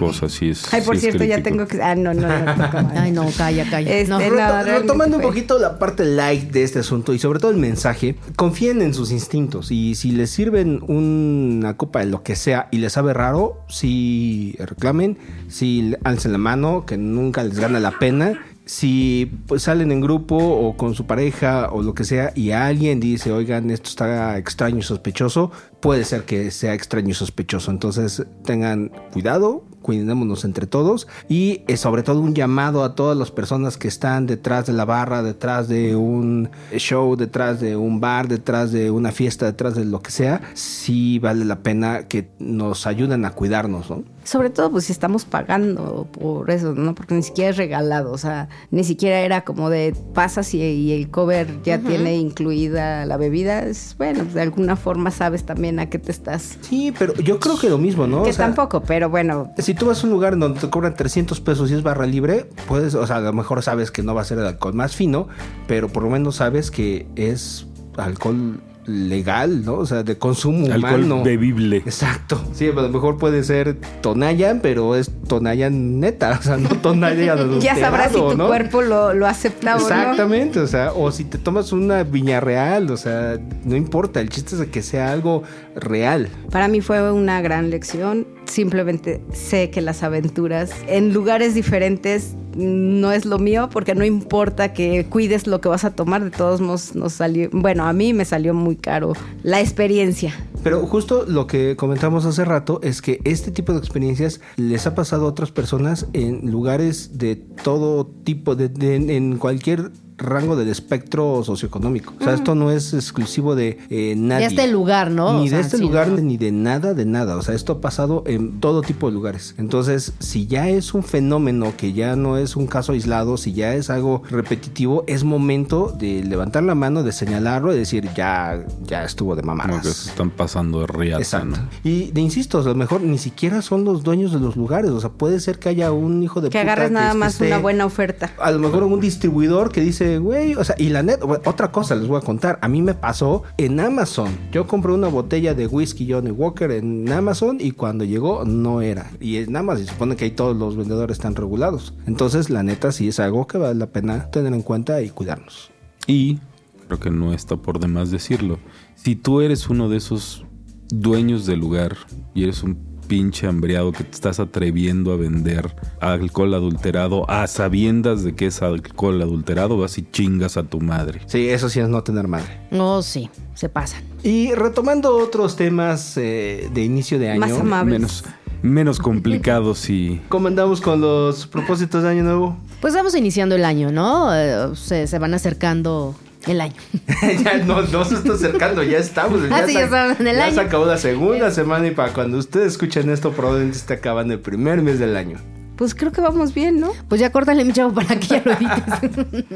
cosa 0.07 0.27
así 0.27 0.51
es. 0.51 0.73
Ay, 0.75 0.83
por 0.83 0.97
sí 0.97 1.03
cierto, 1.03 1.25
ya 1.25 1.43
tengo 1.43 1.67
que... 1.67 1.81
Ah, 1.83 1.95
no, 1.95 2.13
no, 2.13 2.27
no. 2.27 2.91
Ay, 2.97 3.13
no, 3.13 3.27
calla, 3.37 3.69
calla. 3.71 3.91
Este, 3.97 4.11
no. 4.11 4.19
Reto- 4.19 4.65
retomando 4.65 5.17
un 5.17 5.23
poquito 5.23 5.59
la 5.59 5.79
parte 5.79 6.05
light 6.05 6.51
de 6.51 6.63
este 6.65 6.81
asunto 6.81 7.15
y 7.15 7.19
sobre 7.19 7.39
todo 7.39 7.51
el 7.51 7.57
mensaje, 7.57 8.17
confíen 8.37 8.83
en 8.83 8.95
sus 8.95 9.13
instintos 9.13 9.71
y 9.71 9.95
si 9.95 10.11
les 10.13 10.31
sirven 10.31 10.83
una 10.89 11.77
copa 11.77 12.01
de 12.01 12.07
lo 12.07 12.23
que 12.23 12.37
sea 12.37 12.69
y 12.71 12.79
les 12.79 12.93
sabe 12.95 13.15
raro, 13.15 13.61
si 13.69 14.57
reclamen, 14.59 15.19
si 15.49 15.95
alcen 16.05 16.33
la 16.33 16.39
mano, 16.39 16.85
que 16.87 16.97
nunca 16.97 17.45
les 17.45 17.59
gana 17.59 17.79
la 17.81 17.93
pena. 17.99 18.41
Si 18.67 19.33
pues, 19.49 19.65
salen 19.65 19.91
en 19.91 20.01
grupo 20.01 20.37
o 20.37 20.77
con 20.77 20.95
su 20.95 21.05
pareja 21.05 21.71
o 21.73 21.83
lo 21.83 21.93
que 21.93 22.05
sea 22.05 22.33
y 22.37 22.53
alguien 22.53 23.01
dice, 23.01 23.33
oigan, 23.33 23.69
esto 23.69 23.89
está 23.89 24.39
extraño 24.39 24.79
y 24.79 24.83
sospechoso, 24.83 25.51
puede 25.81 26.05
ser 26.05 26.23
que 26.23 26.53
sea 26.53 26.73
extraño 26.75 27.09
y 27.09 27.15
sospechoso. 27.15 27.73
Entonces 27.73 28.23
tengan 28.45 28.93
cuidado, 29.13 29.65
cuidémonos 29.83 30.45
entre 30.45 30.67
todos 30.67 31.09
y 31.29 31.63
eh, 31.67 31.77
sobre 31.77 32.03
todo 32.03 32.21
un 32.21 32.35
llamado 32.35 32.85
a 32.85 32.95
todas 32.95 33.17
las 33.17 33.31
personas 33.31 33.77
que 33.77 33.89
están 33.89 34.27
detrás 34.27 34.67
de 34.67 34.73
la 34.73 34.85
barra, 34.85 35.23
detrás 35.23 35.69
de 35.69 35.97
un 35.97 36.51
show, 36.77 37.17
detrás 37.17 37.61
de 37.61 37.77
un 37.77 38.01
bar, 38.01 38.29
detrás 38.29 38.73
de 38.73 38.91
una 38.91 39.13
fiesta, 39.13 39.47
detrás 39.47 39.75
de 39.75 39.85
lo 39.85 40.01
que 40.01 40.11
sea, 40.11 40.41
sí 40.55 41.19
vale 41.19 41.45
la 41.45 41.61
pena 41.61 42.09
que 42.09 42.29
nos 42.39 42.87
ayuden 42.87 43.25
a 43.25 43.31
cuidarnos, 43.31 43.91
¿no? 43.91 44.05
Sobre 44.31 44.49
todo, 44.49 44.71
pues 44.71 44.85
si 44.85 44.93
estamos 44.93 45.25
pagando 45.25 46.07
por 46.13 46.53
eso, 46.53 46.73
¿no? 46.73 46.95
Porque 46.95 47.17
ni 47.17 47.25
siquiera 47.25 47.51
es 47.51 47.57
regalado, 47.57 48.13
o 48.13 48.17
sea, 48.17 48.49
ni 48.71 48.85
siquiera 48.85 49.19
era 49.23 49.41
como 49.41 49.71
de 49.71 49.93
pasas 50.15 50.55
y, 50.55 50.63
y 50.63 50.93
el 50.93 51.11
cover 51.11 51.49
ya 51.65 51.81
tiene 51.81 52.17
incluida 52.17 53.07
la 53.07 53.17
bebida. 53.17 53.65
Es, 53.65 53.97
bueno, 53.99 54.25
de 54.25 54.41
alguna 54.41 54.77
forma 54.77 55.11
sabes 55.11 55.43
también 55.43 55.81
a 55.81 55.91
qué 55.91 55.99
te 55.99 56.13
estás. 56.13 56.59
Sí, 56.61 56.95
pero 56.97 57.13
yo 57.15 57.41
creo 57.41 57.59
que 57.59 57.69
lo 57.69 57.79
mismo, 57.79 58.07
¿no? 58.07 58.23
que 58.23 58.31
O 58.31 58.33
sea, 58.33 58.47
tampoco, 58.47 58.85
pero 58.85 59.11
bueno, 59.11 59.53
Si 59.59 59.75
tú 59.75 59.87
vas 59.87 60.05
a 60.05 60.07
un 60.07 60.13
lugar 60.13 60.39
donde 60.39 60.61
te 60.61 60.71
cobran 60.71 60.95
300 60.95 61.41
pesos 61.41 61.69
y 61.73 61.75
es 61.75 61.83
barra 61.83 62.07
libre, 62.07 62.49
puedes, 62.69 62.95
o 62.95 63.05
sea, 63.09 63.17
a 63.17 63.21
lo 63.21 63.33
mejor 63.33 63.61
sabes 63.65 63.91
que 63.91 64.05
no 64.05 64.15
va 64.15 64.21
a 64.21 64.25
ser 64.25 64.39
el 64.39 64.47
alcohol 64.47 64.75
más 64.75 64.95
fino, 64.95 65.27
pero 65.67 65.89
por 65.89 66.05
lo 66.05 66.11
menos 66.11 66.37
sabes 66.37 66.71
que 66.71 67.09
es 67.17 67.67
alcohol 67.97 68.61
legal, 68.91 69.65
¿no? 69.65 69.75
O 69.75 69.87
sea, 69.87 70.03
de 70.03 70.19
consumo 70.19 70.67
Alcohol 70.73 71.05
humano. 71.05 71.23
bebible. 71.25 71.79
Exacto. 71.79 72.41
Sí, 72.53 72.69
a 72.69 72.73
lo 72.73 72.89
mejor 72.89 73.19
puede 73.19 73.43
ser 73.45 73.77
Tonayan, 74.01 74.61
pero 74.61 74.97
es 74.97 75.11
Tonayan 75.29 76.01
neta, 76.01 76.39
o 76.39 76.43
sea, 76.43 76.57
no 76.57 76.69
Tonayan 76.69 77.61
ya 77.61 77.77
sabrás 77.77 78.13
si 78.13 78.19
tu 78.19 78.37
¿no? 78.37 78.49
cuerpo 78.49 78.83
lo, 78.83 79.15
lo 79.15 79.27
acepta 79.27 79.77
o 79.77 79.79
no. 79.79 79.85
Exactamente, 79.85 80.61
o 80.61 80.67
sea, 80.67 80.93
o 80.93 81.11
si 81.13 81.25
te 81.25 81.39
tomas 81.39 81.73
una 81.73 82.03
viña 82.03 82.41
real, 82.41 82.91
o 82.91 82.97
sea, 82.97 83.39
no 83.65 83.77
importa, 83.77 84.21
el 84.21 84.29
chiste 84.29 84.55
es 84.55 84.61
de 84.61 84.71
que 84.71 84.83
sea 84.83 85.13
algo 85.13 85.43
real. 85.75 86.29
Para 86.51 86.69
mí 86.69 86.81
fue 86.81 87.13
una 87.13 87.41
gran 87.41 87.71
lección. 87.71 88.27
Simplemente 88.47 89.21
sé 89.33 89.71
que 89.71 89.81
las 89.81 90.03
aventuras 90.03 90.71
en 90.89 91.13
lugares 91.13 91.55
diferentes 91.55 92.35
no 92.57 93.13
es 93.13 93.25
lo 93.25 93.39
mío 93.39 93.69
porque 93.73 93.95
no 93.95 94.05
importa 94.05 94.73
que 94.73 95.07
cuides 95.07 95.47
lo 95.47 95.61
que 95.61 95.69
vas 95.69 95.85
a 95.85 95.91
tomar, 95.95 96.25
de 96.25 96.31
todos 96.31 96.61
modos 96.61 96.97
nos 96.97 97.13
salió, 97.13 97.49
bueno, 97.53 97.85
a 97.87 97.93
mí 97.93 98.13
me 98.13 98.25
salió 98.25 98.53
muy 98.53 98.75
caro 98.75 99.13
la 99.45 99.61
experiencia. 99.61 100.35
Pero 100.65 100.85
justo 100.87 101.25
lo 101.29 101.47
que 101.47 101.77
comentamos 101.77 102.27
hace 102.27 102.45
rato 102.45 102.81
es 102.83 103.01
que 103.03 103.21
este 103.25 103.51
tipo 103.53 103.73
de 103.73 103.79
experiencias 103.79 104.41
les 104.57 104.85
ha 104.87 104.95
pasado 104.97 105.27
a 105.27 105.29
otras 105.29 105.53
personas 105.53 106.09
en 106.13 106.51
lugares 106.51 107.19
de 107.19 107.37
todo 107.37 108.05
tipo, 108.25 108.57
de, 108.57 108.69
de- 108.69 109.17
en 109.17 109.37
cualquier 109.39 109.93
rango 110.21 110.55
del 110.57 110.69
espectro 110.69 111.43
socioeconómico. 111.45 112.15
O 112.21 112.25
sea, 112.25 112.35
esto 112.35 112.55
no 112.55 112.71
es 112.71 112.93
exclusivo 112.95 113.55
de 113.55 113.79
eh, 113.91 114.15
nadie. 114.17 114.49
De 114.49 114.55
este 114.55 114.69
lugar, 114.69 115.11
¿no? 115.11 115.33
Ni 115.35 115.41
O 115.41 115.43
de 115.45 115.49
sea, 115.51 115.61
este 115.61 115.77
sí, 115.79 115.83
lugar, 115.83 116.09
¿no? 116.09 116.19
ni 116.19 116.37
de 116.37 116.53
nada, 116.53 116.95
de 116.95 117.05
nada. 117.07 117.37
O 117.37 117.43
sea, 117.43 117.55
esto 117.55 117.73
ha 117.75 117.81
pasado 117.81 118.23
en 118.27 118.61
todo 118.61 118.83
tipo 118.83 119.07
de 119.09 119.13
lugares. 119.15 119.55
Entonces, 119.59 120.13
si 120.19 120.47
ya 120.47 120.69
es 120.69 120.95
un 120.95 121.03
fenómeno 121.03 121.73
que 121.77 121.93
ya 121.93 122.17
no 122.17 122.37
es 122.37 122.57
un 122.57 122.67
caso 122.67 122.93
aislado, 122.93 123.37
si 123.37 123.53
ya 123.53 123.75
es 123.75 123.91
algo 123.91 124.23
repetitivo, 124.31 125.05
es 125.07 125.25
momento 125.25 125.95
de 125.99 126.23
levantar 126.25 126.63
la 126.63 126.75
mano, 126.75 127.03
de 127.03 127.13
señalarlo 127.13 127.75
y 127.75 127.79
decir, 127.79 128.09
ya, 128.15 128.65
ya 128.87 129.05
estuvo 129.05 129.35
de 129.37 129.43
Como 129.43 129.57
que 129.63 129.69
mamadas. 129.69 129.87
se 129.87 130.11
están 130.11 130.31
pasando 130.31 130.81
de 130.81 130.87
riata, 130.87 131.23
Exacto. 131.23 131.57
¿no? 131.57 131.69
Y 131.83 132.11
de 132.11 132.21
insisto, 132.21 132.59
a 132.61 132.63
lo 132.63 132.75
mejor 132.75 133.01
ni 133.01 133.19
siquiera 133.19 133.63
son 133.63 133.85
los 133.85 134.03
dueños 134.03 134.33
de 134.33 134.41
los 134.41 134.57
lugares. 134.57 134.91
O 134.91 135.01
sea, 135.01 135.11
puede 135.11 135.41
ser 135.41 135.59
que 135.59 135.69
haya 135.69 135.93
un 135.93 136.23
hijo 136.23 136.41
de 136.41 136.51
Que 136.51 136.59
puta 136.61 136.73
agarres 136.73 136.91
nada 136.91 137.15
más 137.15 137.35
esté- 137.41 137.47
una 137.47 137.59
buena 137.59 137.87
oferta. 137.87 138.33
a 138.41 138.51
lo 138.51 138.59
mejor 138.59 138.83
un 138.85 139.01
distribuidor 139.01 139.71
que 139.73 139.81
dice, 139.81 140.10
güey, 140.19 140.55
o 140.55 140.65
sea, 140.65 140.75
y 140.79 140.89
la 140.89 141.03
neta, 141.03 141.25
otra 141.25 141.71
cosa 141.71 141.95
les 141.95 142.09
voy 142.09 142.19
a 142.19 142.25
contar. 142.25 142.59
A 142.63 142.69
mí 142.69 142.83
me 142.83 142.95
pasó 142.95 143.43
en 143.57 143.81
Amazon. 143.81 144.31
Yo 144.53 144.67
compré 144.67 144.93
una 144.93 145.09
botella 145.09 145.55
de 145.55 145.67
whisky 145.67 146.11
Johnny 146.11 146.31
Walker 146.31 146.71
en 146.71 147.11
Amazon 147.11 147.59
y 147.61 147.73
cuando 147.73 148.05
llegó 148.05 148.45
no 148.45 148.83
era. 148.83 149.11
Y 149.21 149.37
en 149.37 149.57
Amazon 149.57 149.87
se 149.87 149.93
supone 149.93 150.17
que 150.17 150.27
ahí 150.27 150.31
todos 150.31 150.57
los 150.57 150.77
vendedores 150.77 151.19
están 151.19 151.37
regulados. 151.37 151.95
Entonces, 152.07 152.51
la 152.51 152.63
neta, 152.63 152.93
sí 152.93 153.09
es 153.09 153.21
algo 153.21 153.47
que 153.47 153.59
vale 153.59 153.75
la 153.75 153.87
pena 153.87 154.31
tener 154.31 154.53
en 154.53 154.63
cuenta 154.63 155.03
y 155.03 155.11
cuidarnos. 155.11 155.71
Y 156.07 156.39
creo 156.87 156.99
que 156.99 157.11
no 157.11 157.33
está 157.33 157.57
por 157.57 157.79
demás 157.79 158.11
decirlo. 158.11 158.59
Si 158.97 159.17
tú 159.17 159.41
eres 159.41 159.69
uno 159.69 159.89
de 159.89 159.99
esos 159.99 160.45
dueños 160.89 161.47
del 161.47 161.61
lugar 161.61 161.97
y 162.35 162.43
eres 162.43 162.63
un 162.63 162.90
pinche 163.11 163.49
hambriado 163.49 163.91
que 163.91 164.05
te 164.05 164.13
estás 164.13 164.39
atreviendo 164.39 165.13
a 165.13 165.17
vender 165.17 165.75
alcohol 165.99 166.55
adulterado 166.55 167.29
a 167.29 167.49
sabiendas 167.49 168.23
de 168.23 168.37
que 168.37 168.47
es 168.47 168.63
alcohol 168.63 169.21
adulterado, 169.21 169.77
vas 169.77 169.99
y 169.99 170.07
chingas 170.13 170.57
a 170.57 170.63
tu 170.63 170.81
madre. 170.81 171.21
Sí, 171.27 171.49
eso 171.49 171.69
sí 171.69 171.81
es 171.81 171.89
no 171.89 172.05
tener 172.05 172.29
madre. 172.29 172.61
No, 172.71 173.03
sí, 173.03 173.29
se 173.55 173.69
pasan. 173.69 174.05
Y 174.23 174.55
retomando 174.55 175.17
otros 175.17 175.57
temas 175.57 176.17
eh, 176.19 176.71
de 176.73 176.85
inicio 176.85 177.19
de 177.19 177.31
año. 177.31 177.41
Más 177.41 177.59
amables. 177.59 177.93
Menos, 177.93 178.25
menos 178.63 178.99
complicados 179.01 179.91
y 179.91 180.21
¿Cómo 180.29 180.47
andamos 180.47 180.81
con 180.81 181.01
los 181.01 181.49
propósitos 181.49 182.05
de 182.05 182.11
año 182.11 182.23
nuevo? 182.23 182.57
Pues 182.81 182.95
vamos 182.95 183.17
iniciando 183.17 183.57
el 183.57 183.65
año, 183.65 183.91
¿no? 183.91 184.33
Eh, 184.33 184.77
se, 184.77 185.09
se 185.09 185.19
van 185.19 185.35
acercando 185.35 186.15
el 186.47 186.61
año. 186.61 186.75
ya 187.45 187.59
no, 187.59 187.83
no 187.83 188.05
se 188.05 188.15
está 188.15 188.33
acercando, 188.35 188.83
ya 188.83 188.99
estamos. 188.99 189.41
Ah, 189.51 189.63
sí, 189.67 189.75
ya 189.75 189.85
estamos 189.85 190.21
en 190.21 190.29
el 190.29 190.37
ya 190.37 190.45
año. 190.47 190.55
se 190.55 190.61
acabó 190.61 190.87
la 190.87 190.99
segunda 190.99 191.51
semana 191.51 191.87
y 191.89 191.91
para 191.93 192.13
cuando 192.13 192.39
ustedes 192.39 192.73
escuchen 192.73 193.11
esto 193.11 193.33
probablemente 193.33 193.79
esté 193.79 193.95
acabando 193.95 194.35
el 194.35 194.41
primer 194.41 194.83
mes 194.83 194.99
del 194.99 195.17
año. 195.17 195.39
Pues 195.77 195.95
creo 195.95 196.13
que 196.13 196.21
vamos 196.21 196.53
bien, 196.53 196.79
¿no? 196.79 196.93
Pues 197.09 197.23
ya 197.23 197.33
córtale, 197.33 197.65
mi 197.65 197.73
chavo, 197.73 197.95
para 197.95 198.21
que 198.21 198.27
ya 198.27 198.43
lo 198.45 198.53
evites. 198.53 199.47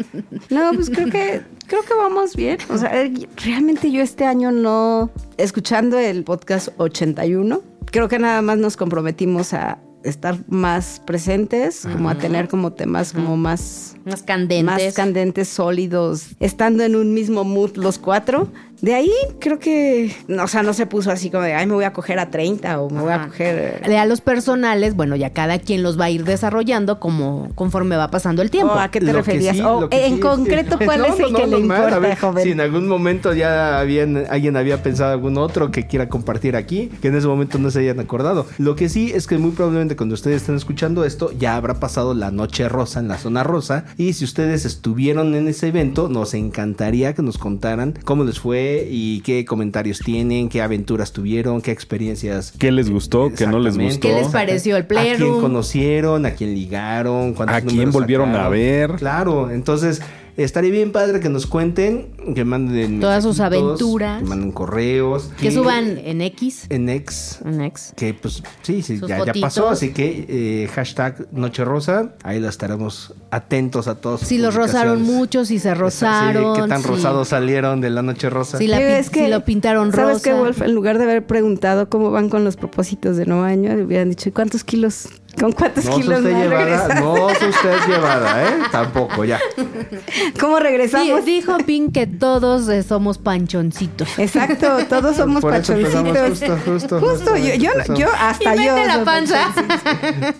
No, 0.50 0.72
pues 0.72 0.88
creo 0.88 1.10
que 1.10 1.42
creo 1.66 1.82
que 1.82 1.94
vamos 1.94 2.34
bien. 2.34 2.56
O 2.70 2.78
sea, 2.78 2.98
eh, 3.02 3.12
realmente 3.44 3.90
yo 3.90 4.02
este 4.02 4.24
año 4.24 4.50
no 4.50 5.10
escuchando 5.36 5.98
el 5.98 6.24
podcast 6.24 6.68
81, 6.78 7.60
creo 7.90 8.08
que 8.08 8.18
nada 8.18 8.40
más 8.40 8.56
nos 8.56 8.76
comprometimos 8.78 9.52
a 9.52 9.78
estar 10.02 10.38
más 10.48 11.02
presentes, 11.04 11.86
como 11.92 12.08
a 12.08 12.14
tener 12.14 12.48
como 12.48 12.72
temas 12.72 13.12
como 13.12 13.36
más 13.36 13.93
Unas 14.06 14.22
candentes. 14.22 14.64
más 14.64 14.94
candentes, 14.94 15.48
sólidos, 15.48 16.28
estando 16.40 16.84
en 16.84 16.96
un 16.96 17.14
mismo 17.14 17.44
mood 17.44 17.76
los 17.76 17.98
cuatro. 17.98 18.48
De 18.82 18.92
ahí 18.94 19.10
creo 19.38 19.58
que, 19.58 20.14
no, 20.28 20.44
o 20.44 20.48
sea, 20.48 20.62
no 20.62 20.74
se 20.74 20.84
puso 20.84 21.10
así 21.10 21.30
como 21.30 21.42
de, 21.44 21.54
ay, 21.54 21.64
me 21.66 21.72
voy 21.72 21.84
a 21.84 21.94
coger 21.94 22.18
a 22.18 22.30
30 22.30 22.80
o 22.82 22.90
me 22.90 23.00
voy 23.00 23.12
a 23.12 23.28
coger... 23.28 23.80
De 23.86 23.96
a 23.96 24.04
los 24.04 24.20
personales, 24.20 24.94
bueno, 24.94 25.16
ya 25.16 25.30
cada 25.30 25.58
quien 25.58 25.82
los 25.82 25.98
va 25.98 26.06
a 26.06 26.10
ir 26.10 26.24
desarrollando 26.24 27.00
como 27.00 27.48
conforme 27.54 27.96
va 27.96 28.10
pasando 28.10 28.42
el 28.42 28.50
tiempo. 28.50 28.74
Oh, 28.74 28.78
¿A 28.78 28.90
qué 28.90 29.00
te 29.00 29.06
Lo 29.06 29.12
referías? 29.14 29.56
sí- 29.56 29.62
O, 29.62 29.82
lo 29.82 29.88
que 29.88 30.04
en 30.06 30.16
sí- 30.16 30.20
concreto, 30.20 30.76
¿cuál 30.84 31.00
No, 31.04 31.06
es 31.06 31.20
el 31.20 31.32
no, 31.32 31.38
que 31.38 31.46
no, 31.46 31.56
le 31.56 31.62
importa, 31.62 31.98
ver, 31.98 32.18
joven? 32.18 32.44
Si 32.44 32.50
en 32.50 32.60
algún 32.60 32.86
momento 32.86 33.32
ya 33.32 33.78
habían, 33.78 34.26
alguien 34.28 34.54
había 34.56 34.82
pensado 34.82 35.12
algún 35.12 35.38
otro 35.38 35.70
que 35.70 35.86
quiera 35.86 36.10
compartir 36.10 36.54
aquí, 36.54 36.90
que 37.00 37.08
en 37.08 37.16
ese 37.16 37.26
momento 37.26 37.58
no 37.58 37.70
se 37.70 37.78
hayan 37.78 38.00
acordado. 38.00 38.44
Lo 38.58 38.76
que 38.76 38.90
sí 38.90 39.12
es 39.14 39.26
que 39.26 39.38
muy 39.38 39.52
probablemente 39.52 39.64
probablemente 39.64 39.96
cuando 39.96 40.14
ustedes 40.14 40.42
estén 40.42 40.56
escuchando 40.56 41.06
esto 41.06 41.30
ya 41.38 41.56
habrá 41.56 41.80
pasado 41.80 42.12
la 42.12 42.30
noche 42.30 42.68
rosa 42.68 43.00
en 43.00 43.08
la 43.08 43.16
zona 43.16 43.44
rosa. 43.44 43.86
Y 43.96 44.12
si 44.14 44.24
ustedes 44.24 44.64
estuvieron 44.64 45.34
en 45.34 45.48
ese 45.48 45.68
evento, 45.68 46.08
nos 46.08 46.34
encantaría 46.34 47.14
que 47.14 47.22
nos 47.22 47.38
contaran 47.38 47.94
cómo 48.04 48.24
les 48.24 48.38
fue 48.40 48.88
y 48.90 49.20
qué 49.20 49.44
comentarios 49.44 50.00
tienen, 50.00 50.48
qué 50.48 50.62
aventuras 50.62 51.12
tuvieron, 51.12 51.60
qué 51.62 51.70
experiencias. 51.70 52.52
¿Qué 52.58 52.72
les 52.72 52.90
gustó? 52.90 53.32
¿Qué 53.36 53.46
no 53.46 53.58
les 53.58 53.78
gustó? 53.78 54.00
¿Qué 54.00 54.14
les 54.14 54.28
pareció 54.28 54.76
el 54.76 54.82
¿A 54.82 54.86
quién 54.86 55.00
Playroom? 55.16 55.40
conocieron? 55.40 56.26
¿A 56.26 56.32
quién 56.32 56.54
ligaron? 56.54 57.34
¿Cuántos 57.34 57.56
¿A 57.56 57.60
quién 57.62 57.90
volvieron 57.92 58.26
sacaron? 58.28 58.46
a 58.46 58.50
ver? 58.50 58.90
Claro, 58.96 59.50
entonces 59.50 60.00
estaría 60.36 60.70
bien 60.70 60.92
padre 60.92 61.20
que 61.20 61.28
nos 61.28 61.46
cuenten, 61.46 62.08
que 62.34 62.44
manden 62.44 63.00
Todas 63.00 63.22
sus 63.24 63.40
aventuras. 63.40 64.22
que 64.22 64.28
manden 64.28 64.52
correos, 64.52 65.30
Que 65.40 65.50
suban 65.50 65.98
en 65.98 66.20
X. 66.22 66.66
en 66.70 66.88
ex. 66.88 67.40
En 67.44 67.60
X. 67.60 67.92
Que 67.96 68.14
pues 68.14 68.42
sí, 68.62 68.82
sí 68.82 69.00
ya, 69.06 69.24
ya 69.24 69.32
pasó, 69.40 69.68
así 69.68 69.92
que 69.92 70.26
eh, 70.28 70.68
hashtag 70.74 71.26
Noche 71.32 71.64
Rosa, 71.64 72.14
ahí 72.22 72.40
la 72.40 72.48
estaremos 72.48 73.14
atentos 73.30 73.88
a 73.88 73.96
todos. 73.96 74.20
Si 74.22 74.38
los 74.38 74.54
rosaron 74.54 74.94
publicaciones. 74.98 75.16
mucho, 75.20 75.44
si 75.44 75.58
se 75.58 75.68
Sí, 75.70 75.74
rosaron. 75.74 76.54
¿Qué 76.62 76.68
tan 76.68 76.82
si- 76.82 76.88
rosados 76.88 77.28
salieron 77.28 77.80
de 77.80 77.90
la 77.90 78.02
Noche 78.02 78.30
Rosa? 78.30 78.58
Si 78.58 78.66
la 78.66 78.78
Sí, 78.78 78.82
pin- 78.82 78.88
es 78.90 79.10
que, 79.10 79.24
si 79.24 79.30
lo 79.30 79.44
pintaron 79.44 79.92
¿Sabes 79.92 80.14
rosa. 80.16 80.24
qué, 80.24 80.32
Wolf? 80.34 80.62
En 80.62 80.74
lugar 80.74 80.98
de 80.98 81.04
haber 81.04 81.26
preguntado 81.26 81.88
cómo 81.88 82.10
van 82.10 82.28
con 82.28 82.44
los 82.44 82.56
propósitos 82.56 83.16
de 83.16 83.26
nuevo 83.26 83.42
año, 83.42 83.74
le 83.74 83.84
hubieran 83.84 84.08
dicho, 84.10 84.28
¿y 84.28 84.32
cuántos 84.32 84.64
kilos? 84.64 85.08
¿Con 85.38 85.52
cuántos 85.52 85.84
no 85.84 85.96
kilos 85.96 86.22
más 86.22 86.32
llevada, 86.32 87.00
no 87.00 87.28
se 87.34 87.48
usted 87.48 87.76
llevada, 87.88 88.44
¿eh? 88.44 88.54
Tampoco, 88.70 89.24
ya. 89.24 89.40
¿Cómo 90.40 90.58
Sí, 90.58 90.62
regresamos? 90.62 91.24
dijo 91.24 91.56
Pink 91.58 91.92
que 91.92 92.06
todos 92.06 92.68
eh, 92.68 92.82
somos 92.82 93.18
panchoncitos. 93.18 94.18
Exacto, 94.18 94.78
todos 94.88 95.16
somos 95.16 95.40
Por 95.40 95.54
eso 95.54 95.72
empezamos 95.74 96.16
pachoncitos. 96.16 96.58
justo, 96.60 96.70
justo, 96.72 97.00
Justo, 97.00 97.36
yo, 97.36 97.54
yo, 97.54 97.70
yo 97.94 98.08
hasta 98.18 98.54
Y 98.56 98.64
yo. 98.66 98.76
la 98.86 99.04
panza. 99.04 99.52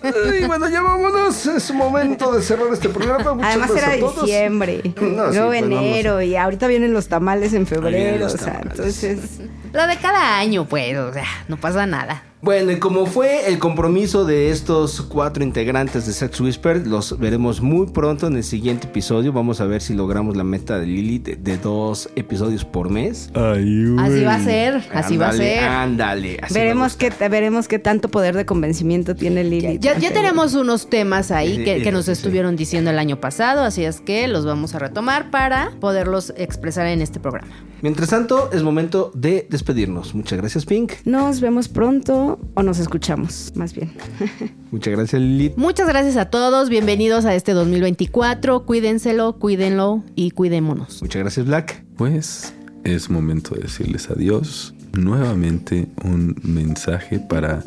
Ay, 0.03 0.45
bueno, 0.45 0.69
ya 0.69 0.81
vámonos. 0.81 1.45
Es 1.45 1.73
momento 1.73 2.31
de 2.31 2.41
cerrar 2.41 2.67
este 2.71 2.89
programa. 2.89 3.33
Muchas 3.33 3.49
Además 3.51 3.71
era 3.75 3.91
a 3.93 3.99
todos. 3.99 4.21
diciembre, 4.25 4.81
No, 5.01 5.31
sí, 5.31 5.39
pues, 5.45 5.61
enero 5.63 6.21
y 6.21 6.35
ahorita 6.35 6.67
vienen 6.67 6.93
los 6.93 7.07
tamales 7.07 7.53
en 7.53 7.67
febrero, 7.67 8.17
los 8.17 8.35
o 8.35 8.37
sea, 8.37 8.53
tamales. 8.61 9.03
entonces 9.03 9.39
Lo 9.73 9.87
de 9.87 9.97
cada 9.97 10.37
año, 10.37 10.65
pues, 10.65 10.97
o 10.97 11.13
sea, 11.13 11.25
no 11.47 11.57
pasa 11.57 11.85
nada. 11.85 12.23
Bueno, 12.45 12.71
y 12.71 12.77
como 12.77 13.07
fue 13.07 13.47
el 13.47 13.57
compromiso 13.57 14.23
de 14.23 14.51
estos 14.51 15.01
cuatro 15.01 15.43
integrantes 15.43 16.05
de 16.05 16.13
Sex 16.13 16.39
Whisper, 16.39 16.85
los 16.85 17.17
veremos 17.17 17.59
muy 17.59 17.87
pronto 17.87 18.27
en 18.27 18.35
el 18.35 18.43
siguiente 18.43 18.85
episodio. 18.85 19.33
Vamos 19.33 19.61
a 19.61 19.65
ver 19.65 19.81
si 19.81 19.95
logramos 19.95 20.37
la 20.37 20.43
meta 20.43 20.77
de 20.77 20.85
Lili 20.85 21.17
de, 21.17 21.37
de 21.37 21.57
dos 21.57 22.07
episodios 22.15 22.63
por 22.63 22.91
mes. 22.91 23.31
Ay. 23.33 23.95
Así 23.97 24.23
va 24.23 24.35
a 24.35 24.39
ser, 24.43 24.83
así 24.93 25.17
va 25.17 25.29
a 25.29 25.33
ser. 25.33 25.63
Ándale. 25.63 26.37
así 26.39 26.53
veremos 26.53 26.95
qué 26.95 27.09
veremos 27.27 27.67
qué 27.67 27.79
tanto 27.79 28.09
poder 28.09 28.35
de 28.35 28.45
convencimiento 28.45 29.15
tiene 29.15 29.43
Lili. 29.43 29.79
Ya, 29.79 29.97
ya 29.97 30.13
tenemos 30.13 30.53
unos 30.53 30.87
temas 30.87 31.31
ahí 31.31 31.63
que, 31.63 31.81
que 31.81 31.91
nos 31.91 32.07
estuvieron 32.07 32.55
diciendo 32.55 32.91
el 32.91 32.99
año 32.99 33.19
pasado, 33.19 33.63
así 33.63 33.83
es 33.85 34.01
que 34.01 34.27
los 34.27 34.45
vamos 34.45 34.75
a 34.75 34.77
retomar 34.77 35.31
para 35.31 35.71
poderlos 35.79 36.31
expresar 36.37 36.85
en 36.85 37.01
este 37.01 37.19
programa. 37.19 37.55
Mientras 37.85 38.09
tanto, 38.09 38.49
es 38.51 38.63
momento 38.63 39.11
de 39.13 39.45
despedirnos. 39.47 40.15
Muchas 40.15 40.39
gracias, 40.39 40.65
Pink. 40.65 40.93
Nos 41.05 41.39
vemos 41.39 41.67
pronto 41.69 42.39
o 42.55 42.63
nos 42.63 42.79
escuchamos, 42.79 43.51
más 43.53 43.75
bien. 43.75 43.93
Muchas 44.71 44.91
gracias, 44.91 45.21
Lili. 45.21 45.53
Muchas 45.55 45.87
gracias 45.87 46.17
a 46.17 46.31
todos, 46.31 46.69
bienvenidos 46.69 47.25
a 47.25 47.35
este 47.35 47.51
2024, 47.51 48.65
cuídenselo, 48.65 49.33
cuídenlo 49.33 50.03
y 50.15 50.31
cuidémonos. 50.31 51.03
Muchas 51.03 51.21
gracias, 51.21 51.45
Black. 51.45 51.85
Pues 51.95 52.55
es 52.83 53.11
momento 53.11 53.53
de 53.53 53.61
decirles 53.61 54.09
adiós. 54.09 54.73
Nuevamente 54.93 55.87
un 56.03 56.41
mensaje 56.41 57.19
para 57.19 57.61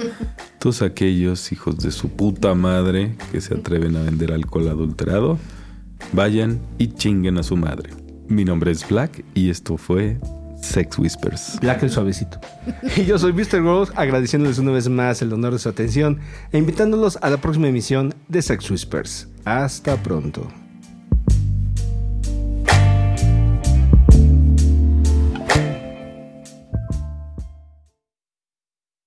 todos 0.59 0.83
aquellos 0.83 1.53
hijos 1.53 1.79
de 1.79 1.93
su 1.93 2.09
puta 2.09 2.57
madre 2.57 3.15
que 3.31 3.41
se 3.41 3.55
atreven 3.55 3.95
a 3.95 4.03
vender 4.03 4.33
alcohol 4.33 4.67
adulterado. 4.67 5.39
Vayan 6.13 6.59
y 6.77 6.89
chinguen 6.89 7.39
a 7.39 7.45
su 7.45 7.57
madre. 7.57 8.08
Mi 8.29 8.45
nombre 8.45 8.71
es 8.71 8.87
Black 8.87 9.25
y 9.35 9.49
esto 9.49 9.79
fue 9.79 10.19
Sex 10.61 10.99
Whispers. 10.99 11.59
Black 11.61 11.83
el 11.83 11.91
suavecito. 11.91 12.39
Y 12.97 13.05
yo 13.05 13.19
soy 13.19 13.33
Mr. 13.33 13.63
Rose, 13.63 13.93
agradeciéndoles 13.97 14.59
una 14.59 14.73
vez 14.73 14.89
más 14.89 15.23
el 15.23 15.33
honor 15.33 15.55
de 15.55 15.59
su 15.59 15.69
atención 15.69 16.19
e 16.53 16.59
invitándolos 16.59 17.19
a 17.23 17.31
la 17.31 17.39
próxima 17.39 17.69
emisión 17.69 18.15
de 18.29 18.43
Sex 18.43 18.71
Whispers. 18.71 19.29
Hasta 19.45 19.97
pronto. 20.03 20.47